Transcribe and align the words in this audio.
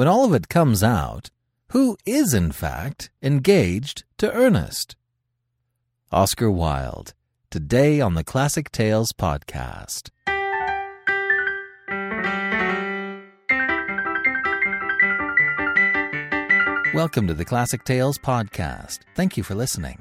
When 0.00 0.08
all 0.08 0.24
of 0.24 0.32
it 0.32 0.48
comes 0.48 0.82
out, 0.82 1.28
who 1.72 1.98
is 2.06 2.32
in 2.32 2.52
fact 2.52 3.10
engaged 3.22 4.04
to 4.16 4.32
Ernest? 4.32 4.96
Oscar 6.10 6.50
Wilde 6.50 7.12
today 7.50 8.00
on 8.00 8.14
the 8.14 8.24
Classic 8.24 8.72
Tales 8.72 9.12
podcast. 9.12 10.08
Welcome 16.94 17.26
to 17.26 17.34
the 17.34 17.44
Classic 17.44 17.84
Tales 17.84 18.16
podcast. 18.16 19.00
Thank 19.14 19.36
you 19.36 19.42
for 19.42 19.54
listening. 19.54 20.00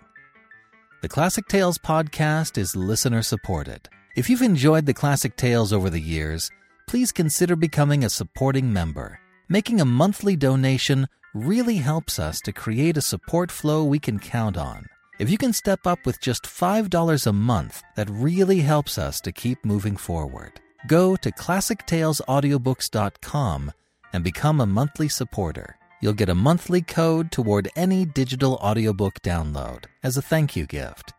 The 1.01 1.09
Classic 1.09 1.45
Tales 1.49 1.77
podcast 1.77 2.57
is 2.57 2.73
listener 2.73 3.21
supported. 3.21 3.89
If 4.15 4.29
you've 4.29 4.43
enjoyed 4.43 4.85
the 4.85 4.93
Classic 4.93 5.35
Tales 5.35 5.73
over 5.73 5.89
the 5.89 5.99
years, 5.99 6.49
please 6.87 7.11
consider 7.11 7.57
becoming 7.57 8.05
a 8.05 8.09
supporting 8.09 8.71
member. 8.71 9.19
Making 9.51 9.81
a 9.81 9.85
monthly 9.85 10.35
donation 10.35 11.07
really 11.33 11.77
helps 11.77 12.19
us 12.19 12.39
to 12.41 12.51
create 12.51 12.97
a 12.97 13.01
support 13.01 13.49
flow 13.49 13.83
we 13.83 13.97
can 13.97 14.19
count 14.19 14.57
on. 14.57 14.85
If 15.17 15.31
you 15.31 15.39
can 15.39 15.53
step 15.53 15.87
up 15.87 16.05
with 16.05 16.21
just 16.21 16.43
$5 16.43 17.25
a 17.25 17.33
month, 17.33 17.81
that 17.95 18.11
really 18.11 18.59
helps 18.59 18.99
us 18.99 19.19
to 19.21 19.31
keep 19.31 19.65
moving 19.65 19.97
forward. 19.97 20.61
Go 20.85 21.15
to 21.15 21.31
classictalesaudiobooks.com 21.31 23.71
and 24.13 24.23
become 24.23 24.61
a 24.61 24.67
monthly 24.67 25.09
supporter. 25.09 25.77
You'll 25.99 26.13
get 26.13 26.29
a 26.29 26.35
monthly 26.35 26.83
code 26.83 27.31
toward 27.31 27.71
any 27.75 28.05
digital 28.05 28.59
audiobook 28.61 29.19
download 29.23 29.85
as 30.03 30.15
a 30.15 30.21
thank 30.21 30.55
you 30.55 30.67
gift. 30.67 31.13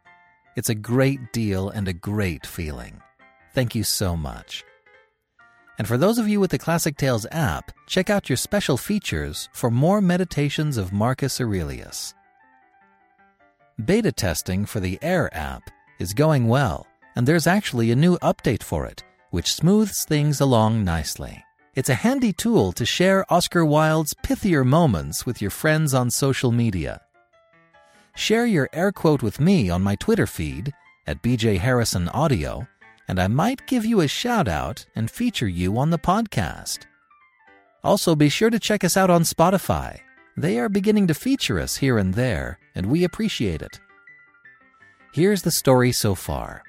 It's 0.54 0.69
a 0.69 0.74
great 0.76 1.32
deal 1.32 1.69
and 1.69 1.88
a 1.88 1.92
great 1.92 2.47
feeling. 2.47 3.02
Thank 3.54 3.74
you 3.74 3.82
so 3.82 4.16
much. 4.16 4.62
And 5.80 5.88
for 5.88 5.96
those 5.96 6.18
of 6.18 6.28
you 6.28 6.40
with 6.40 6.50
the 6.50 6.58
Classic 6.58 6.94
Tales 6.94 7.26
app, 7.32 7.72
check 7.86 8.10
out 8.10 8.28
your 8.28 8.36
special 8.36 8.76
features 8.76 9.48
for 9.54 9.70
more 9.70 10.02
meditations 10.02 10.76
of 10.76 10.92
Marcus 10.92 11.40
Aurelius. 11.40 12.12
Beta 13.82 14.12
testing 14.12 14.66
for 14.66 14.78
the 14.78 14.98
Airr 15.00 15.30
app 15.32 15.70
is 15.98 16.12
going 16.12 16.48
well, 16.48 16.86
and 17.16 17.26
there's 17.26 17.46
actually 17.46 17.90
a 17.90 17.96
new 17.96 18.18
update 18.18 18.62
for 18.62 18.84
it, 18.84 19.02
which 19.30 19.54
smooths 19.54 20.04
things 20.04 20.38
along 20.42 20.84
nicely. 20.84 21.42
It's 21.74 21.88
a 21.88 21.94
handy 21.94 22.34
tool 22.34 22.72
to 22.72 22.84
share 22.84 23.24
Oscar 23.32 23.64
Wilde's 23.64 24.12
pithier 24.12 24.66
moments 24.66 25.24
with 25.24 25.40
your 25.40 25.50
friends 25.50 25.94
on 25.94 26.10
social 26.10 26.52
media. 26.52 27.00
Share 28.14 28.44
your 28.44 28.68
Airr 28.74 28.92
quote 28.92 29.22
with 29.22 29.40
me 29.40 29.70
on 29.70 29.80
my 29.80 29.94
Twitter 29.94 30.26
feed 30.26 30.74
at 31.06 31.22
BJ 31.22 31.56
Harrison 31.56 32.10
Audio, 32.10 32.68
and 33.11 33.20
I 33.20 33.28
might 33.28 33.66
give 33.66 33.84
you 33.84 34.00
a 34.00 34.08
shout 34.08 34.48
out 34.48 34.86
and 34.94 35.11
feature 35.11 35.48
you 35.48 35.77
on 35.77 35.91
the 35.91 35.98
podcast. 35.98 36.86
Also, 37.84 38.14
be 38.14 38.28
sure 38.28 38.50
to 38.50 38.58
check 38.58 38.84
us 38.84 38.97
out 38.97 39.11
on 39.11 39.22
Spotify 39.22 40.00
they 40.36 40.58
are 40.58 40.69
beginning 40.69 41.06
to 41.08 41.14
feature 41.14 41.61
us 41.61 41.77
here 41.77 41.98
and 41.98 42.14
there, 42.14 42.58
and 42.75 42.86
we 42.86 43.05
appreciate 43.05 43.62
it. 43.62 43.81
Here's 45.12 45.42
the 45.42 45.50
story 45.50 45.93
so 45.93 46.15
far 46.15 46.62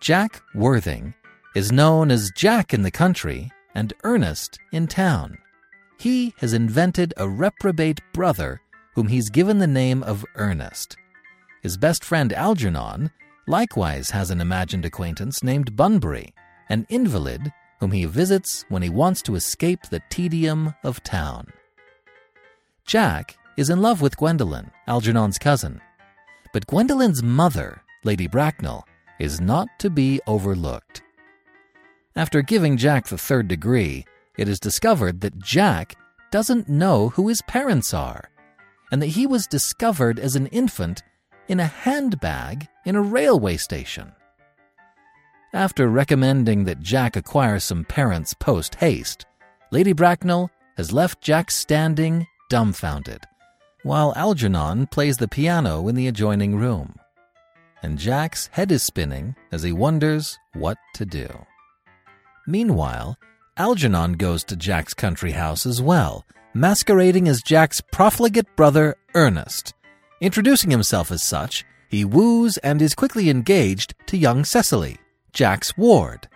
Jack 0.00 0.42
Worthing 0.54 1.14
is 1.54 1.70
known 1.70 2.10
as 2.10 2.32
Jack 2.34 2.74
in 2.74 2.82
the 2.82 2.90
country 2.90 3.52
and 3.74 3.92
Ernest 4.02 4.58
in 4.72 4.86
town. 4.86 5.38
He 5.98 6.34
has 6.38 6.52
invented 6.52 7.14
a 7.16 7.28
reprobate 7.28 8.00
brother 8.12 8.60
whom 8.94 9.08
he's 9.08 9.30
given 9.30 9.58
the 9.58 9.66
name 9.66 10.02
of 10.02 10.24
Ernest. 10.34 10.96
His 11.62 11.76
best 11.76 12.04
friend 12.04 12.32
Algernon 12.32 13.10
likewise 13.46 14.10
has 14.10 14.30
an 14.30 14.40
imagined 14.40 14.84
acquaintance 14.84 15.42
named 15.42 15.76
Bunbury, 15.76 16.34
an 16.68 16.86
invalid 16.88 17.52
whom 17.80 17.92
he 17.92 18.04
visits 18.04 18.64
when 18.68 18.82
he 18.82 18.88
wants 18.88 19.22
to 19.22 19.34
escape 19.34 19.82
the 19.82 20.02
tedium 20.08 20.74
of 20.82 21.02
town. 21.02 21.46
Jack 22.86 23.36
is 23.56 23.70
in 23.70 23.80
love 23.80 24.00
with 24.00 24.16
Gwendolen, 24.16 24.70
Algernon's 24.86 25.38
cousin. 25.38 25.80
But 26.52 26.66
Gwendolen's 26.66 27.22
mother, 27.22 27.82
Lady 28.04 28.26
Bracknell, 28.26 28.86
is 29.18 29.40
not 29.40 29.68
to 29.78 29.90
be 29.90 30.20
overlooked. 30.26 31.02
After 32.16 32.42
giving 32.42 32.76
Jack 32.76 33.08
the 33.08 33.18
third 33.18 33.48
degree, 33.48 34.04
it 34.36 34.48
is 34.48 34.60
discovered 34.60 35.20
that 35.20 35.38
Jack 35.38 35.96
doesn't 36.30 36.68
know 36.68 37.10
who 37.10 37.28
his 37.28 37.42
parents 37.42 37.94
are, 37.94 38.30
and 38.90 39.00
that 39.02 39.06
he 39.08 39.26
was 39.26 39.46
discovered 39.46 40.18
as 40.18 40.36
an 40.36 40.46
infant 40.48 41.02
in 41.48 41.60
a 41.60 41.66
handbag 41.66 42.68
in 42.84 42.96
a 42.96 43.02
railway 43.02 43.56
station. 43.56 44.12
After 45.52 45.88
recommending 45.88 46.64
that 46.64 46.80
Jack 46.80 47.16
acquire 47.16 47.60
some 47.60 47.84
parents 47.84 48.34
post 48.34 48.74
haste, 48.76 49.26
Lady 49.70 49.92
Bracknell 49.92 50.50
has 50.76 50.92
left 50.92 51.20
Jack 51.20 51.50
standing 51.50 52.26
dumbfounded, 52.50 53.24
while 53.82 54.12
Algernon 54.16 54.86
plays 54.86 55.16
the 55.16 55.28
piano 55.28 55.86
in 55.88 55.94
the 55.94 56.08
adjoining 56.08 56.56
room. 56.56 56.96
And 57.82 57.98
Jack's 57.98 58.48
head 58.52 58.72
is 58.72 58.82
spinning 58.82 59.36
as 59.52 59.62
he 59.62 59.72
wonders 59.72 60.38
what 60.54 60.78
to 60.94 61.04
do. 61.04 61.28
Meanwhile, 62.46 63.16
Algernon 63.56 64.14
goes 64.14 64.42
to 64.44 64.56
Jack's 64.56 64.94
country 64.94 65.32
house 65.32 65.66
as 65.66 65.80
well, 65.80 66.24
masquerading 66.54 67.28
as 67.28 67.42
Jack's 67.42 67.80
profligate 67.80 68.56
brother 68.56 68.96
Ernest. 69.14 69.74
Introducing 70.24 70.70
himself 70.70 71.12
as 71.12 71.22
such, 71.22 71.66
he 71.86 72.02
woos 72.02 72.56
and 72.56 72.80
is 72.80 72.94
quickly 72.94 73.28
engaged 73.28 73.94
to 74.06 74.16
young 74.16 74.42
Cecily, 74.42 74.96
Jack's 75.34 75.76
ward. 75.76 76.28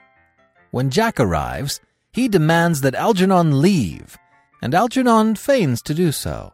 When 0.73 0.91
Jack 0.91 1.19
arrives, 1.19 1.81
he 2.13 2.29
demands 2.29 2.83
that 2.83 2.95
Algernon 2.95 3.63
leave 3.63 4.19
and 4.61 4.75
Algernon 4.75 5.37
feigns 5.37 5.81
to 5.81 5.95
do 5.95 6.13
so. 6.13 6.53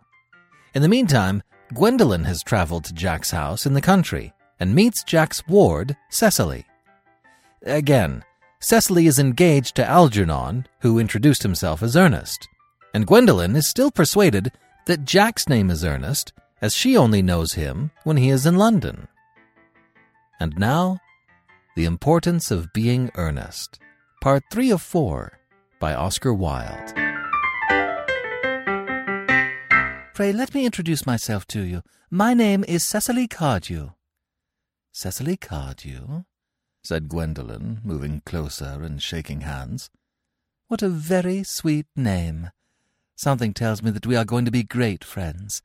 In 0.77 0.83
the 0.83 0.89
meantime, 0.89 1.43
Gwendolen 1.75 2.23
has 2.23 2.41
traveled 2.45 2.85
to 2.85 2.95
Jack's 2.95 3.33
house 3.33 3.67
in 3.67 3.75
the 3.75 3.81
country 3.81 4.33
and 4.61 4.73
meets 4.73 5.03
Jack's 5.03 5.45
ward, 5.49 5.97
Cecily. 6.11 6.65
Again, 7.67 8.23
Cecily 8.61 9.09
is 9.09 9.19
engaged 9.19 9.75
to 9.75 9.85
Algernon, 9.85 10.69
who 10.83 11.01
introduced 11.01 11.43
himself 11.43 11.83
as 11.83 11.97
Ernest, 11.97 12.47
and 12.95 13.09
Gwendolen 13.09 13.57
is 13.57 13.69
still 13.69 13.91
persuaded 13.91 14.53
that 14.87 15.05
Jack's 15.05 15.49
name 15.49 15.69
is 15.69 15.85
Ernest, 15.85 16.33
as 16.65 16.75
she 16.75 16.97
only 16.97 17.21
knows 17.21 17.53
him 17.53 17.91
when 18.05 18.17
he 18.17 18.31
is 18.31 18.47
in 18.47 18.57
London. 18.57 19.07
And 20.41 20.57
now, 20.57 20.99
The 21.77 21.85
Importance 21.85 22.51
of 22.51 22.73
Being 22.73 23.11
Earnest, 23.17 23.79
Part 24.23 24.45
3 24.51 24.71
of 24.71 24.81
4 24.81 25.39
by 25.79 25.93
Oscar 25.93 26.33
Wilde. 26.33 26.95
Pray 30.15 30.33
let 30.33 30.55
me 30.55 30.65
introduce 30.65 31.05
myself 31.05 31.47
to 31.49 31.61
you. 31.61 31.83
My 32.11 32.33
name 32.33 32.65
is 32.67 32.89
Cecily 32.89 33.29
Cardew. 33.29 33.91
Cecily 34.91 35.37
Cardew? 35.37 36.25
said 36.83 37.11
Gwendolen, 37.11 37.83
moving 37.85 38.23
closer 38.25 38.81
and 38.83 39.03
shaking 39.03 39.43
hands. 39.43 39.91
What 40.69 40.81
a 40.81 40.89
very 40.89 41.43
sweet 41.43 41.89
name. 41.95 42.53
Something 43.17 43.53
tells 43.53 43.83
me 43.83 43.91
that 43.91 44.07
we 44.07 44.17
are 44.17 44.25
going 44.25 44.47
to 44.47 44.51
be 44.51 44.63
great 44.63 45.05
friends. 45.05 45.61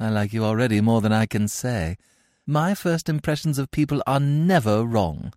I 0.00 0.08
like 0.08 0.32
you 0.32 0.46
already 0.46 0.80
more 0.80 1.02
than 1.02 1.12
I 1.12 1.26
can 1.26 1.46
say. 1.46 1.98
My 2.46 2.74
first 2.74 3.10
impressions 3.10 3.58
of 3.58 3.70
people 3.70 4.02
are 4.06 4.18
never 4.18 4.82
wrong. 4.82 5.34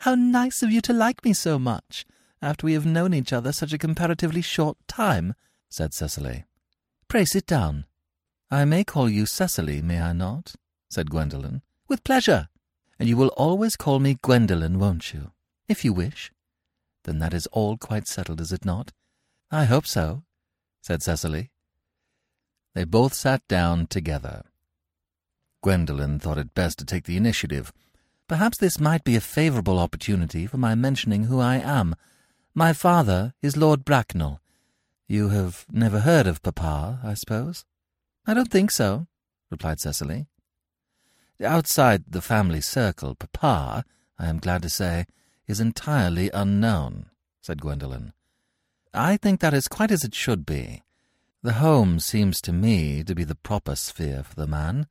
How 0.00 0.14
nice 0.14 0.62
of 0.62 0.72
you 0.72 0.80
to 0.80 0.94
like 0.94 1.22
me 1.26 1.34
so 1.34 1.58
much, 1.58 2.06
after 2.40 2.64
we 2.64 2.72
have 2.72 2.86
known 2.86 3.12
each 3.12 3.34
other 3.34 3.52
such 3.52 3.74
a 3.74 3.78
comparatively 3.78 4.40
short 4.40 4.78
time, 4.88 5.34
said 5.68 5.92
Cecily. 5.92 6.46
Pray 7.06 7.26
sit 7.26 7.46
down. 7.46 7.84
I 8.50 8.64
may 8.64 8.82
call 8.82 9.10
you 9.10 9.26
Cecily, 9.26 9.82
may 9.82 10.00
I 10.00 10.14
not? 10.14 10.54
said 10.88 11.10
Gwendolen. 11.10 11.60
With 11.86 12.02
pleasure. 12.02 12.48
And 12.98 13.10
you 13.10 13.18
will 13.18 13.28
always 13.36 13.76
call 13.76 13.98
me 13.98 14.16
Gwendolen, 14.22 14.78
won't 14.78 15.12
you? 15.12 15.32
If 15.68 15.84
you 15.84 15.92
wish. 15.92 16.32
Then 17.04 17.18
that 17.18 17.34
is 17.34 17.46
all 17.48 17.76
quite 17.76 18.08
settled, 18.08 18.40
is 18.40 18.52
it 18.52 18.64
not? 18.64 18.90
I 19.50 19.64
hope 19.64 19.86
so, 19.86 20.22
said 20.80 21.02
Cecily. 21.02 21.50
They 22.74 22.84
both 22.84 23.14
sat 23.14 23.46
down 23.48 23.86
together. 23.86 24.44
Gwendolen 25.62 26.18
thought 26.18 26.38
it 26.38 26.54
best 26.54 26.78
to 26.78 26.84
take 26.84 27.04
the 27.04 27.16
initiative. 27.16 27.72
Perhaps 28.28 28.58
this 28.58 28.80
might 28.80 29.04
be 29.04 29.14
a 29.14 29.20
favourable 29.20 29.78
opportunity 29.78 30.46
for 30.46 30.56
my 30.56 30.74
mentioning 30.74 31.24
who 31.24 31.38
I 31.38 31.56
am. 31.56 31.94
My 32.54 32.72
father 32.72 33.34
is 33.42 33.56
Lord 33.56 33.84
Bracknell, 33.84 34.40
You 35.06 35.28
have 35.28 35.66
never 35.70 36.00
heard 36.00 36.26
of 36.26 36.42
Papa, 36.42 37.00
I 37.04 37.14
suppose? 37.14 37.64
I 38.26 38.34
don't 38.34 38.50
think 38.50 38.70
so, 38.70 39.06
replied 39.50 39.80
Cecily. 39.80 40.26
Outside 41.42 42.04
the 42.08 42.22
family 42.22 42.60
circle, 42.60 43.14
Papa, 43.14 43.84
I 44.18 44.28
am 44.28 44.38
glad 44.38 44.62
to 44.62 44.68
say, 44.68 45.06
is 45.46 45.60
entirely 45.60 46.30
unknown, 46.32 47.10
said 47.42 47.60
Gwendolen. 47.60 48.12
I 48.94 49.16
think 49.16 49.40
that 49.40 49.54
is 49.54 49.68
quite 49.68 49.90
as 49.90 50.04
it 50.04 50.14
should 50.14 50.46
be. 50.46 50.82
The 51.44 51.54
home 51.54 51.98
seems 51.98 52.40
to 52.42 52.52
me 52.52 53.02
to 53.02 53.16
be 53.16 53.24
the 53.24 53.34
proper 53.34 53.74
sphere 53.74 54.22
for 54.22 54.36
the 54.36 54.46
man, 54.46 54.86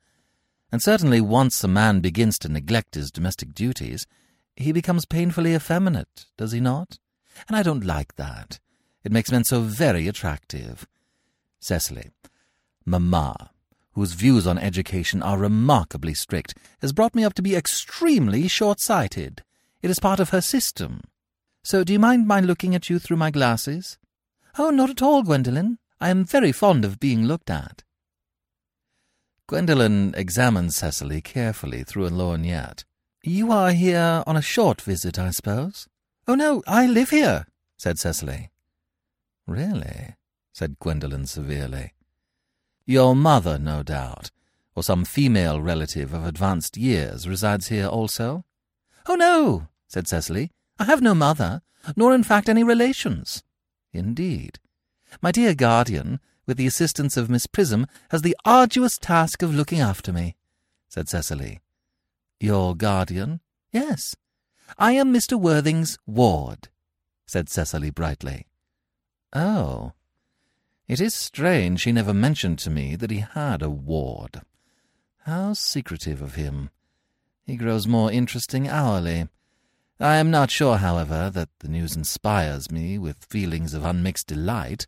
and 0.69 0.81
certainly 0.81 1.21
once 1.21 1.63
a 1.63 1.67
man 1.67 2.01
begins 2.01 2.37
to 2.39 2.49
neglect 2.49 2.95
his 2.95 3.09
domestic 3.09 3.53
duties, 3.53 4.05
he 4.57 4.73
becomes 4.73 5.05
painfully 5.05 5.55
effeminate, 5.55 6.25
does 6.37 6.51
he 6.51 6.59
not? 6.59 6.99
And 7.47 7.55
I 7.55 7.63
don't 7.63 7.85
like 7.85 8.15
that. 8.17 8.59
It 9.03 9.13
makes 9.13 9.31
men 9.31 9.45
so 9.45 9.61
very 9.61 10.09
attractive. 10.09 10.85
Cecily, 11.61 12.11
Mamma, 12.85 13.51
whose 13.93 14.13
views 14.13 14.45
on 14.45 14.57
education 14.57 15.23
are 15.23 15.37
remarkably 15.37 16.13
strict, 16.13 16.53
has 16.81 16.91
brought 16.91 17.15
me 17.15 17.23
up 17.23 17.33
to 17.35 17.41
be 17.41 17.55
extremely 17.55 18.49
short-sighted. 18.49 19.43
It 19.81 19.89
is 19.89 19.99
part 19.99 20.19
of 20.19 20.29
her 20.29 20.41
system. 20.41 21.01
So 21.63 21.85
do 21.85 21.93
you 21.93 21.99
mind 21.99 22.27
my 22.27 22.41
looking 22.41 22.75
at 22.75 22.89
you 22.89 22.99
through 22.99 23.17
my 23.17 23.31
glasses? 23.31 23.97
Oh, 24.57 24.69
not 24.69 24.89
at 24.89 25.01
all, 25.01 25.23
Gwendolen. 25.23 25.77
I 26.01 26.09
am 26.09 26.25
very 26.25 26.51
fond 26.51 26.83
of 26.83 26.99
being 26.99 27.25
looked 27.25 27.51
at. 27.51 27.83
Gwendolen 29.47 30.15
examined 30.17 30.73
Cecily 30.73 31.21
carefully 31.21 31.83
through 31.83 32.07
a 32.07 32.09
lorgnette. 32.09 32.85
You 33.21 33.51
are 33.51 33.71
here 33.71 34.23
on 34.25 34.35
a 34.35 34.41
short 34.41 34.81
visit, 34.81 35.19
I 35.19 35.29
suppose? 35.29 35.87
Oh, 36.27 36.33
no, 36.33 36.63
I 36.65 36.87
live 36.87 37.11
here, 37.11 37.45
said 37.77 37.99
Cecily. 37.99 38.49
Really? 39.45 40.15
said 40.51 40.79
Gwendolen 40.79 41.27
severely. 41.27 41.93
Your 42.87 43.15
mother, 43.15 43.59
no 43.59 43.83
doubt, 43.83 44.31
or 44.73 44.81
some 44.81 45.05
female 45.05 45.61
relative 45.61 46.15
of 46.15 46.25
advanced 46.25 46.77
years, 46.77 47.27
resides 47.27 47.67
here 47.67 47.85
also? 47.85 48.43
Oh, 49.05 49.15
no, 49.15 49.67
said 49.87 50.07
Cecily. 50.07 50.49
I 50.79 50.85
have 50.85 51.01
no 51.01 51.13
mother, 51.13 51.61
nor 51.95 52.15
in 52.15 52.23
fact 52.23 52.49
any 52.49 52.63
relations. 52.63 53.43
Indeed. 53.93 54.57
My 55.21 55.31
dear 55.31 55.53
guardian, 55.53 56.19
with 56.45 56.57
the 56.57 56.67
assistance 56.67 57.17
of 57.17 57.29
Miss 57.29 57.47
Prism, 57.47 57.87
has 58.09 58.21
the 58.21 58.37
arduous 58.45 58.97
task 58.97 59.41
of 59.41 59.53
looking 59.53 59.79
after 59.79 60.13
me, 60.13 60.35
said 60.87 61.09
Cecily. 61.09 61.59
Your 62.39 62.75
guardian? 62.75 63.39
Yes. 63.71 64.15
I 64.77 64.93
am 64.93 65.13
Mr. 65.13 65.39
Worthing's 65.39 65.97
ward, 66.05 66.69
said 67.25 67.49
Cecily 67.49 67.89
brightly. 67.89 68.47
Oh. 69.33 69.93
It 70.87 70.99
is 70.99 71.13
strange 71.13 71.83
he 71.83 71.91
never 71.91 72.13
mentioned 72.13 72.59
to 72.59 72.69
me 72.69 72.95
that 72.95 73.11
he 73.11 73.19
had 73.19 73.61
a 73.61 73.69
ward. 73.69 74.41
How 75.25 75.53
secretive 75.53 76.21
of 76.21 76.35
him. 76.35 76.69
He 77.45 77.55
grows 77.55 77.87
more 77.87 78.11
interesting 78.11 78.67
hourly. 78.67 79.27
I 79.99 80.15
am 80.15 80.31
not 80.31 80.49
sure, 80.49 80.77
however, 80.77 81.29
that 81.29 81.49
the 81.59 81.67
news 81.67 81.95
inspires 81.95 82.71
me 82.71 82.97
with 82.97 83.25
feelings 83.25 83.73
of 83.73 83.85
unmixed 83.85 84.27
delight. 84.27 84.87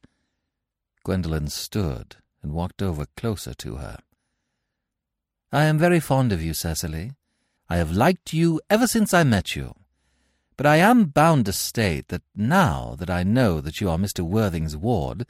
Gwendolen 1.03 1.47
stood 1.47 2.15
and 2.41 2.53
walked 2.53 2.81
over 2.81 3.05
closer 3.17 3.53
to 3.55 3.75
her. 3.75 3.97
I 5.51 5.65
am 5.65 5.77
very 5.77 5.99
fond 5.99 6.31
of 6.31 6.41
you, 6.41 6.53
Cecily. 6.53 7.11
I 7.69 7.77
have 7.77 7.91
liked 7.91 8.33
you 8.33 8.61
ever 8.69 8.87
since 8.87 9.13
I 9.13 9.23
met 9.23 9.55
you. 9.55 9.75
But 10.55 10.65
I 10.65 10.77
am 10.77 11.05
bound 11.05 11.45
to 11.45 11.53
state 11.53 12.09
that 12.09 12.21
now 12.35 12.95
that 12.99 13.09
I 13.09 13.23
know 13.23 13.59
that 13.61 13.81
you 13.81 13.89
are 13.89 13.97
Mr. 13.97 14.21
Worthing's 14.21 14.77
ward, 14.77 15.25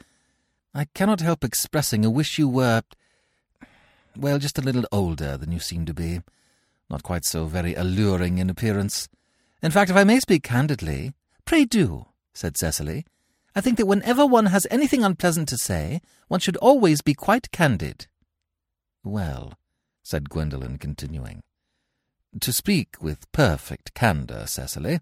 I 0.74 0.86
cannot 0.94 1.20
help 1.20 1.44
expressing 1.44 2.04
a 2.04 2.10
wish 2.10 2.38
you 2.38 2.48
were, 2.48 2.82
well, 4.16 4.38
just 4.38 4.58
a 4.58 4.62
little 4.62 4.84
older 4.92 5.36
than 5.36 5.52
you 5.52 5.60
seem 5.60 5.86
to 5.86 5.94
be. 5.94 6.20
Not 6.90 7.02
quite 7.02 7.24
so 7.24 7.46
very 7.46 7.74
alluring 7.74 8.38
in 8.38 8.50
appearance. 8.50 9.08
In 9.62 9.70
fact, 9.70 9.90
if 9.90 9.96
I 9.96 10.04
may 10.04 10.20
speak 10.20 10.42
candidly, 10.42 11.14
pray 11.44 11.64
do, 11.64 12.06
said 12.34 12.56
Cecily. 12.56 13.06
I 13.56 13.60
think 13.60 13.76
that 13.78 13.86
whenever 13.86 14.26
one 14.26 14.46
has 14.46 14.66
anything 14.70 15.04
unpleasant 15.04 15.48
to 15.50 15.58
say, 15.58 16.00
one 16.28 16.40
should 16.40 16.56
always 16.56 17.02
be 17.02 17.14
quite 17.14 17.52
candid. 17.52 18.08
Well, 19.04 19.54
said 20.02 20.28
Gwendolen, 20.28 20.78
continuing, 20.78 21.42
to 22.40 22.52
speak 22.52 22.96
with 23.00 23.30
perfect 23.30 23.94
candour, 23.94 24.46
Cecily, 24.46 25.00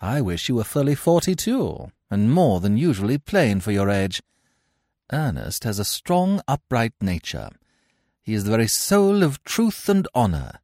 I 0.00 0.22
wish 0.22 0.48
you 0.48 0.54
were 0.54 0.64
fully 0.64 0.94
forty-two, 0.94 1.90
and 2.10 2.32
more 2.32 2.60
than 2.60 2.78
usually 2.78 3.18
plain 3.18 3.60
for 3.60 3.72
your 3.72 3.90
age. 3.90 4.22
Ernest 5.12 5.64
has 5.64 5.78
a 5.78 5.84
strong, 5.84 6.40
upright 6.48 6.94
nature. 7.00 7.50
He 8.22 8.32
is 8.32 8.44
the 8.44 8.50
very 8.50 8.68
soul 8.68 9.22
of 9.22 9.44
truth 9.44 9.88
and 9.88 10.08
honour. 10.14 10.60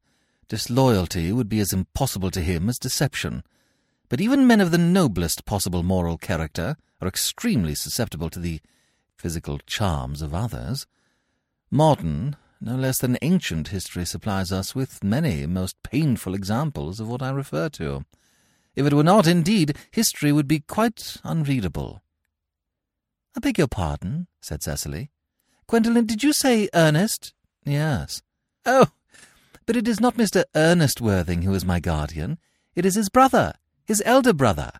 Disloyalty 0.49 1.32
would 1.32 1.49
be 1.49 1.60
as 1.60 1.72
impossible 1.72 2.31
to 2.31 2.40
him 2.40 2.69
as 2.69 2.78
deception. 2.78 3.42
But 4.08 4.20
even 4.20 4.46
men 4.46 4.60
of 4.60 4.70
the 4.70 4.78
noblest 4.78 5.44
possible 5.44 5.82
moral 5.82 6.16
character 6.16 6.76
are 7.00 7.08
extremely 7.08 7.75
susceptible 7.75 8.31
to 8.31 8.38
the 8.38 8.60
physical 9.16 9.58
charms 9.66 10.22
of 10.22 10.34
others. 10.34 10.87
Modern, 11.70 12.37
no 12.60 12.76
less 12.76 12.98
than 12.98 13.19
ancient 13.22 13.69
history 13.69 14.04
supplies 14.04 14.52
us 14.52 14.75
with 14.75 15.04
many 15.04 15.46
most 15.46 15.82
painful 15.82 16.34
examples 16.34 17.00
of 17.00 17.08
what 17.08 17.22
I 17.22 17.31
refer 17.31 17.69
to. 17.70 18.04
If 18.75 18.87
it 18.87 18.93
were 18.93 19.02
not, 19.02 19.26
indeed, 19.26 19.76
history 19.90 20.32
would 20.32 20.48
be 20.48 20.60
quite 20.60 21.16
unreadable. 21.25 22.02
I 23.37 23.40
beg 23.40 23.58
your 23.58 23.69
pardon, 23.69 24.28
said 24.40 24.62
Cecily. 24.62 25.10
Gwendolen, 25.66 26.06
did 26.06 26.22
you 26.22 26.32
say 26.32 26.69
Ernest? 26.72 27.34
Yes. 27.64 28.22
Oh, 28.64 28.87
but 29.66 29.76
it 29.76 29.88
is 29.88 30.00
not 30.00 30.16
Mr. 30.16 30.44
Ernest 30.54 31.00
Worthing 31.00 31.42
who 31.42 31.52
is 31.52 31.64
my 31.64 31.81
guardian. 31.81 32.38
It 32.75 32.87
is 32.87 32.94
his 32.94 33.08
brother, 33.08 33.54
his 33.84 34.02
elder 34.06 34.32
brother. 34.32 34.72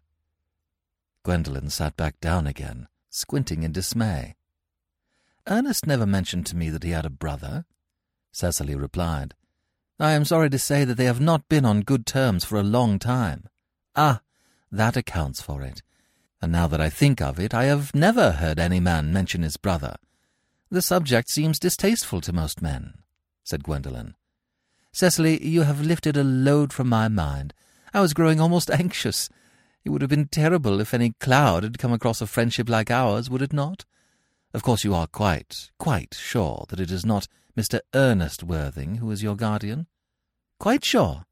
Gwendolen 1.27 1.71
sat 1.71 1.97
back 1.97 2.21
down 2.21 2.47
again, 2.47 2.87
squinting 3.11 3.65
in 3.65 3.73
dismay. 3.73 4.37
Ernest 5.49 5.85
never 5.85 6.07
mentioned 6.07 6.47
to 6.47 6.57
me 6.57 6.71
that 6.71 6.85
he 6.85 6.91
had 6.91 7.05
a 7.05 7.11
brother. 7.11 7.65
Cecily 8.31 8.77
replied. 8.77 9.35
I 9.99 10.13
am 10.13 10.25
sorry 10.25 10.51
to 10.51 10.59
say 10.61 10.85
that 10.85 10.95
they 10.95 11.07
have 11.07 11.21
not 11.21 11.49
been 11.49 11.65
on 11.65 11.81
good 11.81 12.07
terms 12.07 12.45
for 12.45 12.61
a 12.61 12.63
long 12.63 13.01
time. 13.01 13.49
Ah, 13.97 14.21
that 14.71 14.97
accounts 14.97 15.43
for 15.43 15.63
it. 15.63 15.83
And 16.41 16.53
now 16.53 16.69
that 16.69 16.81
I 16.81 16.91
think 16.91 17.21
of 17.21 17.41
it, 17.41 17.53
I 17.53 17.65
have 17.65 17.93
never 17.93 18.31
heard 18.31 18.61
any 18.61 18.79
man 18.79 19.13
mention 19.13 19.43
his 19.43 19.57
brother. 19.57 19.97
The 20.71 20.81
subject 20.81 21.29
seems 21.29 21.59
distasteful 21.59 22.21
to 22.21 22.33
most 22.33 22.63
men, 22.63 22.99
said 23.43 23.65
Gwendolen. 23.65 24.15
Cecily, 24.93 25.45
you 25.45 25.63
have 25.63 25.81
lifted 25.81 26.17
a 26.17 26.23
load 26.23 26.73
from 26.73 26.89
my 26.89 27.09
mind. 27.09 27.53
I 27.93 28.01
was 28.01 28.15
growing 28.15 28.41
almost 28.41 28.71
anxious. 28.71 29.29
It 29.87 29.91
would 29.91 30.03
have 30.03 30.11
been 30.11 30.27
terrible 30.27 30.81
if 30.81 30.93
any 30.93 31.13
cloud 31.21 31.63
had 31.63 31.79
come 31.79 31.93
across 31.93 32.21
a 32.21 32.27
friendship 32.27 32.69
like 32.69 32.91
ours, 32.91 33.31
would 33.31 33.41
it 33.41 33.53
not? 33.53 33.85
Of 34.53 34.65
course 34.65 34.83
you 34.83 34.93
are 34.93 35.07
quite, 35.07 35.71
quite 35.79 36.13
sure 36.13 36.67
that 36.71 36.81
it 36.81 36.91
is 36.91 37.07
not 37.07 37.29
Mr. 37.57 37.79
Ernest 37.95 38.43
Worthing 38.43 38.97
who 38.97 39.09
is 39.13 39.23
your 39.23 39.37
guardian? 39.37 39.87
Quite 40.59 40.85
sure, 40.85 41.25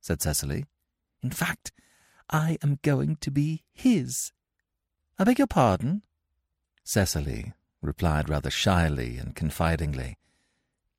said 0.00 0.20
Cecily. 0.20 0.64
In 1.22 1.30
fact, 1.30 1.70
I 2.28 2.58
am 2.64 2.80
going 2.82 3.14
to 3.20 3.30
be 3.30 3.62
his. 3.72 4.32
I 5.16 5.22
beg 5.22 5.38
your 5.38 5.46
pardon? 5.46 6.02
Cecily 6.82 7.52
replied 7.80 8.28
rather 8.28 8.50
shyly 8.50 9.18
and 9.18 9.36
confidingly. 9.36 10.18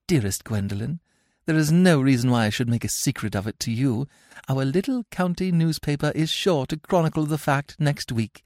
Dearest 0.07 0.45
Gwendolen, 0.45 1.01
there 1.45 1.57
is 1.57 1.71
no 1.71 1.99
reason 1.99 2.29
why 2.29 2.45
I 2.45 2.49
should 2.49 2.69
make 2.69 2.83
a 2.83 2.89
secret 2.89 3.35
of 3.35 3.47
it 3.47 3.59
to 3.61 3.71
you. 3.71 4.07
Our 4.47 4.65
little 4.65 5.05
county 5.11 5.51
newspaper 5.51 6.11
is 6.13 6.29
sure 6.29 6.65
to 6.67 6.77
chronicle 6.77 7.25
the 7.25 7.37
fact 7.37 7.75
next 7.79 8.11
week. 8.11 8.43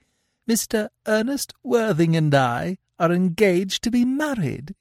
Mr. 0.49 0.89
Ernest 1.07 1.53
Worthing 1.63 2.15
and 2.15 2.33
I 2.33 2.77
are 2.99 3.11
engaged 3.11 3.83
to 3.83 3.91
be 3.91 4.05
married. 4.05 4.75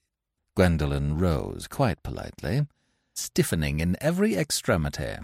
Gwendolen 0.54 1.18
rose 1.18 1.66
quite 1.66 2.02
politely, 2.02 2.66
stiffening 3.14 3.80
in 3.80 3.96
every 4.00 4.36
extremity. 4.36 5.16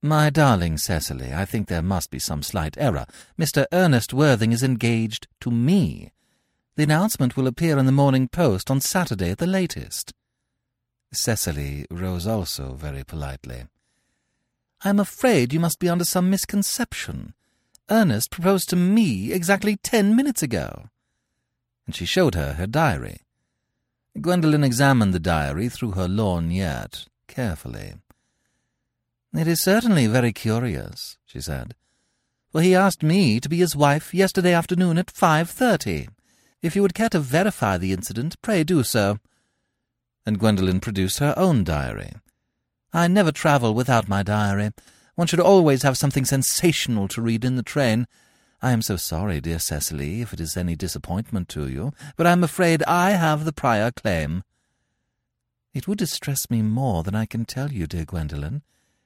My 0.00 0.30
darling 0.30 0.78
Cecily, 0.78 1.34
I 1.34 1.44
think 1.44 1.66
there 1.66 1.82
must 1.82 2.10
be 2.10 2.20
some 2.20 2.42
slight 2.42 2.78
error. 2.78 3.04
Mr. 3.38 3.66
Ernest 3.72 4.14
Worthing 4.14 4.52
is 4.52 4.62
engaged 4.62 5.26
to 5.40 5.50
me. 5.50 6.12
The 6.76 6.84
announcement 6.84 7.36
will 7.36 7.48
appear 7.48 7.76
in 7.78 7.86
the 7.86 7.92
Morning 7.92 8.28
Post 8.28 8.70
on 8.70 8.80
Saturday 8.80 9.30
at 9.32 9.38
the 9.38 9.46
latest. 9.48 10.14
Cecily 11.12 11.86
rose 11.90 12.26
also 12.26 12.74
very 12.74 13.02
politely. 13.04 13.64
I 14.84 14.90
am 14.90 15.00
afraid 15.00 15.52
you 15.52 15.60
must 15.60 15.78
be 15.78 15.88
under 15.88 16.04
some 16.04 16.30
misconception. 16.30 17.34
Ernest 17.90 18.30
proposed 18.30 18.68
to 18.68 18.76
me 18.76 19.32
exactly 19.32 19.76
ten 19.76 20.14
minutes 20.14 20.42
ago. 20.42 20.90
And 21.86 21.96
she 21.96 22.04
showed 22.04 22.34
her 22.34 22.54
her 22.54 22.66
diary. 22.66 23.20
Gwendolen 24.20 24.62
examined 24.62 25.14
the 25.14 25.20
diary 25.20 25.68
through 25.68 25.92
her 25.92 26.06
lorgnette 26.06 27.06
carefully. 27.26 27.94
It 29.34 29.46
is 29.46 29.62
certainly 29.62 30.06
very 30.06 30.32
curious, 30.32 31.16
she 31.24 31.40
said. 31.40 31.74
For 32.50 32.60
he 32.60 32.74
asked 32.74 33.02
me 33.02 33.40
to 33.40 33.48
be 33.48 33.58
his 33.58 33.76
wife 33.76 34.12
yesterday 34.12 34.52
afternoon 34.52 34.98
at 34.98 35.10
five 35.10 35.50
thirty. 35.50 36.08
If 36.60 36.74
you 36.74 36.82
would 36.82 36.94
care 36.94 37.10
to 37.10 37.20
verify 37.20 37.78
the 37.78 37.92
incident, 37.92 38.40
pray 38.42 38.64
do 38.64 38.82
so. 38.82 39.18
And 40.28 40.38
Gwendolen 40.38 40.80
produced 40.80 41.20
her 41.20 41.32
own 41.38 41.64
diary. 41.64 42.12
I 42.92 43.08
never 43.08 43.32
travel 43.32 43.72
without 43.72 44.10
my 44.10 44.22
diary. 44.22 44.72
One 45.14 45.26
should 45.26 45.40
always 45.40 45.84
have 45.84 45.96
something 45.96 46.26
sensational 46.26 47.08
to 47.08 47.22
read 47.22 47.46
in 47.46 47.56
the 47.56 47.62
train. 47.62 48.06
I 48.60 48.72
am 48.72 48.82
so 48.82 48.98
sorry, 48.98 49.40
dear 49.40 49.58
Cecily, 49.58 50.20
if 50.20 50.34
it 50.34 50.38
is 50.38 50.54
any 50.54 50.76
disappointment 50.76 51.48
to 51.48 51.66
you, 51.66 51.94
but 52.14 52.26
I 52.26 52.32
am 52.32 52.44
afraid 52.44 52.82
I 52.82 53.12
have 53.12 53.46
the 53.46 53.54
prior 53.54 53.90
claim. 53.90 54.42
It 55.72 55.88
would 55.88 55.96
distress 55.96 56.50
me 56.50 56.60
more 56.60 57.02
than 57.04 57.14
I 57.14 57.24
can 57.24 57.46
tell 57.46 57.72
you, 57.72 57.86
dear 57.86 58.04
Gwendolen, 58.04 58.60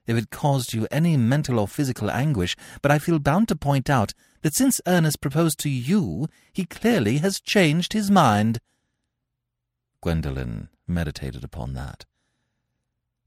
if 0.08 0.16
it 0.16 0.30
caused 0.30 0.72
you 0.72 0.88
any 0.90 1.16
mental 1.16 1.60
or 1.60 1.68
physical 1.68 2.10
anguish, 2.10 2.56
but 2.82 2.90
I 2.90 2.98
feel 2.98 3.20
bound 3.20 3.46
to 3.46 3.54
point 3.54 3.88
out 3.88 4.12
that 4.40 4.56
since 4.56 4.80
Ernest 4.88 5.20
proposed 5.20 5.60
to 5.60 5.70
you, 5.70 6.26
he 6.52 6.64
clearly 6.64 7.18
has 7.18 7.40
changed 7.40 7.92
his 7.92 8.10
mind. 8.10 8.58
Gwendolen 10.02 10.68
meditated 10.86 11.44
upon 11.44 11.72
that. 11.74 12.04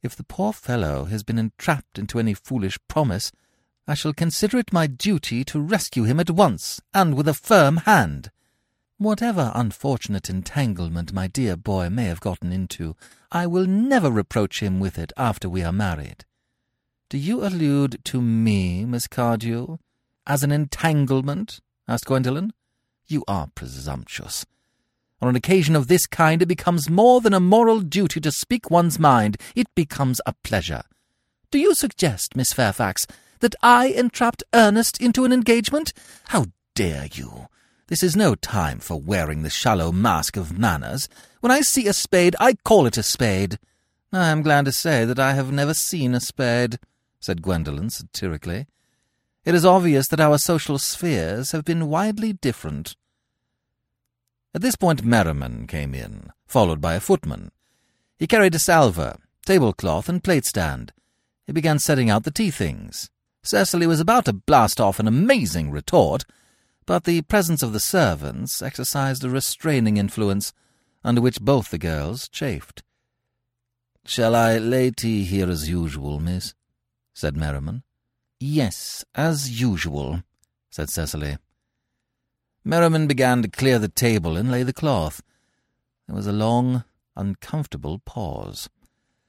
If 0.04 0.16
the 0.16 0.24
poor 0.24 0.54
fellow 0.54 1.06
has 1.06 1.24
been 1.24 1.40
entrapped 1.40 1.98
into 1.98 2.20
any 2.20 2.36
foolish 2.36 2.78
promise, 2.88 3.32
I 3.88 3.94
shall 3.94 4.14
consider 4.14 4.58
it 4.58 4.74
my 4.74 4.86
duty 4.86 5.44
to 5.46 5.60
rescue 5.60 6.04
him 6.04 6.20
at 6.20 6.30
once, 6.30 6.82
and 6.94 7.16
with 7.16 7.28
a 7.28 7.34
firm 7.34 7.78
hand. 7.78 8.30
Whatever 8.98 9.52
unfortunate 9.56 10.30
entanglement 10.30 11.12
my 11.14 11.28
dear 11.28 11.56
boy 11.56 11.90
may 11.90 12.06
have 12.06 12.20
gotten 12.20 12.52
into, 12.52 12.96
I 13.32 13.48
will 13.48 13.66
never 13.66 14.12
reproach 14.12 14.62
him 14.62 14.80
with 14.80 14.98
it 14.98 15.12
after 15.18 15.50
we 15.50 15.64
are 15.64 15.72
married. 15.72 16.26
Do 17.10 17.18
you 17.18 17.46
allude 17.46 18.04
to 18.06 18.22
me, 18.22 18.86
Miss 18.86 19.08
Cardew, 19.08 19.78
as 20.26 20.44
an 20.44 20.52
entanglement? 20.52 21.62
asked 21.88 22.06
Gwendolen. 22.06 22.54
You 23.08 23.24
are 23.28 23.48
presumptuous. 23.54 24.46
On 25.26 25.30
an 25.30 25.36
occasion 25.36 25.76
of 25.76 25.88
this 25.88 26.06
kind, 26.06 26.44
it 26.44 26.46
becomes 26.46 26.88
more 26.88 27.20
than 27.20 27.34
a 27.34 27.40
moral 27.40 27.80
duty 27.80 28.22
to 28.22 28.32
speak 28.32 28.70
one's 28.70 29.00
mind. 29.00 29.38
It 29.56 29.66
becomes 29.74 30.22
a 30.28 30.36
pleasure. 30.44 30.84
Do 31.50 31.58
you 31.58 31.74
suggest, 31.74 32.36
Miss 32.36 32.54
Fairfax, 32.54 33.08
that 33.40 33.56
I 33.64 33.88
entrapped 33.88 34.44
Ernest 34.54 35.02
into 35.02 35.26
an 35.26 35.34
engagement? 35.34 35.94
How 36.26 36.46
dare 36.76 37.08
you? 37.12 37.48
This 37.88 38.04
is 38.04 38.16
no 38.16 38.36
time 38.36 38.78
for 38.78 39.02
wearing 39.02 39.42
the 39.42 39.50
shallow 39.50 39.92
mask 39.92 40.38
of 40.38 40.60
manners. 40.60 41.10
When 41.40 41.52
I 41.52 41.62
see 41.62 41.88
a 41.88 41.94
spade, 41.94 42.36
I 42.40 42.54
call 42.64 42.86
it 42.86 42.96
a 42.96 43.02
spade. 43.02 43.58
I 44.14 44.30
am 44.30 44.44
glad 44.44 44.66
to 44.66 44.72
say 44.72 45.06
that 45.06 45.18
I 45.18 45.34
have 45.34 45.52
never 45.52 45.74
seen 45.74 46.14
a 46.14 46.20
spade, 46.20 46.78
said 47.20 47.42
Gwendolen 47.42 47.90
satirically. 47.90 48.68
It 49.44 49.56
is 49.56 49.66
obvious 49.66 50.08
that 50.10 50.22
our 50.22 50.38
social 50.38 50.78
spheres 50.78 51.52
have 51.52 51.66
been 51.66 51.90
widely 51.90 52.34
different. 52.34 52.96
At 54.56 54.62
this 54.62 54.78
point 54.78 55.04
Merriman 55.04 55.68
came 55.68 55.94
in, 55.94 56.32
followed 56.48 56.80
by 56.80 56.94
a 56.94 57.02
footman. 57.02 57.52
He 58.18 58.26
carried 58.26 58.56
a 58.56 58.60
salver, 58.60 59.18
tablecloth, 59.46 60.08
and 60.08 60.24
plate 60.24 60.46
stand. 60.46 60.94
He 61.46 61.52
began 61.52 61.78
setting 61.78 62.10
out 62.10 62.24
the 62.24 62.32
tea 62.32 62.52
things. 62.52 63.10
Cecily 63.44 63.86
was 63.86 64.00
about 64.00 64.24
to 64.26 64.34
blast 64.34 64.80
off 64.80 64.98
an 64.98 65.10
amazing 65.10 65.72
retort, 65.72 66.24
but 66.86 67.04
the 67.04 67.22
presence 67.24 67.64
of 67.64 67.74
the 67.74 67.82
servants 67.82 68.62
exercised 68.62 69.26
a 69.26 69.30
restraining 69.30 69.98
influence, 69.98 70.54
under 71.04 71.20
which 71.20 71.42
both 71.42 71.70
the 71.70 71.78
girls 71.78 72.30
chafed. 72.30 72.82
"'Shall 74.06 74.34
I 74.34 74.58
lay 74.58 74.90
tea 74.90 75.26
here 75.26 75.50
as 75.50 75.68
usual, 75.68 76.22
miss?' 76.22 76.54
said 77.14 77.36
Merriman. 77.36 77.84
"'Yes, 78.40 79.04
as 79.14 79.60
usual,' 79.60 80.24
said 80.70 80.90
Cecily. 80.90 81.40
Merriman 82.68 83.06
began 83.06 83.44
to 83.44 83.48
clear 83.48 83.78
the 83.78 83.88
table 83.88 84.36
and 84.36 84.50
lay 84.50 84.64
the 84.64 84.74
cloth. 84.74 85.22
There 86.08 86.16
was 86.16 86.26
a 86.26 86.32
long, 86.32 86.84
uncomfortable 87.16 88.00
pause. 88.00 88.70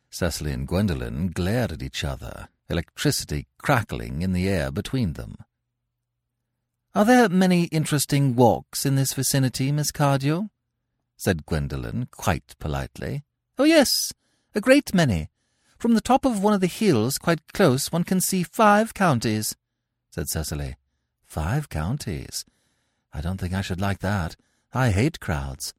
Cecily 0.08 0.52
and 0.52 0.66
Gwendolen 0.66 1.28
glared 1.28 1.70
at 1.70 1.82
each 1.82 2.02
other, 2.02 2.48
electricity 2.70 3.46
crackling 3.58 4.22
in 4.22 4.32
the 4.32 4.48
air 4.48 4.70
between 4.70 5.12
them. 5.12 5.36
Are 6.94 7.04
there 7.04 7.28
many 7.28 7.64
interesting 7.64 8.34
walks 8.34 8.86
in 8.86 8.94
this 8.94 9.12
vicinity, 9.12 9.70
Miss 9.70 9.92
Cardew? 9.92 10.48
said 11.18 11.44
Gwendolen, 11.44 12.08
quite 12.10 12.54
politely. 12.58 13.22
Oh, 13.58 13.64
yes, 13.64 14.14
a 14.54 14.62
great 14.62 14.94
many. 14.94 15.28
From 15.78 15.92
the 15.92 16.00
top 16.00 16.24
of 16.24 16.42
one 16.42 16.54
of 16.54 16.62
the 16.62 16.66
hills, 16.66 17.18
quite 17.18 17.52
close, 17.52 17.92
one 17.92 18.04
can 18.04 18.22
see 18.22 18.42
five 18.42 18.94
counties, 18.94 19.54
said 20.10 20.28
Cecily. 20.28 20.76
Five 21.26 21.68
counties? 21.68 22.46
I 23.16 23.22
don't 23.22 23.38
think 23.40 23.54
I 23.54 23.62
should 23.62 23.80
like 23.80 24.00
that. 24.00 24.36
I 24.74 24.90
hate 24.90 25.20
crowds. 25.20 25.72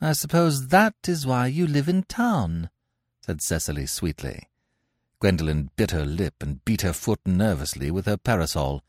I 0.00 0.12
suppose 0.12 0.68
that 0.68 0.94
is 1.06 1.26
why 1.26 1.48
you 1.48 1.66
live 1.66 1.86
in 1.86 2.04
town, 2.04 2.70
said 3.20 3.42
Cecily 3.42 3.84
sweetly. 3.84 4.44
Gwendolen 5.20 5.68
bit 5.76 5.90
her 5.90 6.06
lip 6.06 6.36
and 6.40 6.64
beat 6.64 6.80
her 6.80 6.94
foot 6.94 7.20
nervously 7.26 7.90
with 7.90 8.06
her 8.06 8.16
parasol. 8.16 8.82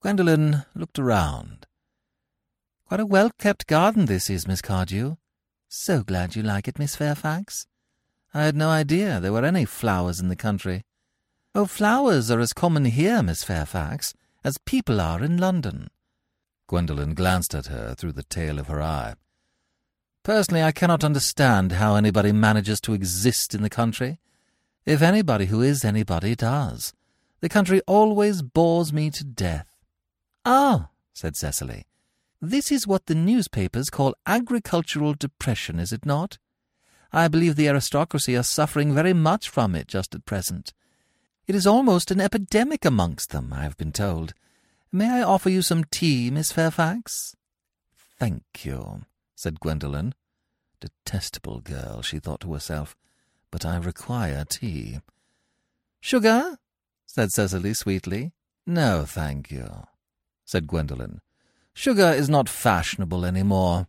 Gwendolen 0.00 0.64
looked 0.74 0.98
around. 0.98 1.66
Quite 2.88 3.00
a 3.00 3.06
well-kept 3.06 3.66
garden 3.66 4.06
this 4.06 4.30
is, 4.30 4.48
Miss 4.48 4.62
Cardew. 4.62 5.16
So 5.68 6.02
glad 6.02 6.36
you 6.36 6.42
like 6.42 6.68
it, 6.68 6.78
Miss 6.78 6.96
Fairfax. 6.96 7.66
I 8.32 8.44
had 8.44 8.56
no 8.56 8.70
idea 8.70 9.20
there 9.20 9.32
were 9.32 9.44
any 9.44 9.66
flowers 9.66 10.20
in 10.20 10.28
the 10.30 10.36
country. 10.36 10.84
Oh, 11.54 11.66
flowers 11.66 12.30
are 12.30 12.40
as 12.40 12.54
common 12.54 12.86
here, 12.86 13.22
Miss 13.22 13.44
Fairfax, 13.44 14.14
as 14.42 14.56
people 14.56 15.02
are 15.02 15.22
in 15.22 15.36
London. 15.36 15.90
Gwendolen 16.66 17.14
glanced 17.14 17.54
at 17.54 17.66
her 17.66 17.94
through 17.94 18.12
the 18.12 18.22
tail 18.22 18.58
of 18.58 18.66
her 18.68 18.82
eye. 18.82 19.14
Personally, 20.22 20.62
I 20.62 20.72
cannot 20.72 21.04
understand 21.04 21.72
how 21.72 21.94
anybody 21.94 22.32
manages 22.32 22.80
to 22.82 22.92
exist 22.94 23.54
in 23.54 23.62
the 23.62 23.70
country. 23.70 24.18
If 24.84 25.02
anybody 25.02 25.46
who 25.46 25.62
is 25.62 25.84
anybody 25.84 26.34
does. 26.34 26.92
The 27.40 27.48
country 27.48 27.80
always 27.86 28.42
bores 28.42 28.92
me 28.92 29.10
to 29.10 29.24
death. 29.24 29.68
Ah, 30.44 30.88
said 31.12 31.36
Cecily, 31.36 31.86
this 32.40 32.70
is 32.70 32.86
what 32.86 33.06
the 33.06 33.14
newspapers 33.14 33.90
call 33.90 34.14
agricultural 34.26 35.14
depression, 35.14 35.78
is 35.78 35.92
it 35.92 36.04
not? 36.04 36.38
I 37.12 37.28
believe 37.28 37.56
the 37.56 37.68
aristocracy 37.68 38.36
are 38.36 38.42
suffering 38.42 38.94
very 38.94 39.12
much 39.12 39.48
from 39.48 39.74
it 39.74 39.88
just 39.88 40.14
at 40.14 40.26
present. 40.26 40.72
It 41.46 41.54
is 41.54 41.66
almost 41.66 42.10
an 42.10 42.20
epidemic 42.20 42.84
amongst 42.84 43.30
them, 43.30 43.52
I 43.52 43.62
have 43.62 43.76
been 43.76 43.92
told. 43.92 44.34
May 44.96 45.10
I 45.10 45.22
offer 45.22 45.50
you 45.50 45.60
some 45.60 45.84
tea, 45.84 46.30
Miss 46.30 46.52
Fairfax? 46.52 47.36
Thank 48.18 48.64
you, 48.64 49.02
said 49.34 49.60
Gwendolen. 49.60 50.14
Detestable 50.80 51.60
girl, 51.60 52.00
she 52.00 52.18
thought 52.18 52.40
to 52.40 52.54
herself 52.54 52.96
but 53.50 53.66
I 53.66 53.76
require 53.76 54.46
tea. 54.48 55.00
Sugar? 56.00 56.56
said 57.04 57.30
Cecily 57.30 57.74
sweetly. 57.74 58.32
No, 58.66 59.04
thank 59.04 59.50
you, 59.50 59.84
said 60.46 60.66
Gwendolen. 60.66 61.20
Sugar 61.74 62.12
is 62.16 62.30
not 62.30 62.48
fashionable 62.48 63.26
any 63.26 63.42
more. 63.42 63.88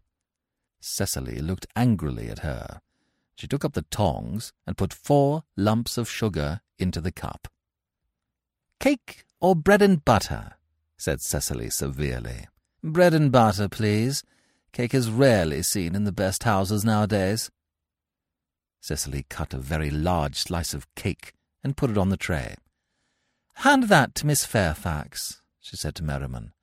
Cecily 0.81 1.39
looked 1.39 1.67
angrily 1.73 2.27
at 2.27 2.39
her. 2.39 2.81
She 3.37 3.47
took 3.47 3.63
up 3.63 3.75
the 3.75 3.85
tongs 3.91 4.51
and 4.65 4.77
put 4.77 4.93
four 4.93 5.43
lumps 5.55 5.97
of 5.97 6.09
sugar 6.09 6.59
into 6.77 6.99
the 6.99 7.13
cup. 7.13 7.47
Cake 8.81 9.23
or 9.39 9.55
bread 9.55 9.81
and 9.81 10.03
butter? 10.03 10.55
Said 10.98 11.22
Cecily 11.22 11.70
severely. 11.70 12.48
Bread 12.84 13.13
and 13.13 13.32
butter, 13.32 13.68
please. 13.68 14.24
Cake 14.74 14.94
is 14.94 15.10
rarely 15.10 15.63
seen 15.63 15.96
in 15.96 16.04
the 16.04 16.12
best 16.12 16.44
houses 16.44 16.84
nowadays. 16.84 17.50
Cecily 18.82 19.25
cut 19.30 19.54
a 19.54 19.58
very 19.58 19.89
large 19.89 20.36
slice 20.36 20.74
of 20.74 20.94
cake 20.96 21.34
and 21.63 21.77
put 21.77 21.89
it 21.89 21.98
on 21.98 22.10
the 22.10 22.18
tray. 22.18 22.56
Hand 23.56 23.84
that 23.84 24.13
to 24.16 24.27
Miss 24.27 24.46
Fairfax, 24.46 25.42
she 25.60 25.75
said 25.75 25.96
to 25.96 26.04
Merriman. 26.04 26.54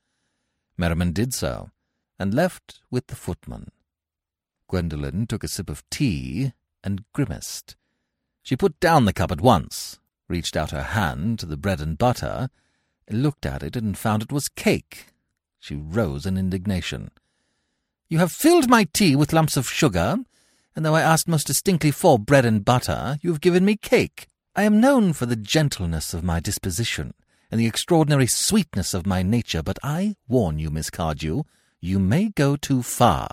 Merriman 0.77 1.13
did 1.13 1.35
so, 1.35 1.71
and 2.19 2.33
left 2.33 2.81
with 2.91 3.09
the 3.09 3.17
footman. 3.17 3.71
Gwendolen 4.69 5.27
took 5.27 5.45
a 5.45 5.49
sip 5.49 5.69
of 5.69 5.89
tea 5.91 6.53
and 6.83 7.05
grimaced. 7.13 7.77
She 8.43 8.57
put 8.57 8.79
down 8.81 9.05
the 9.05 9.13
cup 9.13 9.33
at 9.33 9.41
once, 9.41 9.99
reached 10.29 10.57
out 10.57 10.71
her 10.71 10.83
hand 10.83 11.39
to 11.41 11.47
the 11.47 11.57
bread 11.57 11.81
and 11.81 11.99
butter, 11.99 12.49
looked 13.11 13.47
at 13.47 13.63
it 13.63 13.77
and 13.77 13.97
found 13.97 14.23
it 14.23 14.33
was 14.33 14.49
cake. 14.49 15.07
She 15.59 15.75
rose 15.75 16.27
in 16.27 16.37
indignation. 16.37 17.11
You 18.09 18.19
have 18.19 18.33
filled 18.33 18.69
my 18.69 18.85
tea 18.85 19.17
with 19.17 19.33
lumps 19.33 19.57
of 19.57 19.69
sugar, 19.69 20.19
and 20.77 20.85
though 20.85 20.95
I 20.95 21.03
asked 21.03 21.29
most 21.29 21.47
distinctly 21.47 21.91
for 21.91 22.19
bread 22.19 22.45
and 22.45 22.65
butter, 22.65 23.19
you 23.23 23.31
have 23.31 23.41
given 23.41 23.65
me 23.65 23.77
cake. 23.77 24.29
I 24.55 24.63
am 24.65 24.81
known 24.81 25.13
for 25.13 25.27
the 25.27 25.37
gentleness 25.37 26.15
of 26.15 26.23
my 26.23 26.39
disposition 26.39 27.15
and 27.51 27.61
the 27.61 27.67
extraordinary 27.67 28.27
sweetness 28.27 28.95
of 28.95 29.07
my 29.07 29.23
nature, 29.23 29.63
but 29.63 29.79
I 29.83 30.17
warn 30.29 30.59
you, 30.59 30.71
Miss 30.71 30.91
Cardew, 30.91 31.45
you 31.81 31.99
may 31.99 32.29
go 32.29 32.57
too 32.57 32.83
far. 32.83 33.29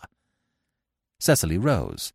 Cecily 1.19 1.57
rose. 1.57 2.13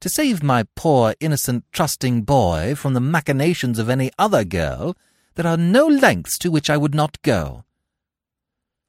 To 0.00 0.08
save 0.08 0.42
my 0.42 0.64
poor, 0.74 1.14
innocent, 1.20 1.64
trusting 1.72 2.22
boy 2.22 2.74
from 2.74 2.94
the 2.94 3.00
machinations 3.00 3.78
of 3.78 3.88
any 3.88 4.10
other 4.18 4.44
girl, 4.44 4.96
there 5.34 5.46
are 5.46 5.56
no 5.56 5.86
lengths 5.86 6.38
to 6.38 6.50
which 6.50 6.68
I 6.68 6.76
would 6.76 6.94
not 6.94 7.20
go. 7.22 7.64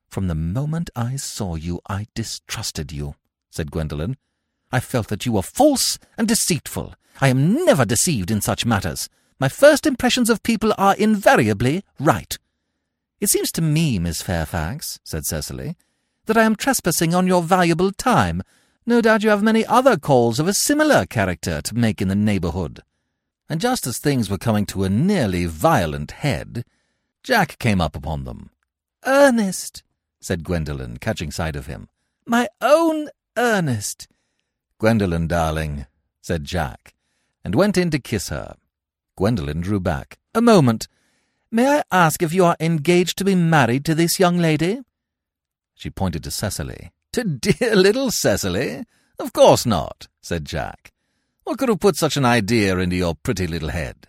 From 0.10 0.28
the 0.28 0.36
moment 0.36 0.90
I 0.96 1.16
saw 1.16 1.56
you, 1.56 1.82
I 1.88 2.08
distrusted 2.14 2.92
you, 2.92 3.16
said 3.50 3.72
Gwendolen. 3.72 4.18
I 4.72 4.80
felt 4.80 5.08
that 5.08 5.26
you 5.26 5.34
were 5.34 5.42
false 5.42 5.98
and 6.18 6.28
deceitful. 6.28 6.96
I 7.22 7.30
am 7.30 7.66
never 7.66 7.86
deceived 7.86 8.32
in 8.32 8.42
such 8.42 8.66
matters. 8.66 9.10
My 9.40 9.50
first 9.50 9.86
impressions 9.86 10.30
of 10.30 10.44
people 10.44 10.74
are 10.78 10.96
invariably 10.96 11.84
right. 12.00 12.38
It 13.20 13.30
seems 13.30 13.52
to 13.54 13.62
me, 13.62 14.00
Miss 14.00 14.22
Fairfax, 14.22 15.00
said 15.04 15.26
Cecily, 15.26 15.76
that 16.26 16.38
I 16.38 16.44
am 16.44 16.56
trespassing 16.56 17.16
on 17.16 17.28
your 17.28 17.42
valuable 17.42 17.92
time. 17.92 18.44
No 18.86 19.02
doubt 19.02 19.24
you 19.24 19.30
have 19.30 19.44
many 19.44 19.66
other 19.66 19.98
calls 19.98 20.40
of 20.40 20.48
a 20.48 20.54
similar 20.54 21.06
character 21.06 21.62
to 21.62 21.76
make 21.76 22.02
in 22.02 22.08
the 22.08 22.16
neighbourhood. 22.16 22.82
And 23.50 23.60
just 23.62 23.86
as 23.86 23.98
things 23.98 24.30
were 24.30 24.38
coming 24.38 24.66
to 24.68 24.84
a 24.84 24.90
nearly 24.90 25.46
violent 25.46 26.12
head, 26.12 26.66
Jack 27.24 27.58
came 27.60 27.82
up 27.82 27.96
upon 27.96 28.24
them. 28.24 28.50
Ernest, 29.06 29.84
said 30.20 30.44
Gwendolen, 30.44 30.98
catching 30.98 31.32
sight 31.32 31.56
of 31.56 31.68
him. 31.68 31.90
My 32.26 32.48
own 32.62 33.10
Ernest. 33.38 34.08
Gwendolen, 34.80 35.28
darling, 35.28 35.86
said 36.22 36.46
Jack, 36.46 36.94
and 37.44 37.56
went 37.56 37.78
in 37.78 37.90
to 37.92 38.00
kiss 38.00 38.30
her. 38.30 38.56
Gwendolen 39.16 39.62
drew 39.62 39.80
back. 39.80 40.18
A 40.34 40.42
moment. 40.42 40.88
May 41.52 41.68
I 41.68 41.84
ask 41.92 42.24
if 42.24 42.34
you 42.34 42.46
are 42.46 42.58
engaged 42.60 43.18
to 43.20 43.26
be 43.26 43.36
married 43.36 43.86
to 43.86 43.94
this 43.94 44.20
young 44.20 44.40
lady? 44.40 44.82
She 45.76 45.90
pointed 45.90 46.24
to 46.24 46.32
Cecily. 46.32 46.92
To 47.12 47.24
dear 47.24 47.76
little 47.76 48.10
Cecily? 48.10 48.84
Of 49.20 49.34
course 49.34 49.66
not, 49.66 50.08
said 50.22 50.46
Jack. 50.46 50.92
What 51.44 51.60
could 51.60 51.70
have 51.70 51.80
put 51.80 51.96
such 51.98 52.16
an 52.16 52.26
idea 52.26 52.78
into 52.78 52.96
your 52.96 53.16
pretty 53.16 53.48
little 53.48 53.70
head? 53.70 54.08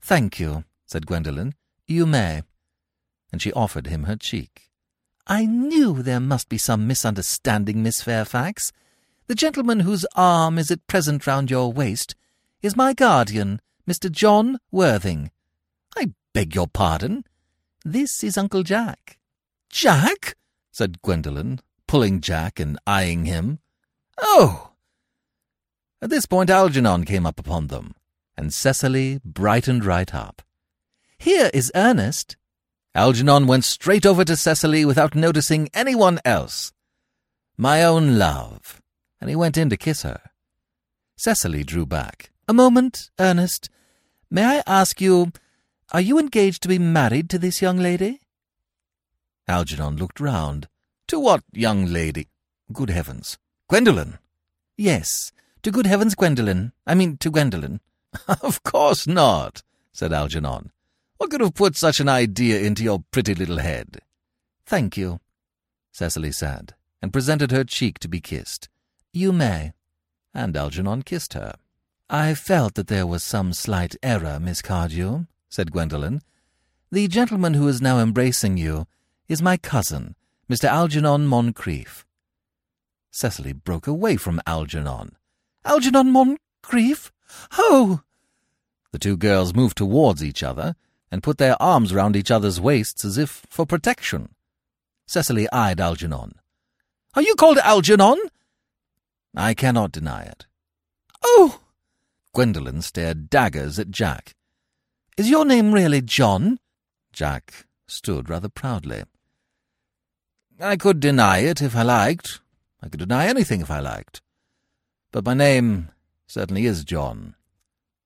Thank 0.00 0.40
you, 0.40 0.64
said 0.86 1.06
Gwendolen. 1.06 1.54
You 1.86 2.06
may. 2.06 2.42
And 3.32 3.40
she 3.40 3.52
offered 3.52 3.86
him 3.86 4.04
her 4.04 4.16
cheek. 4.16 4.70
I 5.26 5.46
knew 5.46 6.02
there 6.02 6.20
must 6.20 6.48
be 6.48 6.58
some 6.58 6.86
misunderstanding, 6.86 7.82
Miss 7.82 8.02
Fairfax. 8.02 8.72
The 9.26 9.34
gentleman 9.34 9.80
whose 9.80 10.06
arm 10.14 10.58
is 10.58 10.70
at 10.70 10.86
present 10.86 11.26
round 11.26 11.50
your 11.50 11.72
waist 11.72 12.14
is 12.62 12.76
my 12.76 12.94
guardian, 12.94 13.60
Mr. 13.88 14.10
John 14.10 14.58
Worthing. 14.70 15.30
I 15.96 16.12
beg 16.32 16.54
your 16.54 16.68
pardon. 16.68 17.24
This 17.84 18.22
is 18.24 18.36
Uncle 18.36 18.62
Jack. 18.62 19.18
Jack? 19.70 20.36
said 20.72 21.02
Gwendolen, 21.02 21.60
pulling 21.86 22.20
Jack 22.20 22.58
and 22.60 22.78
eyeing 22.86 23.24
him. 23.24 23.58
Oh! 24.18 24.72
At 26.02 26.10
this 26.10 26.26
point 26.26 26.50
Algernon 26.50 27.04
came 27.04 27.24
up 27.26 27.38
upon 27.38 27.68
them, 27.68 27.94
and 28.36 28.52
Cecily 28.52 29.20
brightened 29.24 29.84
right 29.84 30.14
up. 30.14 30.42
Here 31.18 31.50
is 31.54 31.72
Ernest. 31.74 32.36
Algernon 32.94 33.46
went 33.46 33.64
straight 33.64 34.04
over 34.04 34.24
to 34.24 34.36
Cecily 34.36 34.84
without 34.84 35.14
noticing 35.14 35.68
anyone 35.72 36.20
else. 36.24 36.72
My 37.56 37.82
own 37.82 38.18
love. 38.18 38.82
And 39.20 39.30
he 39.30 39.36
went 39.36 39.56
in 39.56 39.70
to 39.70 39.76
kiss 39.78 40.02
her. 40.02 40.20
Cecily 41.16 41.64
drew 41.64 41.86
back. 41.86 42.30
A 42.46 42.52
moment, 42.52 43.10
Ernest. 43.18 43.70
May 44.30 44.44
I 44.44 44.62
ask 44.66 45.00
you, 45.00 45.32
are 45.92 46.00
you 46.00 46.18
engaged 46.18 46.62
to 46.62 46.68
be 46.68 46.78
married 46.78 47.30
to 47.30 47.38
this 47.38 47.62
young 47.62 47.78
lady? 47.78 48.20
Algernon 49.48 49.96
looked 49.96 50.20
round. 50.20 50.68
To 51.08 51.18
what 51.18 51.42
young 51.52 51.86
lady? 51.86 52.28
Good 52.72 52.90
heavens. 52.90 53.38
Gwendolen. 53.68 54.18
Yes, 54.76 55.32
to 55.66 55.72
good 55.72 55.86
heavens, 55.86 56.14
Gwendolen. 56.14 56.72
I 56.86 56.94
mean, 56.94 57.16
to 57.16 57.28
Gwendolen. 57.28 57.80
of 58.40 58.62
course 58.62 59.04
not, 59.04 59.64
said 59.92 60.12
Algernon. 60.12 60.70
What 61.16 61.32
could 61.32 61.40
have 61.40 61.54
put 61.54 61.74
such 61.74 61.98
an 61.98 62.08
idea 62.08 62.60
into 62.60 62.84
your 62.84 63.02
pretty 63.10 63.34
little 63.34 63.58
head? 63.58 63.98
Thank 64.64 64.96
you, 64.96 65.18
Cecily 65.90 66.30
said, 66.30 66.76
and 67.02 67.12
presented 67.12 67.50
her 67.50 67.64
cheek 67.64 67.98
to 67.98 68.08
be 68.08 68.20
kissed. 68.20 68.68
You 69.12 69.32
may. 69.32 69.72
And 70.32 70.56
Algernon 70.56 71.02
kissed 71.02 71.32
her. 71.32 71.56
I 72.08 72.34
felt 72.34 72.74
that 72.74 72.86
there 72.86 73.04
was 73.04 73.24
some 73.24 73.52
slight 73.52 73.96
error, 74.04 74.38
Miss 74.38 74.62
Cardew, 74.62 75.26
said 75.48 75.72
Gwendolen. 75.72 76.22
The 76.92 77.08
gentleman 77.08 77.54
who 77.54 77.66
is 77.66 77.82
now 77.82 77.98
embracing 77.98 78.56
you 78.56 78.86
is 79.26 79.42
my 79.42 79.56
cousin, 79.56 80.14
Mr. 80.48 80.68
Algernon 80.68 81.26
Moncrieff. 81.26 82.04
Cecily 83.10 83.52
broke 83.52 83.88
away 83.88 84.14
from 84.14 84.40
Algernon. 84.46 85.16
Algernon 85.66 86.12
Moncrieff? 86.12 87.10
Oh! 87.58 88.00
The 88.92 88.98
two 89.00 89.16
girls 89.16 89.52
moved 89.52 89.76
towards 89.76 90.22
each 90.22 90.42
other 90.42 90.76
and 91.10 91.22
put 91.22 91.38
their 91.38 91.60
arms 91.60 91.92
round 91.92 92.16
each 92.16 92.30
other's 92.30 92.60
waists 92.60 93.04
as 93.04 93.18
if 93.18 93.42
for 93.50 93.66
protection. 93.66 94.34
Cecily 95.06 95.48
eyed 95.52 95.80
Algernon. 95.80 96.36
Are 97.14 97.22
you 97.22 97.34
called 97.34 97.58
Algernon? 97.58 98.18
I 99.36 99.54
cannot 99.54 99.92
deny 99.92 100.22
it. 100.22 100.46
Oh! 101.22 101.60
Gwendolen 102.32 102.80
stared 102.80 103.28
daggers 103.28 103.78
at 103.78 103.90
Jack. 103.90 104.34
Is 105.16 105.28
your 105.28 105.44
name 105.44 105.72
really 105.72 106.00
John? 106.00 106.58
Jack 107.12 107.66
stood 107.86 108.30
rather 108.30 108.48
proudly. 108.48 109.02
I 110.60 110.76
could 110.76 111.00
deny 111.00 111.38
it 111.38 111.60
if 111.60 111.74
I 111.74 111.82
liked. 111.82 112.40
I 112.82 112.88
could 112.88 113.00
deny 113.00 113.26
anything 113.26 113.60
if 113.60 113.70
I 113.70 113.80
liked. 113.80 114.22
But 115.16 115.24
my 115.24 115.32
name 115.32 115.88
certainly 116.26 116.66
is 116.66 116.84
John. 116.84 117.36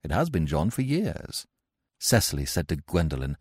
It 0.04 0.12
has 0.12 0.30
been 0.30 0.46
John 0.46 0.70
for 0.70 0.82
years. 0.82 1.44
Cecily 1.98 2.46
said 2.46 2.68
to 2.68 2.76
Gwendolen, 2.76 3.36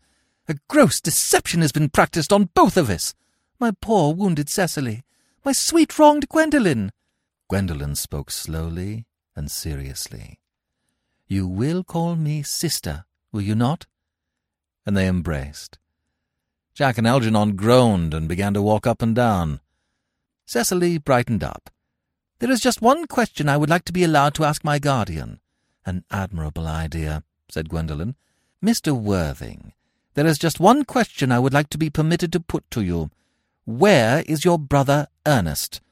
A 0.48 0.56
gross 0.66 1.00
deception 1.00 1.60
has 1.60 1.70
been 1.70 1.88
practised 1.88 2.32
on 2.32 2.50
both 2.52 2.76
of 2.76 2.90
us. 2.90 3.14
My 3.60 3.70
poor 3.80 4.12
wounded 4.12 4.48
Cecily. 4.48 5.04
My 5.44 5.52
sweet 5.52 5.96
wronged 6.00 6.28
Gwendolen. 6.28 6.90
Gwendolen 7.46 7.94
spoke 7.94 8.32
slowly 8.32 9.06
and 9.36 9.48
seriously. 9.48 10.40
You 11.28 11.46
will 11.46 11.84
call 11.84 12.16
me 12.16 12.42
sister, 12.42 13.04
will 13.30 13.42
you 13.42 13.54
not? 13.54 13.86
And 14.84 14.96
they 14.96 15.06
embraced. 15.06 15.78
Jack 16.74 16.98
and 16.98 17.06
Algernon 17.06 17.54
groaned 17.54 18.14
and 18.14 18.26
began 18.26 18.52
to 18.54 18.62
walk 18.62 18.88
up 18.88 19.00
and 19.00 19.14
down. 19.14 19.60
Cecily 20.44 20.98
brightened 20.98 21.44
up. 21.44 21.70
There 22.40 22.50
is 22.50 22.60
just 22.60 22.80
one 22.80 23.06
question 23.06 23.50
I 23.50 23.58
would 23.58 23.68
like 23.68 23.84
to 23.84 23.92
be 23.92 24.02
allowed 24.02 24.32
to 24.34 24.44
ask 24.44 24.64
my 24.64 24.78
guardian. 24.78 25.40
An 25.84 26.04
admirable 26.10 26.66
idea, 26.66 27.22
said 27.50 27.68
Gwendolen. 27.68 28.16
Mr. 28.64 28.92
Worthing, 28.92 29.74
there 30.14 30.26
is 30.26 30.38
just 30.38 30.58
one 30.58 30.86
question 30.86 31.30
I 31.30 31.38
would 31.38 31.52
like 31.52 31.68
to 31.70 31.78
be 31.78 31.90
permitted 31.90 32.32
to 32.32 32.40
put 32.40 32.70
to 32.70 32.80
you. 32.80 33.10
Where 33.66 34.24
is 34.26 34.44
your 34.44 34.58
brother 34.58 35.08
Ernest? 35.26 35.82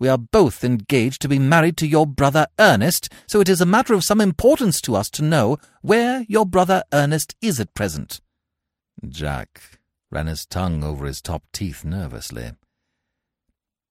We 0.00 0.08
are 0.08 0.18
both 0.18 0.64
engaged 0.64 1.22
to 1.22 1.28
be 1.28 1.38
married 1.38 1.76
to 1.76 1.86
your 1.86 2.06
brother 2.06 2.48
Ernest, 2.58 3.08
so 3.28 3.40
it 3.40 3.48
is 3.48 3.60
a 3.60 3.66
matter 3.66 3.94
of 3.94 4.02
some 4.02 4.20
importance 4.20 4.80
to 4.82 4.96
us 4.96 5.08
to 5.10 5.22
know 5.22 5.58
where 5.82 6.24
your 6.28 6.46
brother 6.46 6.82
Ernest 6.92 7.36
is 7.40 7.60
at 7.60 7.74
present. 7.74 8.20
Jack 9.08 9.78
ran 10.10 10.26
his 10.26 10.46
tongue 10.46 10.82
over 10.82 11.06
his 11.06 11.22
top 11.22 11.44
teeth 11.52 11.84
nervously. 11.84 12.52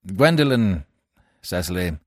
Gwendolen, 0.06 0.84
Cecily, 1.41 1.97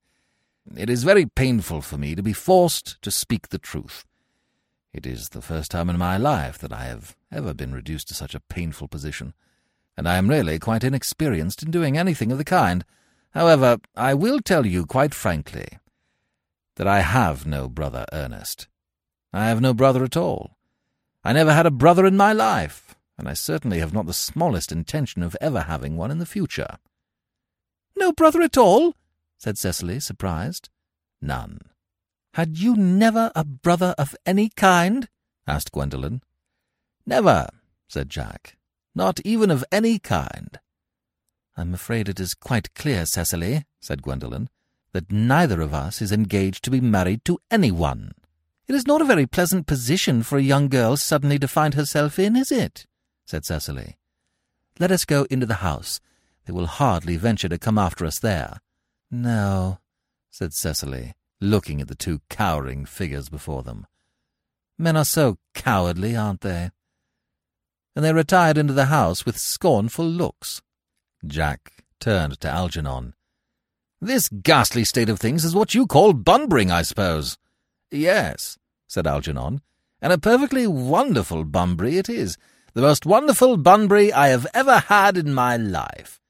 it 0.76 0.88
is 0.88 1.04
very 1.04 1.26
painful 1.26 1.82
for 1.82 1.98
me 1.98 2.14
to 2.14 2.22
be 2.22 2.32
forced 2.32 3.00
to 3.02 3.10
speak 3.10 3.48
the 3.48 3.58
truth. 3.58 4.04
It 4.92 5.06
is 5.06 5.30
the 5.30 5.42
first 5.42 5.70
time 5.70 5.90
in 5.90 5.98
my 5.98 6.16
life 6.16 6.56
that 6.58 6.72
I 6.72 6.84
have 6.84 7.16
ever 7.32 7.52
been 7.52 7.74
reduced 7.74 8.08
to 8.08 8.14
such 8.14 8.34
a 8.34 8.40
painful 8.40 8.88
position, 8.88 9.34
and 9.96 10.08
I 10.08 10.16
am 10.16 10.30
really 10.30 10.58
quite 10.58 10.84
inexperienced 10.84 11.62
in 11.62 11.70
doing 11.70 11.98
anything 11.98 12.30
of 12.30 12.38
the 12.38 12.44
kind. 12.44 12.84
However, 13.30 13.78
I 13.96 14.14
will 14.14 14.40
tell 14.40 14.64
you 14.64 14.86
quite 14.86 15.12
frankly 15.12 15.66
that 16.76 16.86
I 16.86 17.00
have 17.00 17.44
no 17.44 17.68
brother 17.68 18.06
Ernest. 18.12 18.68
I 19.32 19.46
have 19.46 19.60
no 19.60 19.74
brother 19.74 20.04
at 20.04 20.16
all. 20.16 20.56
I 21.24 21.32
never 21.32 21.52
had 21.52 21.66
a 21.66 21.72
brother 21.72 22.06
in 22.06 22.16
my 22.16 22.32
life, 22.32 22.94
and 23.18 23.28
I 23.28 23.34
certainly 23.34 23.80
have 23.80 23.92
not 23.92 24.06
the 24.06 24.12
smallest 24.12 24.70
intention 24.70 25.22
of 25.22 25.36
ever 25.40 25.62
having 25.62 25.96
one 25.96 26.10
in 26.10 26.18
the 26.18 26.26
future. 26.26 26.78
No 27.96 28.12
brother 28.12 28.42
at 28.42 28.56
all? 28.56 28.94
Said 29.44 29.58
Cecily, 29.58 30.00
surprised. 30.00 30.70
None. 31.20 31.60
Had 32.32 32.56
you 32.56 32.74
never 32.74 33.30
a 33.34 33.44
brother 33.44 33.94
of 33.98 34.16
any 34.24 34.48
kind? 34.48 35.06
asked 35.46 35.70
Gwendolen. 35.70 36.22
Never, 37.04 37.50
said 37.86 38.08
Jack. 38.08 38.56
Not 38.94 39.20
even 39.20 39.50
of 39.50 39.62
any 39.70 39.98
kind. 39.98 40.58
I'm 41.58 41.74
afraid 41.74 42.08
it 42.08 42.18
is 42.18 42.32
quite 42.32 42.72
clear, 42.72 43.04
Cecily, 43.04 43.66
said 43.82 44.00
Gwendolen, 44.00 44.48
that 44.92 45.12
neither 45.12 45.60
of 45.60 45.74
us 45.74 46.00
is 46.00 46.10
engaged 46.10 46.64
to 46.64 46.70
be 46.70 46.80
married 46.80 47.22
to 47.26 47.38
anyone. 47.50 48.12
It 48.66 48.74
is 48.74 48.86
not 48.86 49.02
a 49.02 49.12
very 49.12 49.26
pleasant 49.26 49.66
position 49.66 50.22
for 50.22 50.38
a 50.38 50.42
young 50.42 50.70
girl 50.70 50.96
suddenly 50.96 51.38
to 51.38 51.46
find 51.46 51.74
herself 51.74 52.18
in, 52.18 52.34
is 52.34 52.50
it? 52.50 52.86
said 53.26 53.44
Cecily. 53.44 53.98
Let 54.80 54.90
us 54.90 55.04
go 55.04 55.26
into 55.28 55.44
the 55.44 55.56
house. 55.56 56.00
They 56.46 56.54
will 56.54 56.66
hardly 56.66 57.18
venture 57.18 57.50
to 57.50 57.58
come 57.58 57.76
after 57.76 58.06
us 58.06 58.18
there. 58.18 58.60
No, 59.16 59.78
said 60.32 60.52
Cecily, 60.52 61.12
looking 61.40 61.80
at 61.80 61.86
the 61.86 61.94
two 61.94 62.20
cowering 62.28 62.84
figures 62.84 63.28
before 63.28 63.62
them. 63.62 63.86
Men 64.76 64.96
are 64.96 65.04
so 65.04 65.38
cowardly, 65.54 66.16
aren't 66.16 66.40
they? 66.40 66.72
And 67.94 68.04
they 68.04 68.12
retired 68.12 68.58
into 68.58 68.72
the 68.72 68.86
house 68.86 69.24
with 69.24 69.38
scornful 69.38 70.04
looks. 70.04 70.62
Jack 71.24 71.84
turned 72.00 72.40
to 72.40 72.48
Algernon. 72.48 73.14
This 74.00 74.28
ghastly 74.28 74.84
state 74.84 75.08
of 75.08 75.20
things 75.20 75.44
is 75.44 75.54
what 75.54 75.76
you 75.76 75.86
call 75.86 76.12
bunburying, 76.12 76.72
I 76.72 76.82
suppose. 76.82 77.38
Yes, 77.92 78.58
said 78.88 79.06
Algernon, 79.06 79.60
and 80.02 80.12
a 80.12 80.18
perfectly 80.18 80.66
wonderful 80.66 81.44
Bunbury 81.44 81.98
it 81.98 82.08
is. 82.08 82.36
The 82.72 82.82
most 82.82 83.06
wonderful 83.06 83.58
Bunbury 83.58 84.12
I 84.12 84.30
have 84.30 84.48
ever 84.52 84.80
had 84.80 85.16
in 85.16 85.32
my 85.32 85.56
life. 85.56 86.20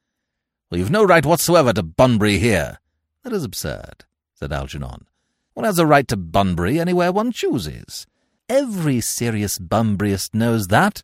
You've 0.74 0.90
no 0.90 1.04
right 1.04 1.24
whatsoever 1.24 1.72
to 1.72 1.82
Bunbury 1.82 2.38
here. 2.38 2.78
That 3.22 3.32
is 3.32 3.44
absurd, 3.44 4.04
said 4.34 4.52
Algernon. 4.52 5.06
One 5.54 5.64
has 5.64 5.78
a 5.78 5.86
right 5.86 6.06
to 6.08 6.16
Bunbury 6.16 6.80
anywhere 6.80 7.12
one 7.12 7.32
chooses. 7.32 8.06
Every 8.48 9.00
serious 9.00 9.58
Bunburyist 9.58 10.34
knows 10.34 10.68
that. 10.68 11.02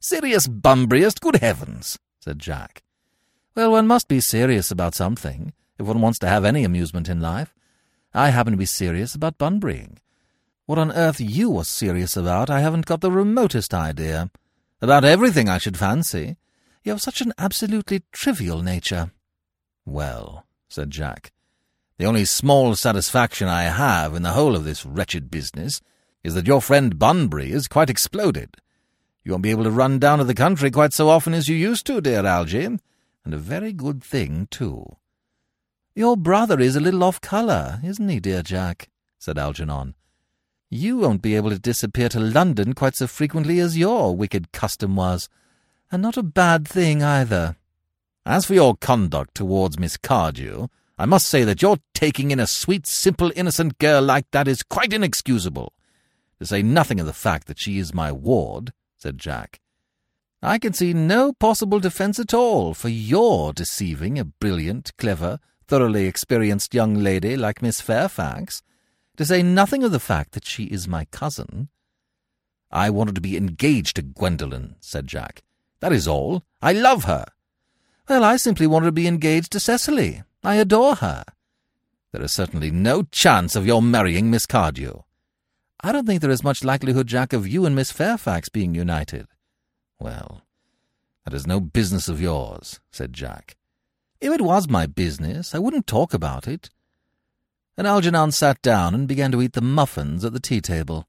Serious 0.00 0.46
Bunburyist, 0.46 1.20
good 1.20 1.36
heavens, 1.36 1.98
said 2.20 2.38
Jack. 2.38 2.82
Well, 3.54 3.72
one 3.72 3.86
must 3.86 4.06
be 4.06 4.20
serious 4.20 4.70
about 4.70 4.94
something, 4.94 5.52
if 5.78 5.86
one 5.86 6.00
wants 6.00 6.18
to 6.20 6.28
have 6.28 6.44
any 6.44 6.64
amusement 6.64 7.08
in 7.08 7.20
life. 7.20 7.52
I 8.14 8.30
happen 8.30 8.52
to 8.52 8.56
be 8.56 8.66
serious 8.66 9.14
about 9.14 9.38
Bunburying. 9.38 9.98
What 10.66 10.78
on 10.78 10.92
earth 10.92 11.20
you 11.20 11.56
are 11.58 11.64
serious 11.64 12.16
about, 12.16 12.50
I 12.50 12.60
haven't 12.60 12.86
got 12.86 13.00
the 13.00 13.10
remotest 13.10 13.74
idea. 13.74 14.30
About 14.80 15.04
everything, 15.04 15.48
I 15.48 15.58
should 15.58 15.76
fancy. 15.76 16.36
You 16.82 16.92
have 16.92 17.02
such 17.02 17.20
an 17.20 17.32
absolutely 17.38 18.02
trivial 18.12 18.62
nature. 18.62 19.12
Well, 19.84 20.46
said 20.68 20.90
Jack, 20.90 21.32
the 21.98 22.06
only 22.06 22.24
small 22.24 22.76
satisfaction 22.76 23.48
I 23.48 23.64
have 23.64 24.14
in 24.14 24.22
the 24.22 24.32
whole 24.32 24.54
of 24.54 24.64
this 24.64 24.86
wretched 24.86 25.30
business 25.30 25.80
is 26.22 26.34
that 26.34 26.46
your 26.46 26.62
friend 26.62 26.98
Bunbury 26.98 27.52
is 27.52 27.68
quite 27.68 27.90
exploded. 27.90 28.56
You 29.24 29.32
won't 29.32 29.42
be 29.42 29.50
able 29.50 29.64
to 29.64 29.70
run 29.70 29.98
down 29.98 30.18
to 30.18 30.24
the 30.24 30.34
country 30.34 30.70
quite 30.70 30.92
so 30.92 31.08
often 31.08 31.34
as 31.34 31.48
you 31.48 31.56
used 31.56 31.86
to, 31.86 32.00
dear 32.00 32.24
Algy, 32.24 32.64
and 32.64 33.34
a 33.34 33.36
very 33.36 33.72
good 33.72 34.02
thing, 34.02 34.46
too. 34.50 34.96
Your 35.94 36.16
brother 36.16 36.60
is 36.60 36.76
a 36.76 36.80
little 36.80 37.02
off 37.02 37.20
colour, 37.20 37.80
isn't 37.84 38.08
he, 38.08 38.20
dear 38.20 38.42
Jack? 38.42 38.88
said 39.18 39.36
Algernon. 39.36 39.94
You 40.70 40.98
won't 40.98 41.22
be 41.22 41.34
able 41.34 41.50
to 41.50 41.58
disappear 41.58 42.08
to 42.10 42.20
London 42.20 42.74
quite 42.74 42.94
so 42.94 43.06
frequently 43.06 43.58
as 43.58 43.76
your 43.76 44.14
wicked 44.14 44.52
custom 44.52 44.96
was, 44.96 45.28
and 45.90 46.02
not 46.02 46.16
a 46.16 46.22
bad 46.22 46.66
thing 46.66 47.02
either. 47.02 47.56
As 48.26 48.44
for 48.44 48.54
your 48.54 48.76
conduct 48.76 49.34
towards 49.34 49.78
Miss 49.78 49.96
Cardew, 49.96 50.68
I 50.98 51.06
must 51.06 51.28
say 51.28 51.44
that 51.44 51.62
your 51.62 51.78
taking 51.94 52.30
in 52.30 52.40
a 52.40 52.46
sweet, 52.46 52.86
simple, 52.86 53.32
innocent 53.36 53.78
girl 53.78 54.02
like 54.02 54.30
that 54.32 54.48
is 54.48 54.62
quite 54.62 54.92
inexcusable. 54.92 55.72
To 56.40 56.46
say 56.46 56.62
nothing 56.62 57.00
of 57.00 57.06
the 57.06 57.12
fact 57.12 57.46
that 57.46 57.58
she 57.58 57.78
is 57.78 57.94
my 57.94 58.12
ward, 58.12 58.72
said 58.96 59.18
Jack. 59.18 59.60
I 60.42 60.58
can 60.58 60.72
see 60.72 60.92
no 60.92 61.32
possible 61.32 61.80
defence 61.80 62.18
at 62.18 62.34
all 62.34 62.74
for 62.74 62.88
your 62.88 63.52
deceiving 63.52 64.18
a 64.18 64.24
brilliant, 64.24 64.92
clever, 64.96 65.40
thoroughly 65.66 66.06
experienced 66.06 66.74
young 66.74 66.94
lady 66.94 67.36
like 67.36 67.62
Miss 67.62 67.80
Fairfax, 67.80 68.62
to 69.16 69.24
say 69.24 69.42
nothing 69.42 69.82
of 69.82 69.90
the 69.90 69.98
fact 69.98 70.32
that 70.32 70.46
she 70.46 70.64
is 70.64 70.86
my 70.86 71.06
cousin. 71.06 71.68
I 72.70 72.90
wanted 72.90 73.14
to 73.16 73.20
be 73.20 73.36
engaged 73.36 73.96
to 73.96 74.02
Gwendolen, 74.02 74.76
said 74.80 75.06
Jack. 75.06 75.42
That 75.80 75.92
is 75.92 76.08
all. 76.08 76.44
I 76.60 76.72
love 76.72 77.04
her. 77.04 77.26
Well, 78.08 78.24
I 78.24 78.36
simply 78.36 78.66
wanted 78.66 78.86
to 78.86 78.92
be 78.92 79.06
engaged 79.06 79.52
to 79.52 79.60
Cecily. 79.60 80.22
I 80.42 80.56
adore 80.56 80.96
her. 80.96 81.24
There 82.12 82.22
is 82.22 82.32
certainly 82.32 82.70
no 82.70 83.02
chance 83.02 83.54
of 83.54 83.66
your 83.66 83.82
marrying 83.82 84.30
Miss 84.30 84.46
Cardew. 84.46 85.02
I 85.80 85.92
don't 85.92 86.06
think 86.06 86.20
there 86.20 86.30
is 86.30 86.42
much 86.42 86.64
likelihood, 86.64 87.06
Jack, 87.06 87.32
of 87.32 87.46
you 87.46 87.66
and 87.66 87.76
Miss 87.76 87.92
Fairfax 87.92 88.48
being 88.48 88.74
united. 88.74 89.28
Well, 90.00 90.42
that 91.24 91.34
is 91.34 91.46
no 91.46 91.60
business 91.60 92.08
of 92.08 92.20
yours, 92.20 92.80
said 92.90 93.12
Jack. 93.12 93.56
If 94.20 94.32
it 94.32 94.40
was 94.40 94.68
my 94.68 94.86
business, 94.86 95.54
I 95.54 95.58
wouldn't 95.58 95.86
talk 95.86 96.14
about 96.14 96.48
it. 96.48 96.70
And 97.76 97.86
Algernon 97.86 98.32
sat 98.32 98.60
down 98.62 98.94
and 98.94 99.06
began 99.06 99.30
to 99.32 99.42
eat 99.42 99.52
the 99.52 99.60
muffins 99.60 100.24
at 100.24 100.32
the 100.32 100.40
tea-table. 100.40 101.06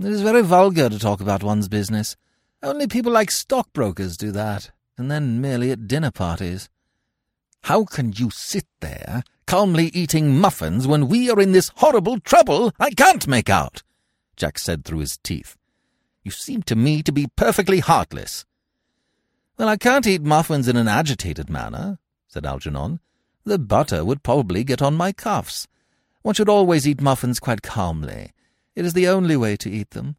It 0.00 0.06
is 0.06 0.22
very 0.22 0.42
vulgar 0.42 0.88
to 0.88 0.98
talk 0.98 1.20
about 1.20 1.44
one's 1.44 1.68
business. 1.68 2.16
Only 2.62 2.86
people 2.86 3.12
like 3.12 3.30
stockbrokers 3.30 4.16
do 4.16 4.32
that 4.32 4.70
and 4.98 5.10
then 5.10 5.40
merely 5.40 5.70
at 5.70 5.88
dinner 5.88 6.10
parties. 6.10 6.68
How 7.62 7.84
can 7.84 8.12
you 8.12 8.30
sit 8.30 8.66
there, 8.80 9.22
calmly 9.46 9.86
eating 9.94 10.38
muffins, 10.38 10.86
when 10.86 11.08
we 11.08 11.30
are 11.30 11.40
in 11.40 11.52
this 11.52 11.70
horrible 11.76 12.20
trouble 12.20 12.72
I 12.78 12.90
can't 12.90 13.26
make 13.26 13.48
out? 13.48 13.82
Jack 14.36 14.58
said 14.58 14.84
through 14.84 14.98
his 14.98 15.18
teeth. 15.22 15.56
You 16.22 16.30
seem 16.30 16.62
to 16.64 16.76
me 16.76 17.02
to 17.02 17.12
be 17.12 17.28
perfectly 17.34 17.80
heartless. 17.80 18.44
Well, 19.56 19.68
I 19.68 19.78
can't 19.78 20.06
eat 20.06 20.22
muffins 20.22 20.68
in 20.68 20.76
an 20.76 20.88
agitated 20.88 21.48
manner, 21.48 21.98
said 22.28 22.44
Algernon. 22.44 23.00
The 23.44 23.58
butter 23.58 24.04
would 24.04 24.22
probably 24.22 24.64
get 24.64 24.82
on 24.82 24.94
my 24.94 25.12
cuffs. 25.12 25.66
One 26.20 26.34
should 26.34 26.50
always 26.50 26.86
eat 26.86 27.00
muffins 27.00 27.40
quite 27.40 27.62
calmly. 27.62 28.32
It 28.76 28.84
is 28.84 28.92
the 28.92 29.08
only 29.08 29.36
way 29.36 29.56
to 29.56 29.70
eat 29.70 29.90
them. 29.90 30.16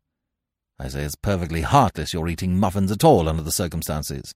I 0.81 0.87
say 0.87 1.03
it's 1.03 1.13
perfectly 1.13 1.61
heartless 1.61 2.11
your 2.11 2.27
eating 2.27 2.57
muffins 2.57 2.91
at 2.91 3.03
all 3.03 3.29
under 3.29 3.43
the 3.43 3.51
circumstances. 3.51 4.33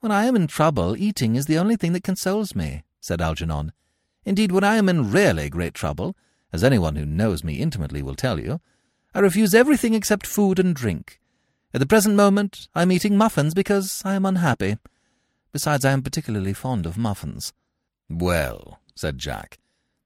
When 0.00 0.12
I 0.12 0.26
am 0.26 0.36
in 0.36 0.46
trouble, 0.46 0.94
eating 0.94 1.36
is 1.36 1.46
the 1.46 1.56
only 1.56 1.74
thing 1.74 1.94
that 1.94 2.04
consoles 2.04 2.54
me, 2.54 2.82
said 3.00 3.22
Algernon. 3.22 3.72
Indeed, 4.26 4.52
when 4.52 4.62
I 4.62 4.76
am 4.76 4.90
in 4.90 5.10
really 5.10 5.48
great 5.48 5.72
trouble, 5.72 6.14
as 6.52 6.62
anyone 6.62 6.96
who 6.96 7.06
knows 7.06 7.42
me 7.42 7.60
intimately 7.60 8.02
will 8.02 8.14
tell 8.14 8.38
you, 8.38 8.60
I 9.14 9.20
refuse 9.20 9.54
everything 9.54 9.94
except 9.94 10.26
food 10.26 10.58
and 10.58 10.76
drink. 10.76 11.18
At 11.72 11.80
the 11.80 11.86
present 11.86 12.14
moment, 12.14 12.68
I 12.74 12.82
am 12.82 12.92
eating 12.92 13.16
muffins 13.16 13.54
because 13.54 14.02
I 14.04 14.16
am 14.16 14.26
unhappy. 14.26 14.76
Besides, 15.50 15.86
I 15.86 15.92
am 15.92 16.02
particularly 16.02 16.52
fond 16.52 16.84
of 16.84 16.98
muffins. 16.98 17.54
Well, 18.10 18.80
said 18.94 19.16
Jack, 19.16 19.58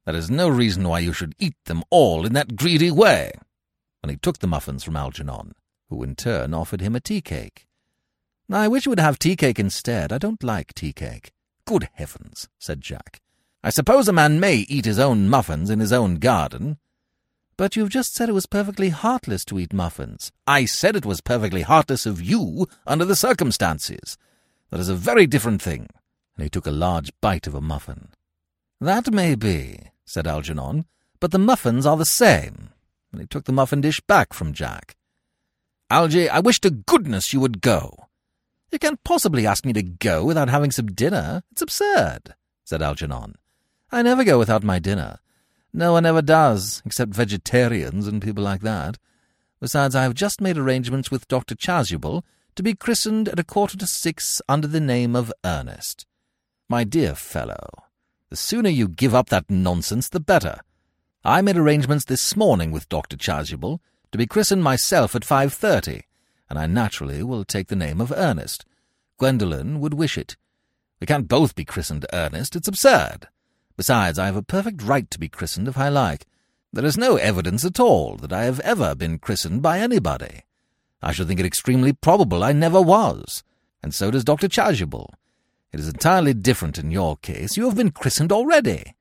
that 0.05 0.15
is 0.15 0.31
no 0.31 0.49
reason 0.49 0.87
why 0.87 1.01
you 1.01 1.13
should 1.13 1.35
eat 1.41 1.57
them 1.65 1.83
all 1.91 2.25
in 2.25 2.33
that 2.35 2.55
greedy 2.55 2.93
way. 2.93 3.33
And 4.03 4.11
he 4.11 4.17
took 4.17 4.39
the 4.39 4.47
muffins 4.47 4.85
from 4.85 4.97
Algernon, 4.97 5.53
who 5.89 6.03
in 6.03 6.15
turn 6.15 6.55
offered 6.55 6.81
him 6.81 6.95
a 6.95 7.01
tea 7.01 7.21
cake. 7.21 7.67
I 8.51 8.69
wish 8.69 8.87
you 8.87 8.91
would 8.91 9.01
have 9.01 9.19
tea 9.19 9.37
cake 9.37 9.59
instead. 9.59 10.13
I 10.13 10.19
don't 10.19 10.43
like 10.43 10.73
tea 10.73 10.93
cake. 10.93 11.33
Good 11.67 11.89
heavens, 11.93 12.49
said 12.59 12.81
Jack. 12.81 13.21
I 13.63 13.71
suppose 13.71 14.09
a 14.09 14.13
man 14.13 14.41
may 14.41 14.57
eat 14.57 14.85
his 14.85 14.99
own 14.99 15.29
muffins 15.29 15.69
in 15.69 15.81
his 15.81 15.93
own 15.93 16.17
garden. 16.17 16.79
But 17.59 17.77
you've 17.77 17.91
just 17.91 18.15
said 18.15 18.29
it 18.29 18.33
was 18.33 18.47
perfectly 18.47 18.89
heartless 18.91 19.45
to 19.47 19.59
eat 19.59 19.73
muffins. 19.73 20.33
I 20.47 20.65
said 20.65 20.97
it 20.97 21.05
was 21.05 21.21
perfectly 21.21 21.63
heartless 21.63 22.07
of 22.07 22.23
you 22.23 22.69
under 22.87 23.05
the 23.05 23.17
circumstances. 23.17 24.17
That 24.71 24.81
is 24.81 24.89
a 24.89 24.95
very 24.95 25.27
different 25.27 25.61
thing. 25.61 25.89
And 26.37 26.45
he 26.45 26.49
took 26.49 26.67
a 26.67 26.71
large 26.71 27.11
bite 27.21 27.49
of 27.49 27.55
a 27.55 27.61
muffin. 27.61 28.11
That 28.81 29.13
may 29.13 29.35
be, 29.35 29.91
said 30.05 30.29
Algernon, 30.29 30.87
but 31.19 31.33
the 31.33 31.39
muffins 31.39 31.85
are 31.85 31.97
the 31.97 32.05
same. 32.05 32.71
And 33.13 33.21
he 33.21 33.27
took 33.27 33.45
the 33.45 33.53
muffin 33.53 33.81
dish 33.81 34.01
back 34.01 34.33
from 34.33 34.53
Jack. 34.53 34.97
Algy, 35.91 36.29
I 36.29 36.41
wish 36.41 36.61
to 36.61 36.71
goodness 36.71 37.33
you 37.33 37.41
would 37.41 37.61
go. 37.61 38.09
You 38.71 38.79
can't 38.79 39.03
possibly 39.05 39.47
ask 39.47 39.65
me 39.65 39.73
to 39.73 39.83
go 39.83 40.25
without 40.25 40.51
having 40.51 40.71
some 40.71 40.89
dinner. 40.89 41.43
It's 41.51 41.63
absurd, 41.63 42.35
said 42.65 42.83
Algernon. 42.83 43.37
I 43.91 44.03
never 44.03 44.25
go 44.25 44.39
without 44.39 44.63
my 44.63 44.79
dinner. 44.79 45.21
No 45.73 45.93
one 45.93 46.05
ever 46.05 46.21
does, 46.21 46.83
except 46.85 47.15
vegetarians 47.15 48.07
and 48.07 48.21
people 48.21 48.45
like 48.45 48.61
that. 48.61 48.99
Besides, 49.61 49.95
I 49.95 50.03
have 50.03 50.15
just 50.15 50.41
made 50.41 50.59
arrangements 50.59 51.11
with 51.11 51.29
Dr. 51.29 51.55
Chasuble 51.55 52.23
to 52.55 52.63
be 52.63 52.75
christened 52.75 53.29
at 53.29 53.39
a 53.39 53.45
quarter 53.45 53.77
to 53.79 53.87
six 53.87 54.43
under 54.49 54.67
the 54.67 54.81
name 54.81 55.17
of 55.17 55.33
Ernest. 55.45 56.07
My 56.69 56.85
dear 56.85 57.15
fellow, 57.15 57.69
the 58.29 58.37
sooner 58.37 58.69
you 58.69 58.89
give 58.89 59.15
up 59.15 59.31
that 59.31 59.49
nonsense, 59.49 60.09
the 60.09 60.21
better. 60.21 60.61
I 61.25 61.43
made 61.43 61.57
arrangements 61.57 62.05
this 62.05 62.37
morning 62.37 62.71
with 62.71 62.89
Dr. 62.89 63.17
Chasuble 63.17 63.81
to 64.13 64.19
be 64.19 64.27
christened 64.27 64.63
myself 64.63 65.15
at 65.15 65.25
five 65.25 65.53
thirty 65.53 66.03
and 66.49 66.59
I 66.59 66.67
naturally 66.67 67.23
will 67.23 67.45
take 67.45 67.69
the 67.69 67.77
name 67.77 68.01
of 68.01 68.13
Ernest. 68.13 68.65
Gwendolen 69.19 69.81
would 69.81 69.95
wish 69.95 70.17
it. 70.17 70.37
We 71.01 71.07
can't 71.07 71.29
both 71.29 71.55
be 71.55 71.65
christened 71.65 72.07
Ernest. 72.13 72.57
It's 72.57 72.69
absurd. 72.69 73.29
Besides, 73.77 74.19
I 74.19 74.27
have 74.27 74.37
a 74.37 74.43
perfect 74.43 74.83
right 74.83 75.09
to 75.11 75.19
be 75.19 75.29
christened 75.29 75.69
if 75.69 75.79
I 75.79 75.89
like. 75.89 76.27
There 76.73 76.85
is 76.85 76.99
no 76.99 77.17
evidence 77.17 77.65
at 77.65 77.81
all 77.81 78.17
that 78.17 78.33
I 78.33 78.45
have 78.45 78.61
ever 78.61 78.95
been 78.95 79.19
christened 79.19 79.63
by 79.63 79.79
anybody. 79.79 80.43
I 81.01 81.13
should 81.13 81.29
think 81.29 81.41
it 81.41 81.47
extremely 81.47 81.93
probable 81.93 82.43
I 82.43 82.53
never 82.53 82.83
was, 82.83 83.45
and 83.83 83.95
so 83.95 84.11
does 84.11 84.25
Dr. 84.25 84.49
Chasuble. 84.49 85.11
It 85.73 85.81
is 85.81 85.89
entirely 85.89 86.35
different 86.35 86.79
in 86.79 86.91
your 86.91 87.17
case. 87.19 87.57
You 87.57 87.67
have 87.67 87.77
been 87.77 87.91
christened 87.91 88.33
already. 88.33 88.95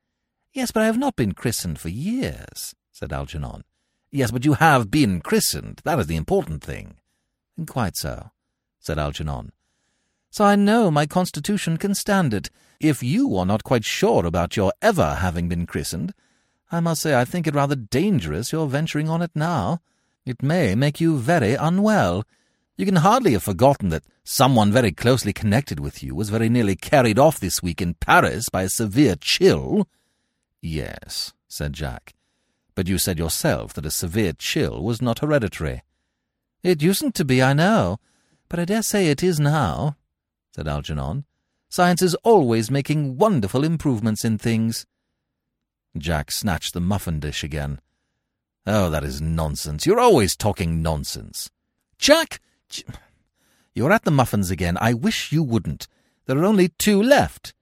Yes, 0.54 0.72
but 0.72 0.84
I 0.84 0.88
have 0.88 0.98
not 0.98 1.16
been 1.16 1.34
christened 1.34 1.80
for 1.80 1.90
years, 1.90 2.74
said 2.92 3.14
Algernon. 3.14 3.64
Yes, 4.12 4.32
but 4.32 4.46
you 4.46 4.54
have 4.54 4.90
been 4.90 5.22
christened. 5.22 5.82
That 5.84 6.00
is 6.00 6.08
the 6.08 6.16
important 6.16 6.64
thing. 6.64 6.96
Quite 7.68 7.96
so, 7.96 8.32
said 8.80 8.98
Algernon. 8.98 9.52
So 10.30 10.46
I 10.46 10.56
know 10.56 10.92
my 10.92 11.06
constitution 11.06 11.78
can 11.78 11.96
stand 11.96 12.34
it. 12.34 12.50
If 12.80 13.02
you 13.02 13.36
are 13.38 13.46
not 13.46 13.64
quite 13.64 13.84
sure 13.84 14.26
about 14.26 14.56
your 14.56 14.72
ever 14.82 15.16
having 15.16 15.50
been 15.50 15.66
christened, 15.66 16.14
I 16.72 16.80
must 16.80 17.02
say 17.02 17.20
I 17.20 17.26
think 17.26 17.48
it 17.48 17.56
rather 17.56 17.76
dangerous 17.76 18.52
your 18.52 18.68
venturing 18.68 19.10
on 19.10 19.22
it 19.22 19.32
now. 19.34 19.80
It 20.26 20.44
may 20.44 20.76
make 20.76 21.00
you 21.00 21.18
very 21.18 21.56
unwell. 21.56 22.24
You 22.76 22.86
can 22.86 22.98
hardly 22.98 23.34
have 23.34 23.44
forgotten 23.44 23.90
that 23.90 24.04
someone 24.24 24.72
very 24.72 24.92
closely 24.92 25.34
connected 25.34 25.80
with 25.80 26.04
you 26.04 26.14
was 26.14 26.30
very 26.30 26.50
nearly 26.50 26.76
carried 26.76 27.18
off 27.18 27.40
this 27.40 27.64
week 27.64 27.82
in 27.82 27.96
Paris 27.96 28.50
by 28.50 28.64
a 28.64 28.70
severe 28.70 29.16
chill. 29.20 29.88
Yes, 30.62 31.34
said 31.48 31.74
Jack. 31.74 32.14
But 32.76 32.88
you 32.88 32.98
said 32.98 33.18
yourself 33.18 33.74
that 33.74 33.86
a 33.86 33.92
severe 33.92 34.34
chill 34.34 34.84
was 34.84 35.02
not 35.02 35.20
hereditary. 35.20 35.84
It 36.64 36.80
usedn't 36.80 37.14
to 37.16 37.26
be, 37.26 37.42
I 37.42 37.54
know, 37.54 38.00
but 38.50 38.60
I 38.60 38.66
dare 38.66 38.82
say 38.82 39.08
it 39.08 39.24
is 39.24 39.40
now, 39.40 39.96
said 40.56 40.68
Algernon. 40.68 41.26
Science 41.70 42.02
is 42.02 42.16
always 42.24 42.72
making 42.72 43.18
wonderful 43.18 43.64
improvements 43.64 44.24
in 44.24 44.38
things. 44.38 44.86
Jack 45.98 46.32
snatched 46.32 46.74
the 46.74 46.82
muffin 46.82 47.20
dish 47.20 47.44
again. 47.44 47.80
Oh, 48.66 48.90
that 48.90 49.04
is 49.04 49.22
nonsense. 49.22 49.86
You're 49.86 50.00
always 50.00 50.36
talking 50.36 50.82
nonsense. 50.82 51.50
Jack! 51.98 52.40
You're 53.74 53.92
at 53.92 54.06
the 54.06 54.12
muffins 54.12 54.50
again. 54.50 54.78
I 54.82 54.94
wish 54.94 55.32
you 55.32 55.44
wouldn't. 55.44 55.88
There 56.26 56.38
are 56.38 56.46
only 56.46 56.70
two 56.70 57.02
left. 57.02 57.54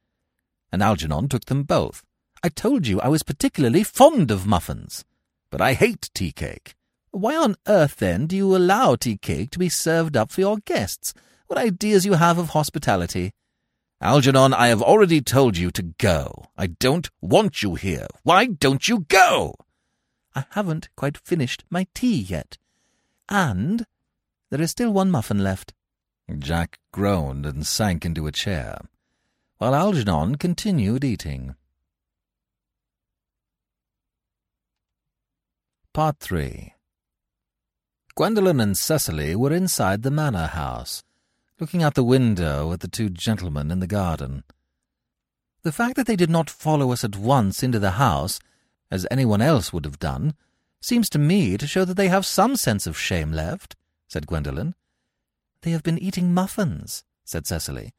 And 0.72 0.82
Algernon 0.82 1.28
took 1.28 1.46
them 1.46 1.64
both. 1.64 2.05
I 2.46 2.50
told 2.50 2.86
you 2.86 3.02
I 3.02 3.08
was 3.08 3.24
particularly 3.24 3.84
fond 3.84 4.30
of 4.30 4.46
muffins. 4.46 5.04
But 5.50 5.62
I 5.62 5.74
hate 5.74 6.12
tea 6.14 6.32
cake. 6.32 6.76
Why 7.10 7.36
on 7.36 7.56
earth, 7.66 7.96
then, 7.96 8.28
do 8.28 8.36
you 8.36 8.56
allow 8.56 8.96
tea 8.96 9.18
cake 9.18 9.50
to 9.50 9.58
be 9.58 9.68
served 9.68 10.16
up 10.16 10.30
for 10.30 10.42
your 10.42 10.58
guests? 10.58 11.16
What 11.48 11.58
ideas 11.58 12.06
you 12.06 12.14
have 12.14 12.38
of 12.38 12.50
hospitality. 12.50 13.34
Algernon, 14.00 14.54
I 14.54 14.68
have 14.68 14.84
already 14.84 15.22
told 15.22 15.58
you 15.58 15.72
to 15.72 15.82
go. 15.98 16.46
I 16.56 16.68
don't 16.68 17.10
want 17.20 17.64
you 17.64 17.74
here. 17.74 18.06
Why 18.22 18.46
don't 18.46 18.88
you 18.88 19.00
go? 19.00 19.56
I 20.36 20.46
haven't 20.52 20.90
quite 20.96 21.18
finished 21.18 21.66
my 21.72 21.88
tea 21.96 22.20
yet. 22.20 22.60
And 23.28 23.88
there 24.52 24.62
is 24.62 24.70
still 24.70 24.94
one 24.94 25.10
muffin 25.10 25.44
left. 25.44 25.74
Jack 26.38 26.78
groaned 26.92 27.48
and 27.48 27.66
sank 27.66 28.06
into 28.06 28.28
a 28.28 28.32
chair, 28.32 28.82
while 29.58 29.74
Algernon 29.74 30.36
continued 30.36 31.04
eating. 31.04 31.56
Part 35.96 36.20
3 36.20 36.74
Gwendolen 38.16 38.60
and 38.60 38.78
Cecily 38.78 39.34
were 39.34 39.54
inside 39.54 40.04
the 40.04 40.12
manor 40.12 40.48
house, 40.48 41.06
looking 41.58 41.84
out 41.84 41.94
the 41.94 42.04
window 42.04 42.74
at 42.74 42.82
the 42.82 42.90
two 42.90 43.10
gentlemen 43.10 43.72
in 43.72 43.80
the 43.80 43.88
garden. 43.88 44.44
The 45.64 45.72
fact 45.72 45.96
that 45.96 46.06
they 46.06 46.18
did 46.18 46.30
not 46.30 46.50
follow 46.50 46.92
us 46.92 47.06
at 47.06 47.16
once 47.16 47.64
into 47.64 47.80
the 47.80 47.92
house, 47.92 48.42
as 48.92 49.08
anyone 49.10 49.42
else 49.42 49.72
would 49.72 49.86
have 49.86 49.98
done, 49.98 50.34
seems 50.82 51.10
to 51.12 51.18
me 51.18 51.56
to 51.56 51.66
show 51.66 51.86
that 51.86 51.96
they 51.96 52.10
have 52.10 52.26
some 52.26 52.58
sense 52.58 52.86
of 52.86 52.98
shame 52.98 53.32
left, 53.32 53.78
said 54.10 54.28
Gwendolen. 54.28 54.76
They 55.62 55.72
have 55.72 55.84
been 55.84 55.98
eating 55.98 56.34
muffins, 56.34 57.06
said 57.24 57.48
Cecily. 57.48 57.94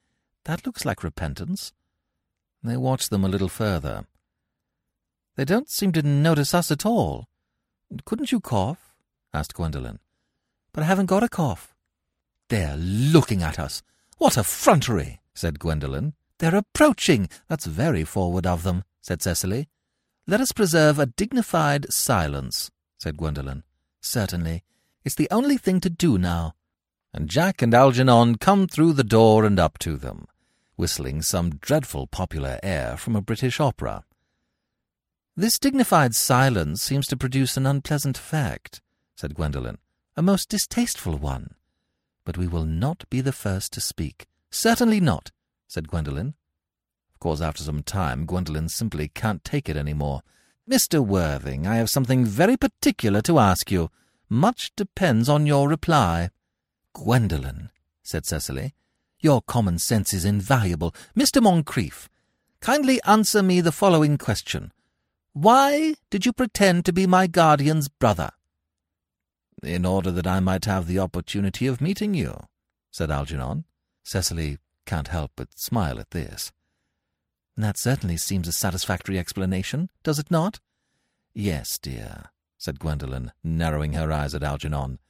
That 0.45 0.67
looks 0.67 0.85
like 0.85 1.03
repentance. 1.03 1.73
They 2.63 2.77
watched 2.77 3.09
them 3.09 3.25
a 3.25 3.29
little 3.29 3.49
further. 3.49 4.05
They 5.37 5.47
don't 5.47 5.71
seem 5.71 5.93
to 5.93 6.03
notice 6.03 6.53
us 6.53 6.71
at 6.71 6.85
all. 6.85 7.31
Couldn't 8.05 8.33
you 8.33 8.41
cough? 8.41 8.95
asked 9.33 9.55
Gwendolen. 9.55 9.99
But 10.73 10.83
I 10.83 10.87
haven't 10.87 11.07
got 11.07 11.23
a 11.23 11.29
cough. 11.29 11.75
They're 12.49 12.77
looking 12.77 13.43
at 13.43 13.59
us. 13.59 13.83
What 14.19 14.37
effrontery, 14.37 15.21
said 15.35 15.59
Gwendolen. 15.59 16.15
They're 16.39 16.55
approaching. 16.55 17.29
That's 17.49 17.67
very 17.67 18.05
forward 18.05 18.47
of 18.47 18.63
them, 18.63 18.85
said 19.01 19.23
Cecily. 19.23 19.69
Let 20.27 20.41
us 20.41 20.53
preserve 20.53 20.99
a 20.99 21.07
dignified 21.07 21.87
silence, 21.93 22.71
said 22.99 23.17
Gwendolen. 23.17 23.63
Certainly. 24.01 24.63
It's 25.05 25.15
the 25.15 25.29
only 25.31 25.57
thing 25.57 25.81
to 25.81 25.91
do 25.91 26.19
now. 26.19 26.55
And 27.13 27.31
Jack 27.31 27.63
and 27.63 27.73
Algernon 27.73 28.37
come 28.37 28.67
through 28.67 28.95
the 28.95 29.05
door 29.05 29.45
and 29.45 29.59
up 29.59 29.79
to 29.79 29.97
them, 29.97 30.27
whistling 30.77 31.23
some 31.23 31.57
dreadful 31.57 32.07
popular 32.07 32.59
air 32.63 32.97
from 32.97 33.17
a 33.17 33.23
British 33.23 33.61
opera. 33.61 34.05
This 35.39 35.59
dignified 35.59 36.15
silence 36.15 36.83
seems 36.83 37.07
to 37.09 37.17
produce 37.17 37.59
an 37.59 37.67
unpleasant 37.67 38.17
effect, 38.17 38.81
said 39.17 39.35
Gwendolen, 39.35 39.77
a 40.17 40.23
most 40.23 40.49
distasteful 40.49 41.19
one. 41.19 41.51
But 42.25 42.39
we 42.39 42.47
will 42.47 42.65
not 42.65 43.05
be 43.11 43.21
the 43.21 43.33
first 43.33 43.71
to 43.75 43.83
speak. 43.83 44.25
Certainly 44.51 45.01
not, 45.01 45.33
said 45.69 45.89
Gwendolen. 45.89 46.37
Of 47.13 47.21
course, 47.21 47.43
after 47.43 47.63
some 47.63 47.83
time, 47.83 48.25
Gwendolen 48.25 48.71
simply 48.71 49.09
can't 49.09 49.45
take 49.45 49.69
it 49.69 49.77
any 49.77 49.93
more. 49.93 50.23
Mr. 50.67 51.05
Worthing, 51.05 51.67
I 51.67 51.77
have 51.77 51.91
something 51.91 52.25
very 52.25 52.57
particular 52.57 53.21
to 53.21 53.39
ask 53.39 53.71
you. 53.71 53.91
Much 54.31 54.75
depends 54.75 55.29
on 55.29 55.45
your 55.45 55.69
reply. 55.69 56.31
Gwendolen, 56.95 57.69
said 58.03 58.25
Cecily, 58.25 58.75
your 59.21 59.43
common 59.43 59.79
sense 59.79 60.15
is 60.15 60.25
invaluable. 60.25 60.95
Mr. 61.15 61.43
Moncrieff, 61.43 62.09
kindly 62.63 63.03
answer 63.05 63.43
me 63.43 63.61
the 63.61 63.71
following 63.71 64.17
question. 64.17 64.73
Why 65.37 65.97
did 66.09 66.25
you 66.25 66.33
pretend 66.33 66.87
to 66.87 66.95
be 66.95 67.07
my 67.07 67.27
guardian's 67.27 67.89
brother? 67.89 68.31
In 69.63 69.85
order 69.85 70.11
that 70.11 70.27
I 70.27 70.41
might 70.41 70.65
have 70.65 70.87
the 70.87 70.99
opportunity 70.99 71.67
of 71.67 71.83
meeting 71.83 72.15
you, 72.15 72.47
said 72.91 73.11
Algernon. 73.11 73.67
Cecily 74.03 74.57
can't 74.87 75.09
help 75.09 75.33
but 75.37 75.59
smile 75.59 76.01
at 76.01 76.13
this. 76.13 76.53
That 77.55 77.77
certainly 77.77 78.17
seems 78.17 78.49
a 78.49 78.53
satisfactory 78.53 79.19
explanation, 79.19 79.91
does 80.03 80.19
it 80.19 80.31
not? 80.31 80.59
Yes, 81.35 81.79
dear, 81.79 82.31
said 82.57 82.79
Gwendolen, 82.79 83.31
narrowing 83.45 83.93
her 83.93 84.11
eyes 84.11 84.35
at 84.35 84.43
Algernon. 84.43 85.01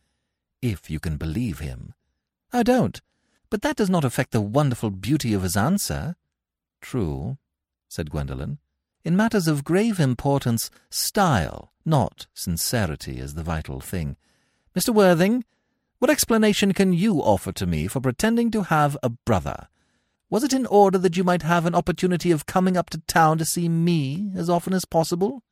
If 0.60 0.90
you 0.90 0.98
can 0.98 1.18
believe 1.18 1.60
him. 1.60 1.94
I 2.52 2.64
don't, 2.64 3.00
but 3.48 3.62
that 3.62 3.76
does 3.76 3.90
not 3.90 4.04
affect 4.04 4.32
the 4.32 4.40
wonderful 4.40 4.90
beauty 4.90 5.34
of 5.34 5.42
his 5.42 5.56
answer. 5.56 6.16
True, 6.80 7.38
said 7.88 8.10
Gwendolen. 8.10 8.58
In 9.06 9.14
matters 9.14 9.46
of 9.46 9.62
grave 9.62 10.00
importance, 10.00 10.68
style, 10.90 11.72
not 11.84 12.26
sincerity, 12.34 13.20
is 13.20 13.34
the 13.34 13.44
vital 13.44 13.78
thing. 13.78 14.16
Mr. 14.76 14.92
Worthing, 14.92 15.44
what 16.00 16.10
explanation 16.10 16.72
can 16.72 16.92
you 16.92 17.20
offer 17.20 17.52
to 17.52 17.68
me 17.68 17.86
for 17.86 18.00
pretending 18.00 18.50
to 18.50 18.64
have 18.64 18.96
a 19.04 19.10
brother? 19.10 19.68
Was 20.28 20.42
it 20.42 20.52
in 20.52 20.66
order 20.66 20.98
that 20.98 21.16
you 21.16 21.22
might 21.22 21.42
have 21.42 21.66
an 21.66 21.74
opportunity 21.76 22.32
of 22.32 22.46
coming 22.46 22.76
up 22.76 22.90
to 22.90 22.98
town 23.06 23.38
to 23.38 23.44
see 23.44 23.68
me 23.68 24.32
as 24.34 24.50
often 24.50 24.72
as 24.72 24.84
possible? 24.84 25.44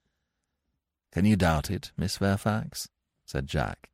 Can 1.12 1.24
you 1.24 1.36
doubt 1.36 1.70
it, 1.70 1.92
Miss 1.96 2.16
Fairfax? 2.16 2.88
said 3.24 3.46
Jack. 3.46 3.88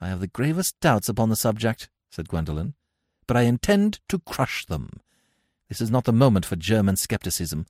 I 0.00 0.06
have 0.06 0.20
the 0.20 0.28
gravest 0.28 0.78
doubts 0.78 1.08
upon 1.08 1.28
the 1.28 1.34
subject, 1.34 1.88
said 2.08 2.28
Gwendolen, 2.28 2.74
but 3.26 3.36
I 3.36 3.42
intend 3.42 3.98
to 4.08 4.20
crush 4.20 4.64
them. 4.64 5.00
This 5.68 5.80
is 5.80 5.90
not 5.90 6.04
the 6.04 6.12
moment 6.12 6.46
for 6.46 6.54
German 6.54 6.94
scepticism. 6.94 7.66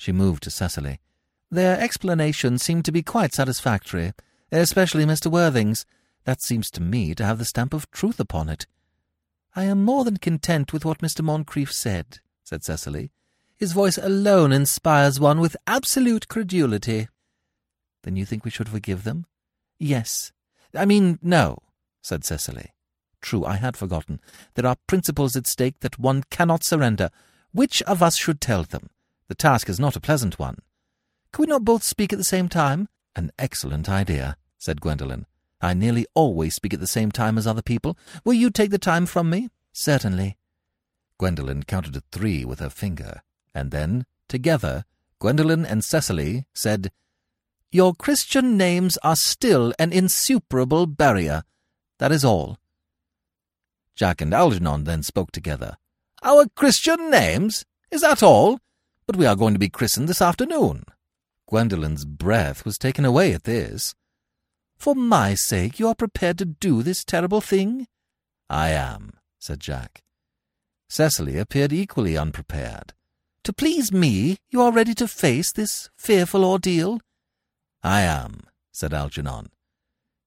She 0.00 0.12
moved 0.12 0.42
to 0.44 0.50
Cecily. 0.50 0.98
Their 1.50 1.78
explanation 1.78 2.56
seemed 2.56 2.86
to 2.86 2.92
be 2.92 3.02
quite 3.02 3.34
satisfactory 3.34 4.14
especially 4.50 5.04
Mr. 5.04 5.30
Worthing's. 5.30 5.86
That 6.24 6.42
seems 6.42 6.70
to 6.72 6.82
me 6.82 7.14
to 7.14 7.24
have 7.24 7.38
the 7.38 7.44
stamp 7.44 7.72
of 7.72 7.90
truth 7.90 8.18
upon 8.18 8.48
it. 8.48 8.66
I 9.54 9.64
am 9.64 9.84
more 9.84 10.04
than 10.04 10.16
content 10.16 10.72
with 10.72 10.84
what 10.84 11.00
Mr. 11.00 11.22
Moncrieff 11.22 11.70
said, 11.72 12.20
said 12.44 12.64
Cecily. 12.64 13.10
His 13.56 13.72
voice 13.72 13.98
alone 13.98 14.52
inspires 14.52 15.20
one 15.20 15.38
with 15.38 15.56
absolute 15.66 16.28
credulity. 16.28 17.08
Then 18.02 18.16
you 18.16 18.24
think 18.24 18.44
we 18.44 18.50
should 18.50 18.68
forgive 18.68 19.04
them? 19.04 19.26
Yes. 19.78 20.32
I 20.74 20.84
mean, 20.84 21.18
no, 21.20 21.58
said 22.02 22.24
Cecily. 22.24 22.70
True, 23.20 23.44
I 23.44 23.56
had 23.56 23.76
forgotten. 23.76 24.20
There 24.54 24.66
are 24.66 24.76
principles 24.86 25.36
at 25.36 25.46
stake 25.46 25.80
that 25.80 25.98
one 25.98 26.24
cannot 26.30 26.64
surrender. 26.64 27.10
Which 27.52 27.82
of 27.82 28.02
us 28.02 28.16
should 28.16 28.40
tell 28.40 28.62
them? 28.62 28.88
The 29.30 29.36
task 29.36 29.68
is 29.68 29.78
not 29.78 29.94
a 29.94 30.00
pleasant 30.00 30.40
one. 30.40 30.56
Can 31.32 31.44
we 31.44 31.46
not 31.46 31.64
both 31.64 31.84
speak 31.84 32.12
at 32.12 32.18
the 32.18 32.24
same 32.24 32.48
time? 32.48 32.88
An 33.14 33.30
excellent 33.38 33.88
idea, 33.88 34.36
said 34.58 34.80
Gwendolen. 34.80 35.24
I 35.60 35.72
nearly 35.72 36.04
always 36.16 36.56
speak 36.56 36.74
at 36.74 36.80
the 36.80 36.88
same 36.88 37.12
time 37.12 37.38
as 37.38 37.46
other 37.46 37.62
people. 37.62 37.96
Will 38.24 38.34
you 38.34 38.50
take 38.50 38.72
the 38.72 38.76
time 38.76 39.06
from 39.06 39.30
me? 39.30 39.48
Certainly. 39.72 40.36
Gwendolen 41.16 41.62
counted 41.62 41.92
to 41.92 42.02
three 42.10 42.44
with 42.44 42.58
her 42.58 42.70
finger, 42.70 43.22
and 43.54 43.70
then, 43.70 44.04
together, 44.26 44.84
Gwendolen 45.20 45.64
and 45.64 45.84
Cecily 45.84 46.46
said, 46.52 46.90
Your 47.70 47.94
Christian 47.94 48.56
names 48.56 48.98
are 49.04 49.14
still 49.14 49.72
an 49.78 49.92
insuperable 49.92 50.86
barrier. 50.86 51.44
That 51.98 52.10
is 52.10 52.24
all. 52.24 52.58
Jack 53.94 54.20
and 54.20 54.34
Algernon 54.34 54.82
then 54.82 55.04
spoke 55.04 55.30
together. 55.30 55.76
Our 56.24 56.46
Christian 56.56 57.12
names? 57.12 57.64
Is 57.92 58.00
that 58.00 58.24
all? 58.24 58.58
But 59.10 59.18
we 59.18 59.26
are 59.26 59.34
going 59.34 59.54
to 59.54 59.58
be 59.58 59.68
christened 59.68 60.08
this 60.08 60.22
afternoon. 60.22 60.84
Gwendolen's 61.48 62.04
breath 62.04 62.64
was 62.64 62.78
taken 62.78 63.04
away 63.04 63.32
at 63.32 63.42
this. 63.42 63.92
For 64.78 64.94
my 64.94 65.34
sake, 65.34 65.80
you 65.80 65.88
are 65.88 65.96
prepared 65.96 66.38
to 66.38 66.44
do 66.44 66.84
this 66.84 67.02
terrible 67.02 67.40
thing? 67.40 67.88
I 68.48 68.68
am, 68.68 69.14
said 69.40 69.58
Jack. 69.58 70.04
Cecily 70.88 71.38
appeared 71.38 71.72
equally 71.72 72.16
unprepared. 72.16 72.92
To 73.42 73.52
please 73.52 73.90
me, 73.90 74.36
you 74.48 74.62
are 74.62 74.70
ready 74.70 74.94
to 74.94 75.08
face 75.08 75.50
this 75.50 75.90
fearful 75.96 76.44
ordeal? 76.44 77.00
I 77.82 78.02
am, 78.02 78.42
said 78.70 78.94
Algernon. 78.94 79.48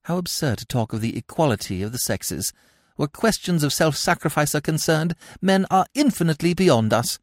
How 0.04 0.18
absurd 0.18 0.58
to 0.58 0.66
talk 0.66 0.92
of 0.92 1.00
the 1.00 1.18
equality 1.18 1.84
of 1.84 1.94
the 1.94 2.00
sexes. 2.00 2.52
where 2.98 3.08
questions 3.08 3.64
of 3.64 3.72
self-sacrifice 3.72 4.54
are 4.54 4.60
concerned, 4.60 5.16
men 5.42 5.66
are 5.72 5.86
infinitely 5.94 6.54
beyond 6.54 6.92
us. 6.92 7.18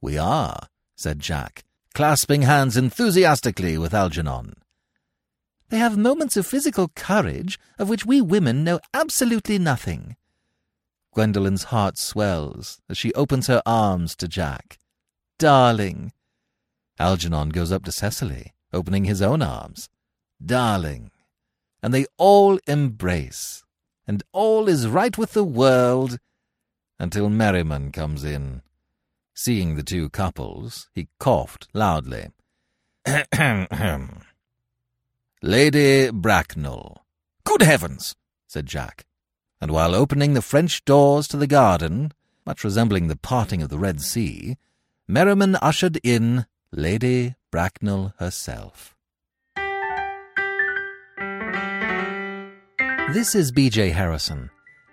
We 0.00 0.18
are, 0.18 0.68
said 0.96 1.20
Jack, 1.20 1.64
clasping 1.94 2.42
hands 2.42 2.76
enthusiastically 2.76 3.78
with 3.78 3.94
Algernon. 3.94 4.54
They 5.70 5.78
have 5.78 5.96
moments 5.96 6.36
of 6.36 6.46
physical 6.46 6.88
courage 6.94 7.58
of 7.78 7.88
which 7.88 8.06
we 8.06 8.20
women 8.20 8.64
know 8.64 8.80
absolutely 8.92 9.58
nothing. 9.58 10.16
Gwendolen's 11.12 11.64
heart 11.64 11.96
swells 11.96 12.80
as 12.88 12.98
she 12.98 13.12
opens 13.14 13.46
her 13.46 13.62
arms 13.64 14.16
to 14.16 14.28
Jack. 14.28 14.78
Darling. 15.38 16.12
Algernon 16.98 17.50
goes 17.50 17.72
up 17.72 17.84
to 17.84 17.92
Cecily, 17.92 18.52
opening 18.72 19.04
his 19.04 19.22
own 19.22 19.42
arms. 19.42 19.88
Darling. 20.44 21.10
And 21.82 21.92
they 21.92 22.06
all 22.18 22.58
embrace, 22.66 23.64
and 24.06 24.22
all 24.32 24.68
is 24.68 24.88
right 24.88 25.16
with 25.16 25.32
the 25.32 25.44
world 25.44 26.18
until 26.98 27.28
Merriman 27.28 27.92
comes 27.92 28.24
in. 28.24 28.62
Seeing 29.34 29.74
the 29.74 29.82
two 29.82 30.08
couples, 30.10 30.88
he 30.94 31.08
coughed 31.18 31.68
loudly. 31.74 32.28
Lady 35.42 36.10
Bracknell. 36.10 37.04
Good 37.44 37.62
heavens, 37.62 38.14
said 38.46 38.66
Jack 38.66 39.04
and 39.64 39.70
while 39.70 39.94
opening 39.94 40.34
the 40.34 40.42
French 40.42 40.84
doors 40.84 41.26
to 41.26 41.38
the 41.38 41.46
garden, 41.46 42.12
much 42.44 42.64
resembling 42.64 43.08
the 43.08 43.16
parting 43.16 43.62
of 43.62 43.70
the 43.70 43.78
Red 43.78 43.98
Sea, 44.02 44.58
Merriman 45.08 45.56
ushered 45.56 45.98
in 46.02 46.44
Lady 46.70 47.34
Bracknell 47.50 48.12
herself. 48.18 48.94
This 53.14 53.34
is 53.34 53.52
B.J. 53.52 53.88
Harrison. 53.88 54.50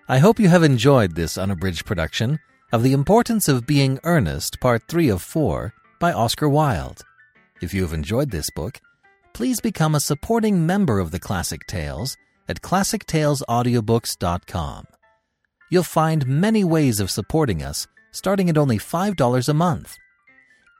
I 0.07 0.19
hope 0.19 0.39
you 0.39 0.47
have 0.47 0.63
enjoyed 0.63 1.15
this 1.15 1.37
unabridged 1.37 1.85
production 1.85 2.39
of 2.71 2.83
The 2.83 2.93
Importance 2.93 3.49
of 3.49 3.67
Being 3.67 3.99
Earnest, 4.05 4.61
Part 4.61 4.83
3 4.87 5.09
of 5.09 5.21
4 5.21 5.73
by 5.99 6.13
Oscar 6.13 6.47
Wilde. 6.47 7.01
If 7.61 7.73
you 7.73 7.81
have 7.81 7.91
enjoyed 7.91 8.31
this 8.31 8.49
book, 8.49 8.79
please 9.33 9.59
become 9.59 9.93
a 9.93 9.99
supporting 9.99 10.65
member 10.65 10.99
of 10.99 11.11
the 11.11 11.19
Classic 11.19 11.67
Tales 11.67 12.15
at 12.47 12.61
classictalesaudiobooks.com. 12.61 14.87
You'll 15.69 15.83
find 15.83 16.25
many 16.25 16.63
ways 16.63 17.01
of 17.01 17.11
supporting 17.11 17.61
us, 17.61 17.87
starting 18.11 18.49
at 18.49 18.57
only 18.57 18.77
$5 18.77 19.49
a 19.49 19.53
month. 19.53 19.97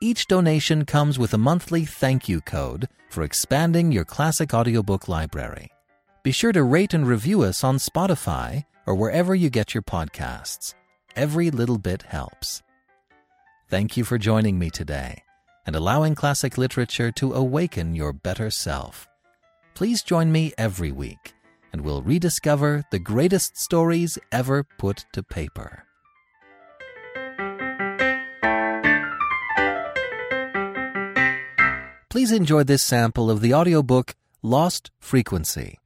Each 0.00 0.26
donation 0.26 0.86
comes 0.86 1.18
with 1.18 1.34
a 1.34 1.38
monthly 1.38 1.84
thank 1.84 2.26
you 2.26 2.40
code 2.40 2.88
for 3.10 3.22
expanding 3.22 3.92
your 3.92 4.06
classic 4.06 4.54
audiobook 4.54 5.08
library. 5.08 5.68
Be 6.22 6.32
sure 6.32 6.52
to 6.52 6.62
rate 6.62 6.94
and 6.94 7.06
review 7.06 7.42
us 7.42 7.62
on 7.62 7.76
Spotify 7.76 8.64
or 8.86 8.94
wherever 8.94 9.34
you 9.34 9.50
get 9.50 9.74
your 9.74 9.82
podcasts. 9.82 10.72
Every 11.14 11.50
little 11.50 11.76
bit 11.76 12.04
helps. 12.04 12.62
Thank 13.68 13.98
you 13.98 14.04
for 14.04 14.16
joining 14.16 14.58
me 14.58 14.70
today 14.70 15.22
and 15.66 15.76
allowing 15.76 16.14
classic 16.14 16.56
literature 16.56 17.12
to 17.12 17.34
awaken 17.34 17.94
your 17.94 18.14
better 18.14 18.50
self. 18.50 19.06
Please 19.74 20.02
join 20.02 20.32
me 20.32 20.54
every 20.56 20.90
week 20.90 21.34
and 21.70 21.82
we'll 21.82 22.00
rediscover 22.00 22.84
the 22.90 22.98
greatest 22.98 23.58
stories 23.58 24.18
ever 24.30 24.64
put 24.78 25.04
to 25.12 25.22
paper. 25.22 25.84
Please 32.08 32.32
enjoy 32.32 32.62
this 32.62 32.82
sample 32.82 33.30
of 33.30 33.42
the 33.42 33.52
audiobook 33.52 34.14
Lost 34.40 34.90
Frequency, 34.98 35.78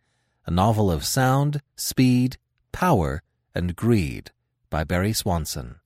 a 0.46 0.52
novel 0.52 0.88
of 0.88 1.04
sound, 1.04 1.62
speed, 1.74 2.36
power, 2.70 3.22
and 3.54 3.74
greed 3.74 4.30
by 4.70 4.84
Barry 4.84 5.12
Swanson. 5.12 5.76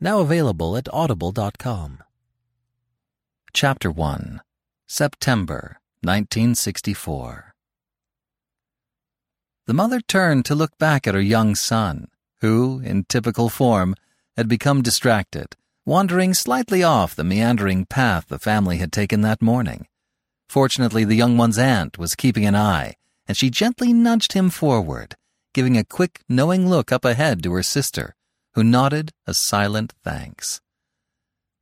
Now 0.00 0.20
available 0.20 0.76
at 0.76 0.88
audible.com. 0.92 2.02
Chapter 3.52 3.90
1 3.90 4.40
September 4.86 5.78
1964 6.02 7.54
the 9.66 9.72
mother 9.72 10.00
turned 10.00 10.44
to 10.44 10.54
look 10.54 10.76
back 10.76 11.06
at 11.06 11.14
her 11.14 11.20
young 11.22 11.54
son, 11.54 12.08
who, 12.42 12.80
in 12.84 13.04
typical 13.04 13.48
form, 13.48 13.94
had 14.36 14.46
become 14.46 14.82
distracted, 14.82 15.56
wandering 15.86 16.34
slightly 16.34 16.82
off 16.82 17.16
the 17.16 17.24
meandering 17.24 17.86
path 17.86 18.26
the 18.28 18.38
family 18.38 18.76
had 18.76 18.92
taken 18.92 19.22
that 19.22 19.40
morning. 19.40 19.86
Fortunately, 20.50 21.04
the 21.04 21.14
young 21.14 21.38
one's 21.38 21.56
aunt 21.56 21.96
was 21.96 22.14
keeping 22.14 22.44
an 22.44 22.54
eye, 22.54 22.96
and 23.26 23.38
she 23.38 23.48
gently 23.48 23.94
nudged 23.94 24.34
him 24.34 24.50
forward, 24.50 25.16
giving 25.54 25.78
a 25.78 25.84
quick, 25.84 26.20
knowing 26.28 26.68
look 26.68 26.92
up 26.92 27.06
ahead 27.06 27.42
to 27.42 27.52
her 27.54 27.62
sister, 27.62 28.14
who 28.52 28.62
nodded 28.62 29.12
a 29.26 29.32
silent 29.32 29.94
thanks. 30.04 30.60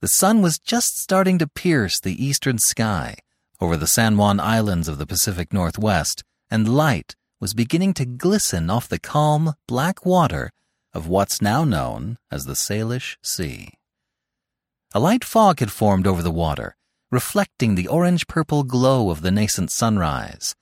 The 0.01 0.09
sun 0.09 0.43
was 0.43 0.59
just 0.59 0.99
starting 0.99 1.39
to 1.39 1.47
pierce 1.47 2.01
the 2.01 2.25
eastern 2.25 2.59
sky 2.59 3.15
over 3.61 3.77
the 3.77 3.87
San 3.87 4.17
Juan 4.17 4.41
Islands 4.41 4.89
of 4.89 4.99
the 4.99 5.07
Pacific 5.07 5.53
Northwest, 5.53 6.25
and 6.51 6.75
light 6.75 7.15
was 7.39 7.55
beginning 7.55 7.95
to 7.95 8.05
glisten 8.05 8.69
off 8.69 8.89
the 8.89 8.99
calm, 8.99 9.55
black 9.69 10.05
water 10.05 10.51
of 10.93 11.07
what's 11.07 11.41
now 11.41 11.65
known 11.65 12.19
as 12.31 12.45
the 12.45 12.57
Salish 12.57 13.17
Sea. 13.23 13.69
A 14.93 15.01
light 15.01 15.25
fog 15.25 15.61
had 15.61 15.71
formed 15.71 16.07
over 16.07 16.23
the 16.23 16.31
water, 16.31 16.77
reflecting 17.11 17.75
the 17.75 17.89
orange-purple 17.89 18.65
glow 18.65 19.11
of 19.11 19.23
the 19.23 19.31
nascent 19.31 19.71
sunrise. 19.71 20.55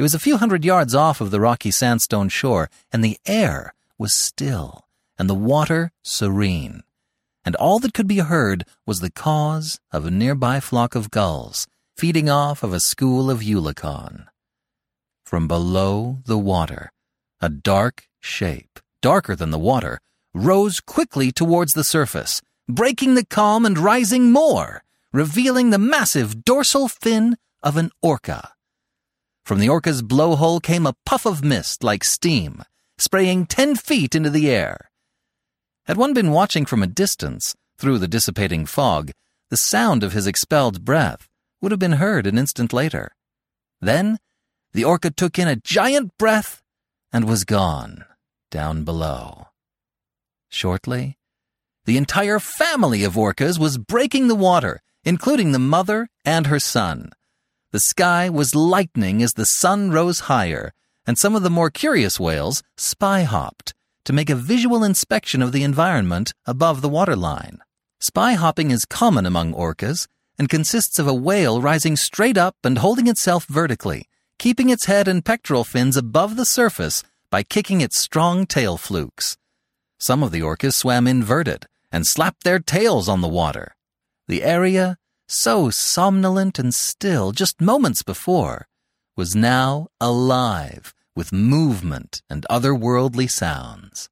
It 0.00 0.02
was 0.02 0.14
a 0.14 0.18
few 0.18 0.38
hundred 0.38 0.64
yards 0.64 0.94
off 0.94 1.20
of 1.20 1.30
the 1.30 1.40
rocky 1.40 1.70
sandstone 1.70 2.30
shore, 2.30 2.70
and 2.90 3.04
the 3.04 3.18
air 3.26 3.74
was 3.98 4.18
still, 4.18 4.86
and 5.18 5.28
the 5.28 5.34
water 5.34 5.92
serene. 6.02 6.84
And 7.44 7.54
all 7.56 7.78
that 7.80 7.92
could 7.92 8.08
be 8.08 8.20
heard 8.20 8.64
was 8.86 9.00
the 9.00 9.10
caws 9.10 9.78
of 9.92 10.06
a 10.06 10.10
nearby 10.10 10.58
flock 10.58 10.94
of 10.94 11.10
gulls, 11.10 11.66
feeding 11.98 12.30
off 12.30 12.62
of 12.62 12.72
a 12.72 12.80
school 12.80 13.30
of 13.30 13.40
eulachon. 13.42 14.24
From 15.22 15.46
below 15.46 16.20
the 16.24 16.38
water, 16.38 16.92
a 17.42 17.50
dark 17.50 18.08
shape, 18.20 18.80
darker 19.02 19.36
than 19.36 19.50
the 19.50 19.58
water, 19.58 20.00
rose 20.32 20.80
quickly 20.80 21.30
towards 21.30 21.74
the 21.74 21.84
surface, 21.84 22.40
breaking 22.66 23.16
the 23.16 23.26
calm 23.26 23.66
and 23.66 23.76
rising 23.76 24.32
more, 24.32 24.82
revealing 25.12 25.68
the 25.68 25.78
massive 25.78 26.42
dorsal 26.42 26.88
fin 26.88 27.36
of 27.62 27.76
an 27.76 27.90
orca. 28.00 28.54
From 29.44 29.58
the 29.58 29.68
orca's 29.68 30.02
blowhole 30.02 30.62
came 30.62 30.86
a 30.86 30.94
puff 31.04 31.26
of 31.26 31.42
mist 31.42 31.82
like 31.82 32.04
steam, 32.04 32.62
spraying 32.98 33.46
ten 33.46 33.74
feet 33.76 34.14
into 34.14 34.30
the 34.30 34.50
air. 34.50 34.90
Had 35.86 35.96
one 35.96 36.14
been 36.14 36.30
watching 36.30 36.66
from 36.66 36.82
a 36.82 36.86
distance, 36.86 37.56
through 37.78 37.98
the 37.98 38.08
dissipating 38.08 38.66
fog, 38.66 39.10
the 39.48 39.56
sound 39.56 40.04
of 40.04 40.12
his 40.12 40.26
expelled 40.26 40.84
breath 40.84 41.28
would 41.60 41.72
have 41.72 41.80
been 41.80 41.92
heard 41.92 42.26
an 42.26 42.38
instant 42.38 42.72
later. 42.72 43.12
Then 43.80 44.18
the 44.72 44.84
orca 44.84 45.10
took 45.10 45.38
in 45.38 45.48
a 45.48 45.56
giant 45.56 46.16
breath 46.18 46.62
and 47.12 47.24
was 47.24 47.44
gone 47.44 48.04
down 48.50 48.84
below. 48.84 49.48
Shortly, 50.48 51.18
the 51.86 51.96
entire 51.96 52.38
family 52.38 53.02
of 53.02 53.16
orcas 53.16 53.58
was 53.58 53.78
breaking 53.78 54.28
the 54.28 54.34
water, 54.34 54.82
including 55.02 55.52
the 55.52 55.58
mother 55.58 56.08
and 56.24 56.46
her 56.46 56.60
son. 56.60 57.10
The 57.72 57.80
sky 57.80 58.28
was 58.28 58.54
lightening 58.54 59.22
as 59.22 59.34
the 59.34 59.44
sun 59.44 59.90
rose 59.90 60.20
higher, 60.20 60.72
and 61.06 61.18
some 61.18 61.34
of 61.34 61.42
the 61.42 61.50
more 61.50 61.70
curious 61.70 62.18
whales 62.18 62.62
spy 62.76 63.22
hopped 63.22 63.74
to 64.04 64.12
make 64.12 64.30
a 64.30 64.34
visual 64.34 64.82
inspection 64.82 65.42
of 65.42 65.52
the 65.52 65.62
environment 65.62 66.32
above 66.46 66.82
the 66.82 66.88
waterline. 66.88 67.58
Spy 68.00 68.32
hopping 68.32 68.70
is 68.70 68.84
common 68.84 69.26
among 69.26 69.52
orcas 69.54 70.08
and 70.38 70.48
consists 70.48 70.98
of 70.98 71.06
a 71.06 71.14
whale 71.14 71.60
rising 71.60 71.96
straight 71.96 72.38
up 72.38 72.56
and 72.64 72.78
holding 72.78 73.06
itself 73.06 73.44
vertically 73.46 74.06
keeping 74.40 74.70
its 74.70 74.86
head 74.86 75.06
and 75.06 75.22
pectoral 75.22 75.64
fins 75.64 75.98
above 75.98 76.36
the 76.36 76.46
surface 76.46 77.04
by 77.30 77.42
kicking 77.42 77.82
its 77.82 78.00
strong 78.00 78.46
tail 78.46 78.78
flukes. 78.78 79.36
Some 79.98 80.22
of 80.22 80.30
the 80.30 80.40
orcas 80.40 80.72
swam 80.72 81.06
inverted 81.06 81.66
and 81.92 82.06
slapped 82.06 82.42
their 82.42 82.58
tails 82.58 83.06
on 83.06 83.20
the 83.20 83.28
water. 83.28 83.76
The 84.28 84.42
area, 84.42 84.96
so 85.30 85.70
somnolent 85.70 86.58
and 86.58 86.74
still 86.74 87.30
just 87.30 87.60
moments 87.60 88.02
before, 88.02 88.66
was 89.16 89.36
now 89.36 89.86
alive 90.00 90.92
with 91.14 91.32
movement 91.32 92.20
and 92.28 92.44
otherworldly 92.50 93.30
sounds. 93.30 94.08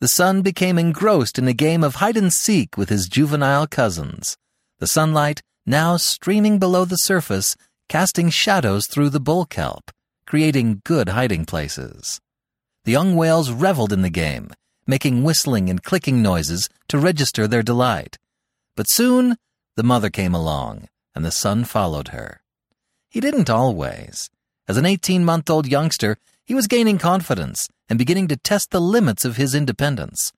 The 0.00 0.08
son 0.08 0.40
became 0.42 0.78
engrossed 0.78 1.38
in 1.38 1.46
a 1.46 1.52
game 1.52 1.84
of 1.84 1.96
hide 1.96 2.16
and 2.16 2.32
seek 2.32 2.78
with 2.78 2.88
his 2.88 3.08
juvenile 3.08 3.66
cousins. 3.66 4.36
The 4.78 4.86
sunlight, 4.86 5.42
now 5.66 5.98
streaming 5.98 6.58
below 6.58 6.84
the 6.84 6.96
surface, 6.96 7.54
casting 7.88 8.30
shadows 8.30 8.86
through 8.86 9.10
the 9.10 9.20
bull 9.20 9.44
kelp, 9.44 9.90
creating 10.26 10.80
good 10.84 11.10
hiding 11.10 11.44
places. 11.44 12.20
The 12.84 12.92
young 12.92 13.14
whales 13.14 13.50
reveled 13.50 13.92
in 13.92 14.02
the 14.02 14.10
game, 14.10 14.50
making 14.86 15.22
whistling 15.22 15.68
and 15.68 15.82
clicking 15.82 16.22
noises 16.22 16.70
to 16.88 16.98
register 16.98 17.46
their 17.46 17.62
delight. 17.62 18.18
But 18.76 18.88
soon 18.88 19.36
the 19.76 19.82
mother 19.82 20.10
came 20.10 20.34
along, 20.34 20.88
and 21.14 21.24
the 21.24 21.30
son 21.30 21.64
followed 21.64 22.08
her. 22.08 22.40
He 23.08 23.20
didn't 23.20 23.50
always. 23.50 24.30
As 24.66 24.76
an 24.76 24.86
18 24.86 25.24
month 25.24 25.48
old 25.48 25.66
youngster, 25.66 26.16
he 26.44 26.54
was 26.54 26.66
gaining 26.66 26.98
confidence 26.98 27.68
and 27.88 27.98
beginning 27.98 28.28
to 28.28 28.36
test 28.36 28.70
the 28.70 28.80
limits 28.80 29.24
of 29.24 29.36
his 29.36 29.54
independence. 29.54 30.32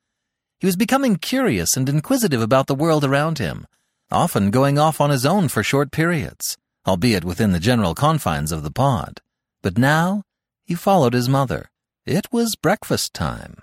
He 0.58 0.66
was 0.66 0.76
becoming 0.76 1.16
curious 1.16 1.76
and 1.76 1.88
inquisitive 1.88 2.42
about 2.42 2.66
the 2.66 2.74
world 2.74 3.04
around 3.04 3.38
him, 3.38 3.66
often 4.10 4.50
going 4.50 4.78
off 4.78 5.00
on 5.00 5.10
his 5.10 5.24
own 5.24 5.48
for 5.48 5.62
short 5.62 5.92
periods, 5.92 6.56
albeit 6.86 7.24
within 7.24 7.52
the 7.52 7.60
general 7.60 7.94
confines 7.94 8.52
of 8.52 8.62
the 8.62 8.70
pod. 8.70 9.20
But 9.62 9.78
now 9.78 10.24
he 10.64 10.74
followed 10.74 11.14
his 11.14 11.28
mother. 11.28 11.70
It 12.04 12.26
was 12.32 12.56
breakfast 12.56 13.14
time. 13.14 13.56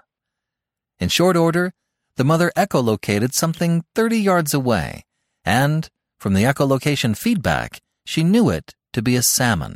In 0.99 1.09
short 1.09 1.35
order, 1.35 1.73
the 2.15 2.23
mother 2.23 2.51
echolocated 2.55 3.33
something 3.33 3.83
30 3.93 4.17
yards 4.19 4.53
away, 4.53 5.03
and, 5.45 5.89
from 6.17 6.33
the 6.33 6.43
echolocation 6.43 7.15
feedback, 7.15 7.81
she 8.05 8.23
knew 8.23 8.49
it 8.49 8.75
to 8.93 9.01
be 9.01 9.15
a 9.15 9.21
salmon. 9.21 9.75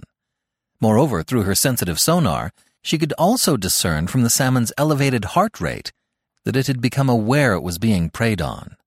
Moreover, 0.81 1.23
through 1.23 1.43
her 1.43 1.55
sensitive 1.55 1.99
sonar, 1.99 2.51
she 2.81 2.97
could 2.97 3.13
also 3.17 3.57
discern 3.57 4.07
from 4.07 4.23
the 4.23 4.29
salmon's 4.29 4.73
elevated 4.77 5.25
heart 5.25 5.59
rate 5.59 5.91
that 6.45 6.55
it 6.55 6.67
had 6.67 6.81
become 6.81 7.09
aware 7.09 7.53
it 7.53 7.61
was 7.61 7.77
being 7.77 8.09
preyed 8.09 8.41
on. 8.41 8.77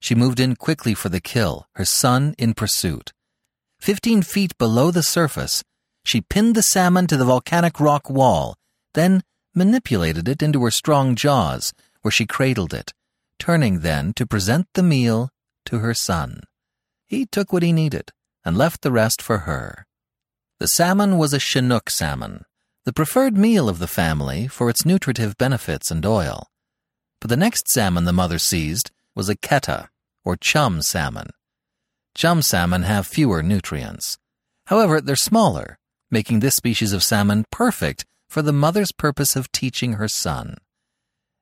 She 0.00 0.14
moved 0.14 0.38
in 0.38 0.54
quickly 0.54 0.94
for 0.94 1.08
the 1.08 1.20
kill, 1.20 1.66
her 1.74 1.84
son 1.84 2.34
in 2.38 2.54
pursuit. 2.54 3.12
Fifteen 3.80 4.22
feet 4.22 4.56
below 4.58 4.90
the 4.90 5.02
surface, 5.02 5.64
she 6.04 6.20
pinned 6.20 6.54
the 6.54 6.62
salmon 6.62 7.06
to 7.08 7.16
the 7.16 7.24
volcanic 7.24 7.80
rock 7.80 8.08
wall, 8.08 8.56
then 8.94 9.22
manipulated 9.54 10.28
it 10.28 10.42
into 10.42 10.62
her 10.64 10.70
strong 10.70 11.16
jaws, 11.16 11.72
where 12.02 12.12
she 12.12 12.26
cradled 12.26 12.72
it, 12.72 12.92
turning 13.38 13.80
then 13.80 14.12
to 14.14 14.26
present 14.26 14.66
the 14.74 14.82
meal 14.82 15.30
to 15.68 15.80
her 15.80 15.92
son. 15.92 16.40
He 17.06 17.26
took 17.26 17.52
what 17.52 17.62
he 17.62 17.72
needed 17.72 18.10
and 18.44 18.56
left 18.56 18.80
the 18.80 18.90
rest 18.90 19.20
for 19.20 19.38
her. 19.38 19.86
The 20.58 20.66
salmon 20.68 21.18
was 21.18 21.34
a 21.34 21.38
Chinook 21.38 21.90
salmon, 21.90 22.44
the 22.86 22.92
preferred 22.92 23.36
meal 23.36 23.68
of 23.68 23.78
the 23.78 23.86
family 23.86 24.48
for 24.48 24.70
its 24.70 24.86
nutritive 24.86 25.36
benefits 25.36 25.90
and 25.90 26.04
oil. 26.06 26.46
But 27.20 27.28
the 27.28 27.36
next 27.36 27.68
salmon 27.68 28.06
the 28.06 28.14
mother 28.14 28.38
seized 28.38 28.90
was 29.14 29.28
a 29.28 29.36
keta, 29.36 29.88
or 30.24 30.36
chum 30.36 30.80
salmon. 30.80 31.28
Chum 32.16 32.40
salmon 32.40 32.82
have 32.84 33.06
fewer 33.06 33.42
nutrients. 33.42 34.16
However, 34.66 35.02
they're 35.02 35.16
smaller, 35.16 35.78
making 36.10 36.40
this 36.40 36.56
species 36.56 36.94
of 36.94 37.02
salmon 37.02 37.44
perfect 37.50 38.06
for 38.28 38.40
the 38.40 38.52
mother's 38.52 38.92
purpose 38.92 39.36
of 39.36 39.52
teaching 39.52 39.94
her 39.94 40.08
son. 40.08 40.56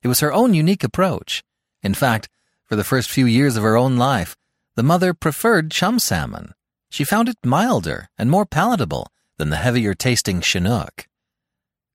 It 0.03 0.09
was 0.09 0.20
her 0.20 0.33
own 0.33 0.53
unique 0.53 0.83
approach. 0.83 1.45
In 1.83 1.95
fact, 1.95 2.29
for 2.67 2.77
the 2.77 2.85
first 2.85 3.11
few 3.11 3.27
years 3.27 3.57
of 3.57 3.62
her 3.62 3.77
own 3.77 3.97
life, 3.97 4.37
the 4.75 4.83
mother 4.83 5.14
preferred 5.14 5.71
chum 5.71 5.99
salmon. 5.99 6.53
She 6.91 7.05
found 7.05 7.29
it 7.29 7.39
milder 7.45 8.09
and 8.19 8.31
more 8.31 8.47
palatable 8.47 9.09
than 9.39 9.51
the 9.51 9.57
heavier 9.57 9.95
tasting 9.95 10.41
Chinook. 10.41 11.07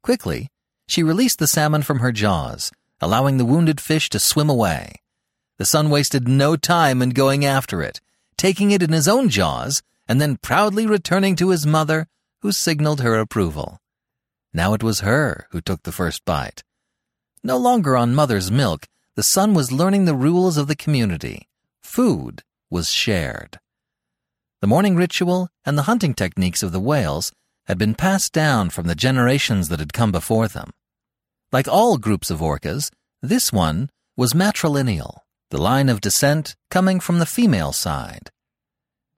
Quickly, 0.04 0.50
she 0.88 1.04
released 1.04 1.40
the 1.40 1.48
salmon 1.48 1.84
from 1.84 2.00
her 2.00 2.12
jaws, 2.12 2.72
allowing 3.00 3.38
the 3.38 3.46
wounded 3.46 3.80
fish 3.80 4.10
to 4.10 4.20
swim 4.20 4.50
away. 4.50 4.96
The 5.58 5.66
son 5.66 5.90
wasted 5.90 6.28
no 6.28 6.56
time 6.56 7.02
in 7.02 7.12
going 7.12 7.46
after 7.46 7.82
it, 7.82 8.02
taking 8.38 8.72
it 8.72 8.82
in 8.82 8.92
his 8.92 9.08
own 9.08 9.30
jaws 9.30 9.84
and 10.08 10.20
then 10.20 10.38
proudly 10.38 10.86
returning 10.86 11.36
to 11.38 11.50
his 11.50 11.66
mother, 11.66 12.08
who 12.42 12.52
signaled 12.52 13.02
her 13.02 13.16
approval. 13.16 13.80
Now 14.54 14.74
it 14.74 14.84
was 14.84 15.02
her 15.02 15.48
who 15.52 15.62
took 15.62 15.84
the 15.84 15.92
first 15.92 16.26
bite. 16.26 16.64
No 17.44 17.58
longer 17.58 17.96
on 17.96 18.14
mother's 18.14 18.52
milk, 18.52 18.88
the 19.16 19.24
son 19.24 19.54
was 19.54 19.72
learning 19.72 20.06
the 20.06 20.16
rules 20.16 20.58
of 20.58 20.68
the 20.68 20.76
community. 20.76 21.48
Food 21.84 22.44
was 22.70 22.90
shared. 22.90 23.60
The 24.62 24.68
morning 24.68 24.96
ritual 24.96 25.50
and 25.66 25.78
the 25.78 25.84
hunting 25.84 26.14
techniques 26.14 26.64
of 26.64 26.72
the 26.72 26.80
whales 26.80 27.34
had 27.66 27.78
been 27.78 27.96
passed 27.96 28.32
down 28.32 28.70
from 28.70 28.88
the 28.88 28.96
generations 28.96 29.70
that 29.70 29.80
had 29.80 29.92
come 29.92 30.12
before 30.12 30.48
them. 30.48 30.72
Like 31.52 31.68
all 31.68 31.98
groups 31.98 32.30
of 32.30 32.40
orcas, 32.40 32.90
this 33.22 33.52
one 33.52 33.90
was 34.16 34.34
matrilineal, 34.34 35.20
the 35.50 35.62
line 35.62 35.90
of 35.90 36.00
descent 36.00 36.56
coming 36.70 37.00
from 37.00 37.20
the 37.20 37.26
female 37.26 37.74
side. 37.74 38.30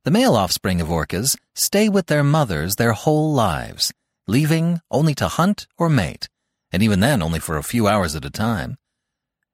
The 0.03 0.11
male 0.11 0.35
offspring 0.35 0.81
of 0.81 0.87
orcas 0.87 1.35
stay 1.55 1.87
with 1.87 2.07
their 2.07 2.23
mothers 2.23 2.75
their 2.75 2.93
whole 2.93 3.31
lives, 3.33 3.93
leaving 4.27 4.81
only 4.89 5.13
to 5.15 5.27
hunt 5.27 5.67
or 5.77 5.87
mate, 5.87 6.27
and 6.71 6.81
even 6.81 6.99
then 6.99 7.21
only 7.21 7.39
for 7.39 7.57
a 7.57 7.63
few 7.63 7.87
hours 7.87 8.15
at 8.15 8.25
a 8.25 8.29
time. 8.29 8.77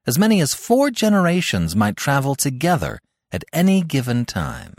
As 0.09 0.17
many 0.17 0.41
as 0.41 0.55
four 0.55 0.89
generations 0.89 1.75
might 1.75 1.95
travel 1.95 2.33
together 2.33 2.97
at 3.31 3.43
any 3.53 3.83
given 3.83 4.25
time. 4.25 4.73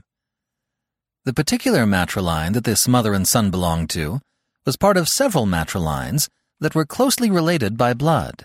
The 1.25 1.33
particular 1.33 1.85
matriline 1.87 2.53
that 2.55 2.65
this 2.65 2.89
mother 2.89 3.15
and 3.15 3.29
son 3.29 3.53
belonged 3.53 3.91
to 3.91 4.19
was 4.67 4.77
part 4.77 4.97
of 4.97 5.09
several 5.09 5.47
matrilines 5.47 6.29
that 6.59 6.75
were 6.75 6.85
closely 6.85 7.31
related 7.31 7.79
by 7.79 7.95
blood. 7.95 8.45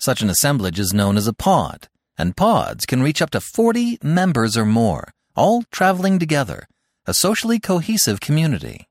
Such 0.00 0.20
an 0.20 0.28
assemblage 0.28 0.80
is 0.80 0.92
known 0.92 1.16
as 1.16 1.28
a 1.28 1.32
pod, 1.32 1.86
and 2.16 2.36
pods 2.36 2.84
can 2.84 3.00
reach 3.00 3.22
up 3.22 3.30
to 3.30 3.40
40 3.40 3.98
members 4.02 4.56
or 4.56 4.66
more, 4.66 5.12
all 5.36 5.62
traveling 5.70 6.18
together, 6.18 6.66
a 7.06 7.14
socially 7.14 7.60
cohesive 7.60 8.18
community 8.18 8.88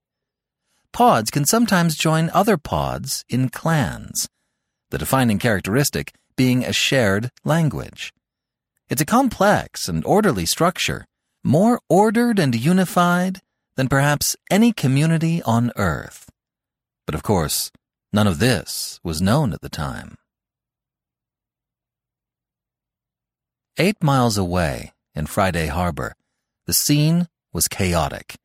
pods 0.94 1.30
can 1.30 1.46
sometimes 1.46 1.96
join 1.96 2.32
other 2.34 2.58
pods 2.58 3.26
in 3.30 3.50
clans, 3.50 4.28
the 4.92 4.98
defining 4.98 5.38
characteristic 5.38 6.12
being 6.38 6.64
a 6.64 6.72
shared 6.72 7.30
language. 7.44 8.14
It's 8.90 9.02
a 9.02 9.06
complex 9.06 9.90
and 9.90 10.06
orderly 10.06 10.46
structure, 10.46 11.06
more 11.44 11.82
ordered 11.90 12.40
and 12.40 12.56
unified 12.56 13.42
than 13.76 13.90
perhaps 13.90 14.36
any 14.50 14.72
community 14.72 15.42
on 15.44 15.72
earth. 15.76 16.30
But 17.06 17.16
of 17.16 17.24
course, 17.24 17.72
none 18.14 18.28
of 18.28 18.40
this 18.40 19.00
was 19.04 19.22
known 19.22 19.52
at 19.52 19.62
the 19.62 19.70
time. 19.70 20.16
Eight 23.78 24.02
miles 24.02 24.38
away, 24.38 24.94
in 25.14 25.28
Friday 25.28 25.68
Harbor, 25.68 26.14
the 26.66 26.74
scene 26.74 27.28
was 27.54 27.68
chaotic. 27.68 28.36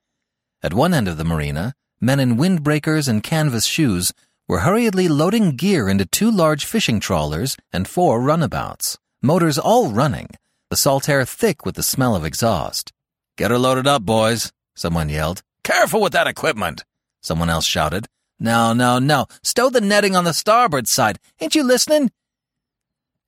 At 0.62 0.74
one 0.74 0.92
end 0.92 1.08
of 1.08 1.16
the 1.16 1.24
marina, 1.24 1.74
men 2.00 2.20
in 2.20 2.36
windbreakers 2.36 3.08
and 3.08 3.22
canvas 3.22 3.64
shoes 3.64 4.12
were 4.48 4.60
hurriedly 4.60 5.08
loading 5.08 5.56
gear 5.56 5.88
into 5.88 6.04
two 6.04 6.30
large 6.30 6.64
fishing 6.64 7.00
trawlers 7.00 7.56
and 7.72 7.88
four 7.88 8.20
runabouts, 8.20 8.98
motors 9.22 9.58
all 9.58 9.90
running, 9.90 10.28
the 10.70 10.76
salt 10.76 11.08
air 11.08 11.24
thick 11.24 11.64
with 11.64 11.74
the 11.74 11.82
smell 11.82 12.16
of 12.16 12.24
exhaust. 12.24 12.92
Get 13.36 13.50
her 13.50 13.58
loaded 13.58 13.86
up, 13.86 14.02
boys, 14.02 14.52
someone 14.74 15.08
yelled. 15.08 15.42
Careful 15.64 16.00
with 16.00 16.12
that 16.12 16.26
equipment, 16.26 16.84
someone 17.22 17.48
else 17.48 17.66
shouted. 17.66 18.06
No, 18.38 18.72
no, 18.72 18.98
no. 18.98 19.26
Stow 19.44 19.70
the 19.70 19.80
netting 19.80 20.16
on 20.16 20.24
the 20.24 20.34
starboard 20.34 20.88
side. 20.88 21.18
Ain't 21.40 21.54
you 21.54 21.62
listening? 21.62 22.10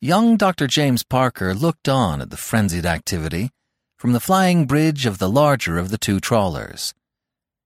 Young 0.01 0.37
Dr. 0.37 0.67
James 0.67 1.05
Parker 1.05 1.55
looked 1.55 1.89
on 1.89 2.21
at 2.21 2.31
the 2.31 2.37
frenzied 2.37 2.85
activity 2.85 3.51
from 3.97 4.13
the 4.13 4.21
flying 4.21 4.67
bridge 4.67 5.07
of 5.07 5.19
the 5.19 5.31
larger 5.31 5.79
of 5.79 5.91
the 5.91 5.97
two 5.97 6.21
trawlers. 6.21 6.93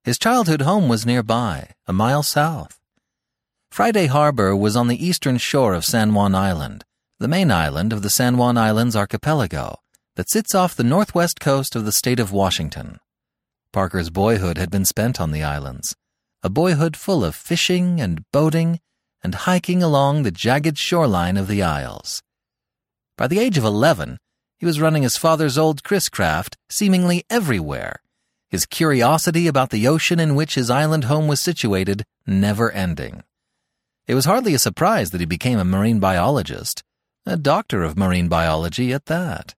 His 0.04 0.18
childhood 0.18 0.62
home 0.62 0.88
was 0.88 1.04
nearby, 1.04 1.70
a 1.86 1.92
mile 1.92 2.22
south. 2.22 2.77
Friday 3.70 4.06
Harbor 4.06 4.56
was 4.56 4.76
on 4.76 4.88
the 4.88 5.06
eastern 5.06 5.38
shore 5.38 5.74
of 5.74 5.84
San 5.84 6.12
Juan 6.12 6.34
Island, 6.34 6.84
the 7.18 7.28
main 7.28 7.50
island 7.50 7.92
of 7.92 8.02
the 8.02 8.10
San 8.10 8.36
Juan 8.36 8.58
Islands 8.58 8.96
archipelago 8.96 9.78
that 10.16 10.30
sits 10.30 10.54
off 10.54 10.74
the 10.74 10.82
northwest 10.82 11.38
coast 11.40 11.76
of 11.76 11.84
the 11.84 11.92
state 11.92 12.18
of 12.18 12.32
Washington. 12.32 12.98
Parker's 13.72 14.10
boyhood 14.10 14.58
had 14.58 14.70
been 14.70 14.84
spent 14.84 15.20
on 15.20 15.30
the 15.30 15.42
islands, 15.42 15.94
a 16.42 16.50
boyhood 16.50 16.96
full 16.96 17.24
of 17.24 17.36
fishing 17.36 18.00
and 18.00 18.24
boating 18.32 18.80
and 19.22 19.34
hiking 19.34 19.82
along 19.82 20.22
the 20.22 20.30
jagged 20.30 20.78
shoreline 20.78 21.36
of 21.36 21.46
the 21.46 21.62
Isles. 21.62 22.22
By 23.16 23.28
the 23.28 23.38
age 23.38 23.58
of 23.58 23.64
11, 23.64 24.18
he 24.56 24.66
was 24.66 24.80
running 24.80 25.02
his 25.02 25.16
father's 25.16 25.58
old 25.58 25.84
Chris 25.84 26.08
craft 26.08 26.56
seemingly 26.68 27.24
everywhere 27.30 28.00
his 28.48 28.64
curiosity 28.64 29.46
about 29.46 29.70
the 29.70 29.86
ocean 29.86 30.18
in 30.18 30.34
which 30.34 30.54
his 30.54 30.70
island 30.70 31.04
home 31.04 31.28
was 31.28 31.40
situated 31.40 32.04
never 32.26 32.72
ending. 32.72 33.22
It 34.08 34.14
was 34.14 34.24
hardly 34.24 34.54
a 34.54 34.58
surprise 34.58 35.10
that 35.10 35.20
he 35.20 35.26
became 35.26 35.58
a 35.58 35.66
marine 35.66 36.00
biologist, 36.00 36.82
a 37.26 37.36
doctor 37.36 37.82
of 37.82 37.98
marine 37.98 38.26
biology 38.26 38.94
at 38.94 39.04
that. 39.04 39.54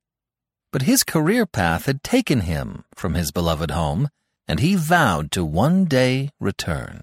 But 0.72 0.82
his 0.82 1.04
career 1.04 1.46
path 1.46 1.86
had 1.86 2.02
taken 2.02 2.40
him 2.40 2.84
from 2.96 3.14
his 3.14 3.30
beloved 3.30 3.70
home, 3.70 4.08
and 4.48 4.58
he 4.58 4.74
vowed 4.74 5.30
to 5.32 5.44
one 5.44 5.84
day 5.84 6.30
return. 6.40 7.00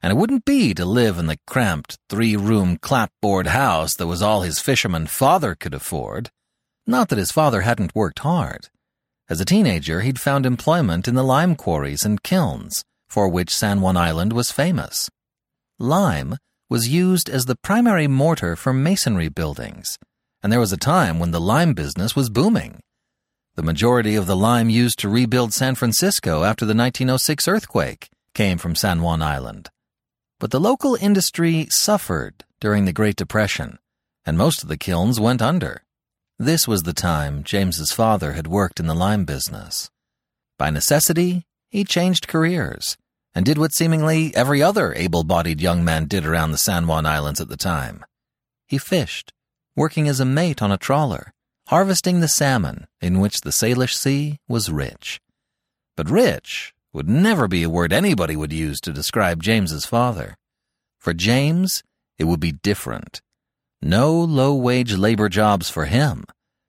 And 0.00 0.12
it 0.12 0.16
wouldn't 0.16 0.44
be 0.44 0.72
to 0.74 0.84
live 0.84 1.18
in 1.18 1.26
the 1.26 1.40
cramped 1.48 1.98
three 2.08 2.36
room 2.36 2.76
clapboard 2.76 3.48
house 3.48 3.94
that 3.96 4.06
was 4.06 4.22
all 4.22 4.42
his 4.42 4.60
fisherman 4.60 5.08
father 5.08 5.56
could 5.56 5.74
afford. 5.74 6.30
Not 6.86 7.08
that 7.08 7.18
his 7.18 7.32
father 7.32 7.62
hadn't 7.62 7.96
worked 7.96 8.20
hard. 8.20 8.68
As 9.28 9.40
a 9.40 9.44
teenager, 9.44 10.02
he'd 10.02 10.20
found 10.20 10.46
employment 10.46 11.08
in 11.08 11.16
the 11.16 11.24
lime 11.24 11.56
quarries 11.56 12.04
and 12.04 12.22
kilns, 12.22 12.84
for 13.08 13.28
which 13.28 13.54
San 13.54 13.80
Juan 13.80 13.96
Island 13.96 14.32
was 14.32 14.52
famous. 14.52 15.10
Lime 15.80 16.36
was 16.72 16.88
used 16.88 17.28
as 17.28 17.44
the 17.44 17.54
primary 17.54 18.08
mortar 18.08 18.56
for 18.56 18.72
masonry 18.72 19.28
buildings, 19.28 19.98
and 20.42 20.50
there 20.50 20.58
was 20.58 20.72
a 20.72 20.86
time 20.94 21.18
when 21.18 21.30
the 21.30 21.38
lime 21.38 21.74
business 21.74 22.16
was 22.16 22.30
booming. 22.30 22.80
The 23.56 23.62
majority 23.62 24.14
of 24.14 24.26
the 24.26 24.34
lime 24.34 24.70
used 24.70 24.98
to 25.00 25.10
rebuild 25.10 25.52
San 25.52 25.74
Francisco 25.74 26.44
after 26.44 26.64
the 26.64 26.74
1906 26.74 27.46
earthquake 27.46 28.08
came 28.34 28.56
from 28.56 28.74
San 28.74 29.02
Juan 29.02 29.20
Island. 29.20 29.68
But 30.40 30.50
the 30.50 30.58
local 30.58 30.96
industry 30.98 31.66
suffered 31.68 32.42
during 32.58 32.86
the 32.86 32.94
Great 32.94 33.16
Depression, 33.16 33.78
and 34.24 34.38
most 34.38 34.62
of 34.62 34.70
the 34.70 34.78
kilns 34.78 35.20
went 35.20 35.42
under. 35.42 35.82
This 36.38 36.66
was 36.66 36.84
the 36.84 36.94
time 36.94 37.44
James's 37.44 37.92
father 37.92 38.32
had 38.32 38.46
worked 38.46 38.80
in 38.80 38.86
the 38.86 38.94
lime 38.94 39.26
business. 39.26 39.90
By 40.58 40.70
necessity, 40.70 41.44
he 41.68 41.84
changed 41.84 42.28
careers 42.28 42.96
and 43.34 43.44
did 43.44 43.58
what 43.58 43.72
seemingly 43.72 44.34
every 44.34 44.62
other 44.62 44.94
able 44.94 45.24
bodied 45.24 45.60
young 45.60 45.84
man 45.84 46.06
did 46.06 46.26
around 46.26 46.52
the 46.52 46.58
San 46.58 46.86
Juan 46.86 47.06
Islands 47.06 47.40
at 47.40 47.48
the 47.48 47.56
time. 47.56 48.04
He 48.66 48.78
fished, 48.78 49.32
working 49.76 50.08
as 50.08 50.20
a 50.20 50.24
mate 50.24 50.62
on 50.62 50.72
a 50.72 50.78
trawler, 50.78 51.32
harvesting 51.68 52.20
the 52.20 52.28
salmon 52.28 52.86
in 53.00 53.20
which 53.20 53.40
the 53.40 53.50
Salish 53.50 53.94
Sea 53.94 54.38
was 54.48 54.70
rich. 54.70 55.20
But 55.96 56.10
rich 56.10 56.74
would 56.92 57.08
never 57.08 57.48
be 57.48 57.62
a 57.62 57.70
word 57.70 57.92
anybody 57.92 58.36
would 58.36 58.52
use 58.52 58.80
to 58.82 58.92
describe 58.92 59.42
James's 59.42 59.86
father. 59.86 60.36
For 60.98 61.14
James, 61.14 61.82
it 62.18 62.24
would 62.24 62.40
be 62.40 62.52
different. 62.52 63.20
No 63.80 64.12
low 64.12 64.54
wage 64.54 64.96
labor 64.96 65.28
jobs 65.28 65.68
for 65.68 65.86
him. 65.86 66.24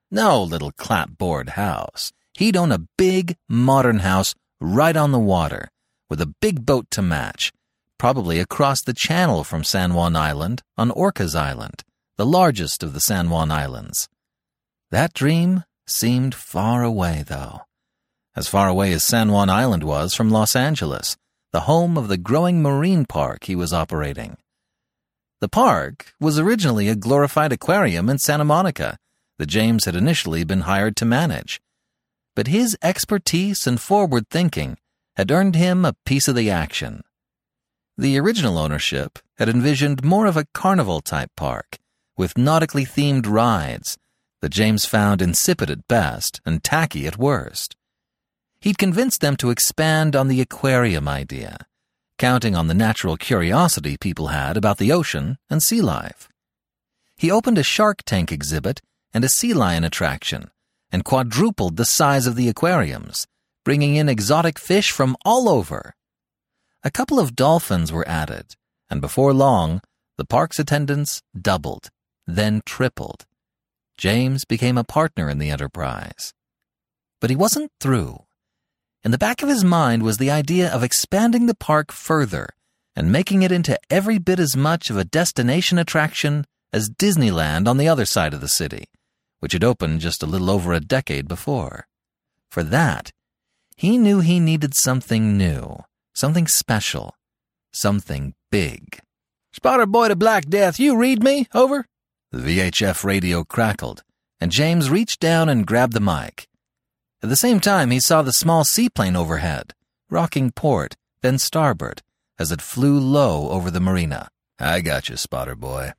No 0.10 0.42
little 0.42 0.72
clapboard 0.72 1.50
house. 1.50 2.12
He'd 2.34 2.58
own 2.58 2.72
a 2.72 2.88
big, 2.98 3.36
modern 3.48 4.00
house 4.00 4.34
right 4.60 4.96
on 4.96 5.12
the 5.12 5.20
water, 5.20 5.70
with 6.14 6.22
a 6.22 6.36
big 6.42 6.64
boat 6.64 6.86
to 6.92 7.02
match, 7.02 7.52
probably 7.98 8.38
across 8.40 8.84
the 8.84 8.94
channel 8.94 9.44
from 9.44 9.64
San 9.64 9.96
Juan 9.96 10.16
Island 10.16 10.62
on 10.78 10.92
Orcas 10.92 11.34
Island, 11.34 11.82
the 12.18 12.26
largest 12.40 12.84
of 12.84 12.94
the 12.94 13.00
San 13.00 13.32
Juan 13.32 13.50
Islands. 13.50 14.08
That 14.92 15.16
dream 15.16 15.64
seemed 15.88 16.36
far 16.36 16.84
away, 16.84 17.24
though. 17.26 17.62
As 18.36 18.48
far 18.48 18.68
away 18.68 18.94
as 18.94 19.04
San 19.04 19.32
Juan 19.32 19.50
Island 19.50 19.84
was 19.84 20.14
from 20.14 20.30
Los 20.30 20.56
Angeles, 20.56 21.18
the 21.52 21.62
home 21.62 21.98
of 21.98 22.10
the 22.10 22.18
growing 22.20 22.62
marine 22.62 23.06
park 23.06 23.46
he 23.46 23.56
was 23.56 23.74
operating. 23.74 24.38
The 25.42 25.50
park 25.50 26.14
was 26.20 26.38
originally 26.38 26.90
a 26.90 26.96
glorified 26.96 27.52
aquarium 27.52 28.08
in 28.08 28.20
Santa 28.20 28.46
Monica 28.46 29.00
that 29.40 29.48
James 29.48 29.86
had 29.86 29.96
initially 29.96 30.44
been 30.44 30.62
hired 30.62 30.96
to 30.98 31.06
manage. 31.06 31.60
But 32.36 32.46
his 32.46 32.78
expertise 32.84 33.66
and 33.66 33.82
forward 33.82 34.30
thinking 34.30 34.78
had 35.16 35.32
earned 35.32 35.56
him 35.56 35.86
a 35.86 35.96
piece 36.06 36.28
of 36.28 36.36
the 36.36 36.50
action. 36.50 37.04
The 37.98 38.18
original 38.20 38.58
ownership 38.58 39.20
had 39.38 39.50
envisioned 39.50 40.04
more 40.04 40.26
of 40.26 40.38
a 40.38 40.48
carnival 40.54 41.02
type 41.02 41.32
park, 41.38 41.78
with 42.18 42.38
nautically 42.38 42.86
themed 42.86 43.28
rides 43.28 43.98
that 44.42 44.50
James 44.50 44.86
found 44.86 45.22
insipid 45.22 45.70
at 45.70 45.88
best 45.88 46.42
and 46.46 46.64
tacky 46.64 47.08
at 47.08 47.18
worst. 47.18 47.76
He'd 48.60 48.78
convinced 48.78 49.22
them 49.22 49.36
to 49.38 49.52
expand 49.52 50.16
on 50.16 50.28
the 50.28 50.42
aquarium 50.42 51.08
idea, 51.08 51.66
counting 52.18 52.56
on 52.56 52.68
the 52.68 52.74
natural 52.74 53.18
curiosity 53.18 53.98
people 53.98 54.28
had 54.28 54.58
about 54.58 54.78
the 54.78 54.92
ocean 54.92 55.38
and 55.50 55.62
sea 55.62 55.82
life. 55.82 56.30
He 57.16 57.30
opened 57.32 57.58
a 57.58 57.64
shark 57.64 58.04
tank 58.06 58.32
exhibit 58.32 58.82
and 59.14 59.24
a 59.24 59.30
sea 59.30 59.54
lion 59.54 59.84
attraction 59.84 60.50
and 60.92 61.06
quadrupled 61.06 61.78
the 61.78 61.86
size 61.86 62.28
of 62.28 62.36
the 62.36 62.50
aquariums, 62.50 63.28
bringing 63.64 63.96
in 63.96 64.10
exotic 64.10 64.60
fish 64.60 64.92
from 64.92 65.16
all 65.26 65.48
over. 65.50 65.96
A 66.84 66.92
couple 66.92 67.20
of 67.20 67.36
dolphins 67.36 67.92
were 67.92 68.08
added, 68.08 68.56
and 68.90 69.00
before 69.02 69.34
long, 69.34 69.82
the 70.18 70.26
park's 70.26 70.60
attendance 70.60 71.22
doubled, 71.40 71.90
then 72.28 72.62
tripled. 72.66 73.26
James 73.98 74.46
became 74.46 74.78
a 74.78 74.84
partner 74.84 75.30
in 75.30 75.38
the 75.38 75.50
enterprise. 75.50 76.34
But 77.22 77.30
he 77.30 77.36
wasn't 77.36 77.72
through. 77.80 78.26
In 79.04 79.12
the 79.12 79.18
back 79.18 79.42
of 79.42 79.50
his 79.50 79.64
mind 79.64 80.04
was 80.04 80.18
the 80.18 80.32
idea 80.32 80.72
of 80.72 80.84
expanding 80.84 81.46
the 81.46 81.56
park 81.56 81.92
further 81.92 82.50
and 82.96 83.12
making 83.12 83.42
it 83.44 83.52
into 83.52 83.80
every 83.90 84.18
bit 84.18 84.40
as 84.40 84.56
much 84.56 84.90
of 84.90 84.98
a 84.98 85.06
destination 85.06 85.78
attraction 85.78 86.46
as 86.72 86.90
Disneyland 86.90 87.68
on 87.68 87.78
the 87.78 87.88
other 87.88 88.06
side 88.06 88.34
of 88.34 88.42
the 88.42 88.48
city, 88.48 88.86
which 89.40 89.54
had 89.54 89.64
opened 89.64 90.00
just 90.00 90.24
a 90.24 90.28
little 90.28 90.50
over 90.50 90.74
a 90.74 90.80
decade 90.80 91.28
before. 91.28 91.88
For 92.50 92.64
that, 92.64 93.12
he 93.76 93.98
knew 93.98 94.20
he 94.20 94.40
needed 94.40 94.74
something 94.74 95.38
new, 95.38 95.78
something 96.14 96.48
special, 96.48 97.16
something 97.72 98.34
big. 98.52 99.00
Spotter 99.52 99.86
boy 99.86 100.08
to 100.08 100.16
Black 100.16 100.46
Death, 100.46 100.80
you 100.80 100.96
read 100.96 101.24
me? 101.24 101.48
Over? 101.54 101.86
The 102.32 102.40
VHF 102.40 103.04
radio 103.04 103.44
crackled, 103.44 104.04
and 104.40 104.52
James 104.52 104.90
reached 104.90 105.20
down 105.20 105.50
and 105.50 105.68
grabbed 105.68 105.94
the 105.94 106.00
mic. 106.00 106.48
At 107.22 107.30
the 107.30 107.36
same 107.36 107.60
time, 107.60 107.92
he 107.92 108.00
saw 108.00 108.22
the 108.22 108.34
small 108.34 108.64
seaplane 108.64 109.16
overhead, 109.16 109.74
rocking 110.10 110.52
port, 110.52 110.96
then 111.22 111.38
starboard, 111.38 112.02
as 112.40 112.52
it 112.52 112.62
flew 112.62 113.00
low 113.00 113.50
over 113.50 113.72
the 113.72 113.80
marina. 113.80 114.30
I 114.60 114.82
got 114.82 115.10
you, 115.10 115.18
spotter 115.18 115.56
boy. 115.56 115.94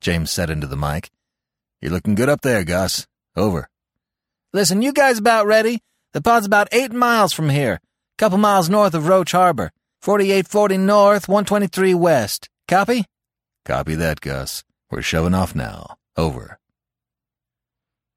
James 0.00 0.30
said 0.30 0.50
into 0.50 0.66
the 0.66 0.76
mic. 0.76 1.10
You're 1.80 1.92
looking 1.92 2.14
good 2.14 2.28
up 2.28 2.42
there, 2.42 2.64
Gus. 2.64 3.06
Over. 3.36 3.68
Listen, 4.52 4.82
you 4.82 4.92
guys 4.92 5.18
about 5.18 5.46
ready? 5.46 5.80
The 6.16 6.22
pod's 6.22 6.46
about 6.46 6.68
eight 6.72 6.94
miles 6.94 7.34
from 7.34 7.50
here, 7.50 7.78
couple 8.16 8.38
miles 8.38 8.70
north 8.70 8.94
of 8.94 9.06
Roche 9.06 9.32
Harbor. 9.32 9.70
4840 10.00 10.78
north, 10.78 11.28
123 11.28 11.92
west. 11.92 12.48
Copy? 12.66 13.04
Copy 13.66 13.94
that, 13.96 14.22
Gus. 14.22 14.64
We're 14.90 15.02
shoving 15.02 15.34
off 15.34 15.54
now. 15.54 15.98
Over. 16.16 16.58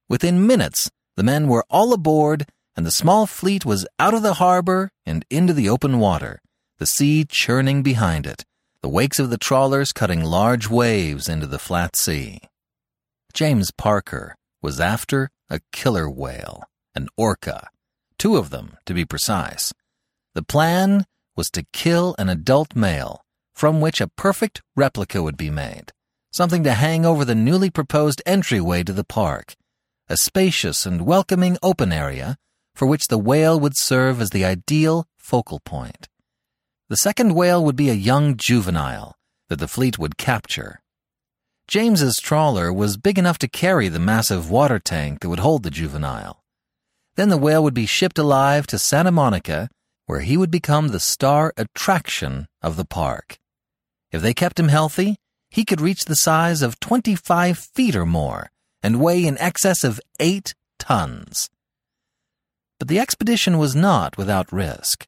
Within 0.07 0.47
minutes, 0.47 0.89
the 1.17 1.23
men 1.23 1.49
were 1.49 1.65
all 1.69 1.91
aboard, 1.91 2.45
and 2.73 2.85
the 2.85 2.91
small 2.91 3.27
fleet 3.27 3.65
was 3.65 3.85
out 3.99 4.13
of 4.13 4.21
the 4.21 4.35
harbor 4.35 4.91
and 5.05 5.25
into 5.29 5.51
the 5.51 5.67
open 5.67 5.99
water, 5.99 6.39
the 6.77 6.87
sea 6.87 7.25
churning 7.27 7.83
behind 7.83 8.25
it, 8.25 8.45
the 8.81 8.87
wakes 8.87 9.19
of 9.19 9.29
the 9.29 9.37
trawlers 9.37 9.91
cutting 9.91 10.23
large 10.23 10.69
waves 10.69 11.27
into 11.27 11.47
the 11.47 11.59
flat 11.59 11.97
sea. 11.97 12.39
James 13.33 13.71
Parker 13.71 14.37
was 14.61 14.79
after 14.79 15.29
a 15.49 15.59
killer 15.73 16.09
whale, 16.09 16.63
an 16.95 17.09
orca, 17.17 17.67
two 18.19 18.37
of 18.37 18.51
them, 18.51 18.77
to 18.85 18.93
be 18.93 19.05
precise. 19.05 19.73
The 20.35 20.43
plan 20.43 21.05
was 21.35 21.49
to 21.51 21.65
kill 21.73 22.15
an 22.19 22.29
adult 22.29 22.75
male, 22.75 23.25
from 23.55 23.81
which 23.81 23.99
a 23.99 24.07
perfect 24.07 24.61
replica 24.75 25.23
would 25.23 25.37
be 25.37 25.49
made, 25.49 25.91
something 26.31 26.63
to 26.65 26.73
hang 26.73 27.05
over 27.05 27.25
the 27.25 27.33
newly 27.33 27.71
proposed 27.71 28.21
entryway 28.25 28.83
to 28.83 28.93
the 28.93 29.03
park, 29.03 29.55
a 30.07 30.17
spacious 30.17 30.85
and 30.85 31.05
welcoming 31.05 31.57
open 31.63 31.91
area 31.91 32.37
for 32.75 32.85
which 32.85 33.07
the 33.07 33.17
whale 33.17 33.59
would 33.59 33.73
serve 33.75 34.21
as 34.21 34.29
the 34.29 34.45
ideal 34.45 35.05
focal 35.17 35.59
point. 35.59 36.07
The 36.87 36.97
second 36.97 37.35
whale 37.35 37.63
would 37.63 37.75
be 37.75 37.89
a 37.89 37.93
young 37.93 38.35
juvenile 38.37 39.15
that 39.49 39.59
the 39.59 39.67
fleet 39.67 39.99
would 39.99 40.17
capture. 40.17 40.81
James's 41.67 42.17
trawler 42.17 42.71
was 42.73 42.97
big 42.97 43.19
enough 43.19 43.37
to 43.39 43.47
carry 43.47 43.89
the 43.89 43.99
massive 43.99 44.49
water 44.49 44.79
tank 44.79 45.19
that 45.19 45.29
would 45.29 45.39
hold 45.39 45.63
the 45.63 45.69
juvenile. 45.69 46.38
Then 47.19 47.27
the 47.27 47.37
whale 47.37 47.61
would 47.65 47.73
be 47.73 47.85
shipped 47.85 48.17
alive 48.17 48.65
to 48.67 48.79
Santa 48.79 49.11
Monica, 49.11 49.67
where 50.05 50.21
he 50.21 50.37
would 50.37 50.49
become 50.49 50.87
the 50.87 51.01
star 51.01 51.51
attraction 51.57 52.47
of 52.61 52.77
the 52.77 52.85
park. 52.85 53.37
If 54.09 54.21
they 54.21 54.33
kept 54.33 54.57
him 54.57 54.69
healthy, 54.69 55.17
he 55.49 55.65
could 55.65 55.81
reach 55.81 56.05
the 56.05 56.15
size 56.15 56.61
of 56.61 56.79
25 56.79 57.59
feet 57.59 57.93
or 57.93 58.05
more 58.05 58.51
and 58.81 59.01
weigh 59.01 59.25
in 59.25 59.37
excess 59.37 59.83
of 59.83 59.99
eight 60.21 60.53
tons. 60.79 61.49
But 62.79 62.87
the 62.87 62.99
expedition 62.99 63.57
was 63.57 63.75
not 63.75 64.17
without 64.17 64.53
risk. 64.53 65.05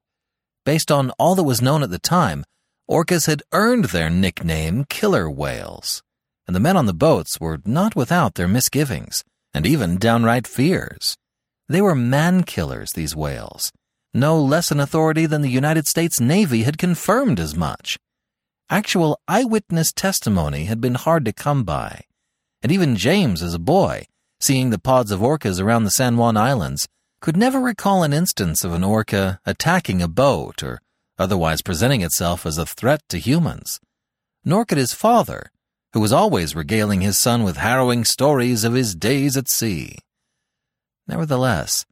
Based 0.65 0.91
on 0.91 1.11
all 1.11 1.35
that 1.35 1.43
was 1.43 1.61
known 1.61 1.81
at 1.81 1.91
the 1.91 1.97
time, 1.97 2.43
orcas 2.89 3.25
had 3.27 3.41
earned 3.53 3.85
their 3.85 4.09
nickname 4.09 4.83
killer 4.89 5.29
whales, 5.29 6.03
and 6.45 6.53
the 6.53 6.59
men 6.59 6.75
on 6.75 6.87
the 6.87 6.93
boats 6.93 7.39
were 7.39 7.61
not 7.63 7.95
without 7.95 8.35
their 8.35 8.49
misgivings 8.49 9.23
and 9.53 9.65
even 9.65 9.97
downright 9.97 10.45
fears. 10.45 11.15
They 11.71 11.81
were 11.81 11.95
man 11.95 12.43
killers, 12.43 12.91
these 12.91 13.15
whales. 13.15 13.71
No 14.13 14.37
less 14.37 14.71
an 14.71 14.81
authority 14.81 15.25
than 15.25 15.41
the 15.41 15.47
United 15.47 15.87
States 15.87 16.19
Navy 16.19 16.63
had 16.63 16.77
confirmed 16.77 17.39
as 17.39 17.55
much. 17.55 17.97
Actual 18.69 19.17
eyewitness 19.25 19.93
testimony 19.93 20.65
had 20.65 20.81
been 20.81 20.95
hard 20.95 21.23
to 21.23 21.31
come 21.31 21.63
by, 21.63 22.01
and 22.61 22.73
even 22.73 22.97
James, 22.97 23.41
as 23.41 23.53
a 23.53 23.59
boy, 23.59 24.05
seeing 24.41 24.69
the 24.69 24.77
pods 24.77 25.11
of 25.11 25.21
orcas 25.21 25.61
around 25.61 25.85
the 25.85 25.91
San 25.91 26.17
Juan 26.17 26.35
Islands, 26.35 26.89
could 27.21 27.37
never 27.37 27.61
recall 27.61 28.03
an 28.03 28.11
instance 28.11 28.65
of 28.65 28.73
an 28.73 28.83
orca 28.83 29.39
attacking 29.45 30.01
a 30.01 30.09
boat 30.09 30.61
or 30.61 30.81
otherwise 31.17 31.61
presenting 31.61 32.01
itself 32.01 32.45
as 32.45 32.57
a 32.57 32.65
threat 32.65 33.01
to 33.07 33.17
humans. 33.17 33.79
Nor 34.43 34.65
could 34.65 34.77
his 34.77 34.91
father, 34.91 35.49
who 35.93 36.01
was 36.01 36.11
always 36.11 36.53
regaling 36.53 36.99
his 36.99 37.17
son 37.17 37.43
with 37.43 37.55
harrowing 37.55 38.03
stories 38.03 38.65
of 38.65 38.73
his 38.73 38.93
days 38.93 39.37
at 39.37 39.49
sea. 39.49 39.99
Nevertheless, 41.07 41.85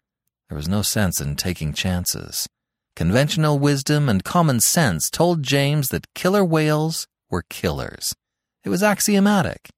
there 0.49 0.55
was 0.55 0.67
no 0.67 0.81
sense 0.81 1.21
in 1.21 1.35
taking 1.35 1.73
chances. 1.73 2.47
Conventional 2.95 3.59
wisdom 3.59 4.09
and 4.09 4.23
common 4.23 4.59
sense 4.59 5.09
told 5.09 5.43
James 5.43 5.89
that 5.89 6.13
killer 6.13 6.43
whales 6.43 7.07
were 7.29 7.43
killers. 7.49 8.15
It 8.63 8.69
was 8.69 8.83
axiomatic. 8.83 9.69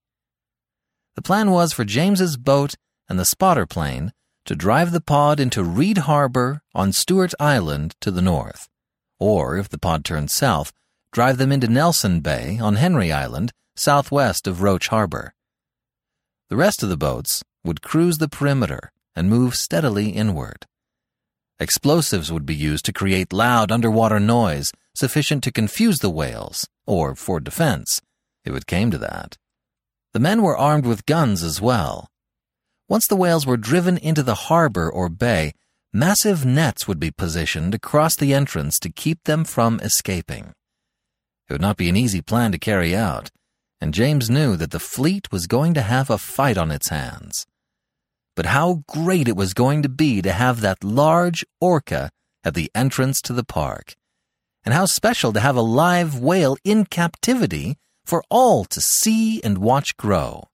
The 1.15 1.21
plan 1.21 1.51
was 1.51 1.73
for 1.73 1.83
James's 1.83 2.37
boat 2.37 2.75
and 3.09 3.19
the 3.19 3.25
spotter 3.25 3.65
plane 3.65 4.11
to 4.45 4.55
drive 4.55 4.91
the 4.91 5.01
pod 5.01 5.39
into 5.39 5.63
Reid 5.63 5.99
Harbor 5.99 6.61
on 6.73 6.93
Stuart 6.93 7.33
Island 7.39 7.95
to 8.01 8.09
the 8.09 8.21
north, 8.21 8.67
or, 9.19 9.57
if 9.57 9.69
the 9.69 9.77
pod 9.77 10.03
turned 10.03 10.31
south, 10.31 10.71
drive 11.11 11.37
them 11.37 11.51
into 11.51 11.67
Nelson 11.67 12.21
Bay 12.21 12.57
on 12.59 12.75
Henry 12.75 13.11
Island, 13.11 13.51
southwest 13.75 14.47
of 14.47 14.61
Roche 14.61 14.87
Harbor. 14.87 15.35
The 16.49 16.55
rest 16.55 16.81
of 16.81 16.89
the 16.89 16.97
boats 16.97 17.43
would 17.63 17.81
cruise 17.81 18.17
the 18.17 18.29
perimeter 18.29 18.91
and 19.15 19.29
move 19.29 19.55
steadily 19.55 20.09
inward. 20.09 20.65
Explosives 21.59 22.31
would 22.31 22.45
be 22.45 22.55
used 22.55 22.85
to 22.85 22.93
create 22.93 23.31
loud 23.31 23.71
underwater 23.71 24.19
noise 24.19 24.71
sufficient 24.95 25.43
to 25.43 25.51
confuse 25.51 25.99
the 25.99 26.09
whales, 26.09 26.67
or 26.85 27.15
for 27.15 27.39
defense, 27.39 28.01
if 28.43 28.55
it 28.55 28.65
came 28.65 28.91
to 28.91 28.97
that. 28.97 29.37
The 30.13 30.19
men 30.19 30.41
were 30.41 30.57
armed 30.57 30.85
with 30.85 31.05
guns 31.05 31.43
as 31.43 31.61
well. 31.61 32.09
Once 32.89 33.07
the 33.07 33.15
whales 33.15 33.45
were 33.45 33.57
driven 33.57 33.97
into 33.97 34.23
the 34.23 34.49
harbor 34.49 34.91
or 34.91 35.07
bay, 35.07 35.53
massive 35.93 36.45
nets 36.45 36.87
would 36.87 36.99
be 36.99 37.11
positioned 37.11 37.73
across 37.73 38.15
the 38.15 38.33
entrance 38.33 38.77
to 38.79 38.89
keep 38.91 39.23
them 39.23 39.45
from 39.45 39.79
escaping. 39.79 40.53
It 41.47 41.53
would 41.53 41.61
not 41.61 41.77
be 41.77 41.89
an 41.89 41.95
easy 41.95 42.21
plan 42.21 42.51
to 42.51 42.57
carry 42.57 42.95
out, 42.95 43.29
and 43.79 43.93
James 43.93 44.29
knew 44.29 44.55
that 44.57 44.71
the 44.71 44.79
fleet 44.79 45.31
was 45.31 45.47
going 45.47 45.73
to 45.75 45.81
have 45.81 46.09
a 46.09 46.17
fight 46.17 46.57
on 46.57 46.71
its 46.71 46.89
hands. 46.89 47.45
But 48.41 48.49
how 48.49 48.83
great 48.87 49.27
it 49.27 49.35
was 49.35 49.53
going 49.53 49.83
to 49.83 49.87
be 49.87 50.19
to 50.23 50.31
have 50.31 50.61
that 50.61 50.83
large 50.83 51.45
orca 51.59 52.09
at 52.43 52.55
the 52.55 52.71
entrance 52.73 53.21
to 53.21 53.33
the 53.33 53.43
park, 53.43 53.95
and 54.65 54.73
how 54.73 54.87
special 54.87 55.31
to 55.33 55.39
have 55.39 55.55
a 55.55 55.61
live 55.61 56.17
whale 56.17 56.57
in 56.63 56.85
captivity 56.85 57.77
for 58.03 58.23
all 58.31 58.65
to 58.65 58.81
see 58.81 59.43
and 59.43 59.59
watch 59.59 59.95
grow. 59.95 60.45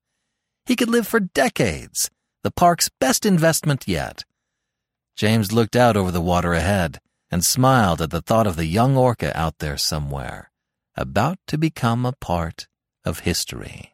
He 0.66 0.76
could 0.76 0.90
live 0.90 1.08
for 1.08 1.22
decades, 1.22 2.10
the 2.44 2.52
park's 2.52 2.90
best 3.00 3.26
investment 3.26 3.88
yet. 3.88 4.26
James 5.16 5.54
looked 5.54 5.78
out 5.78 5.96
over 5.96 6.12
the 6.12 6.20
water 6.20 6.54
ahead 6.54 7.00
and 7.32 7.42
smiled 7.46 8.02
at 8.02 8.10
the 8.10 8.22
thought 8.22 8.48
of 8.48 8.58
the 8.58 8.66
young 8.66 8.98
orca 8.98 9.32
out 9.34 9.60
there 9.60 9.78
somewhere, 9.78 10.52
about 10.98 11.40
to 11.48 11.58
become 11.58 12.06
a 12.06 12.12
part 12.12 12.68
of 13.06 13.20
history. 13.20 13.94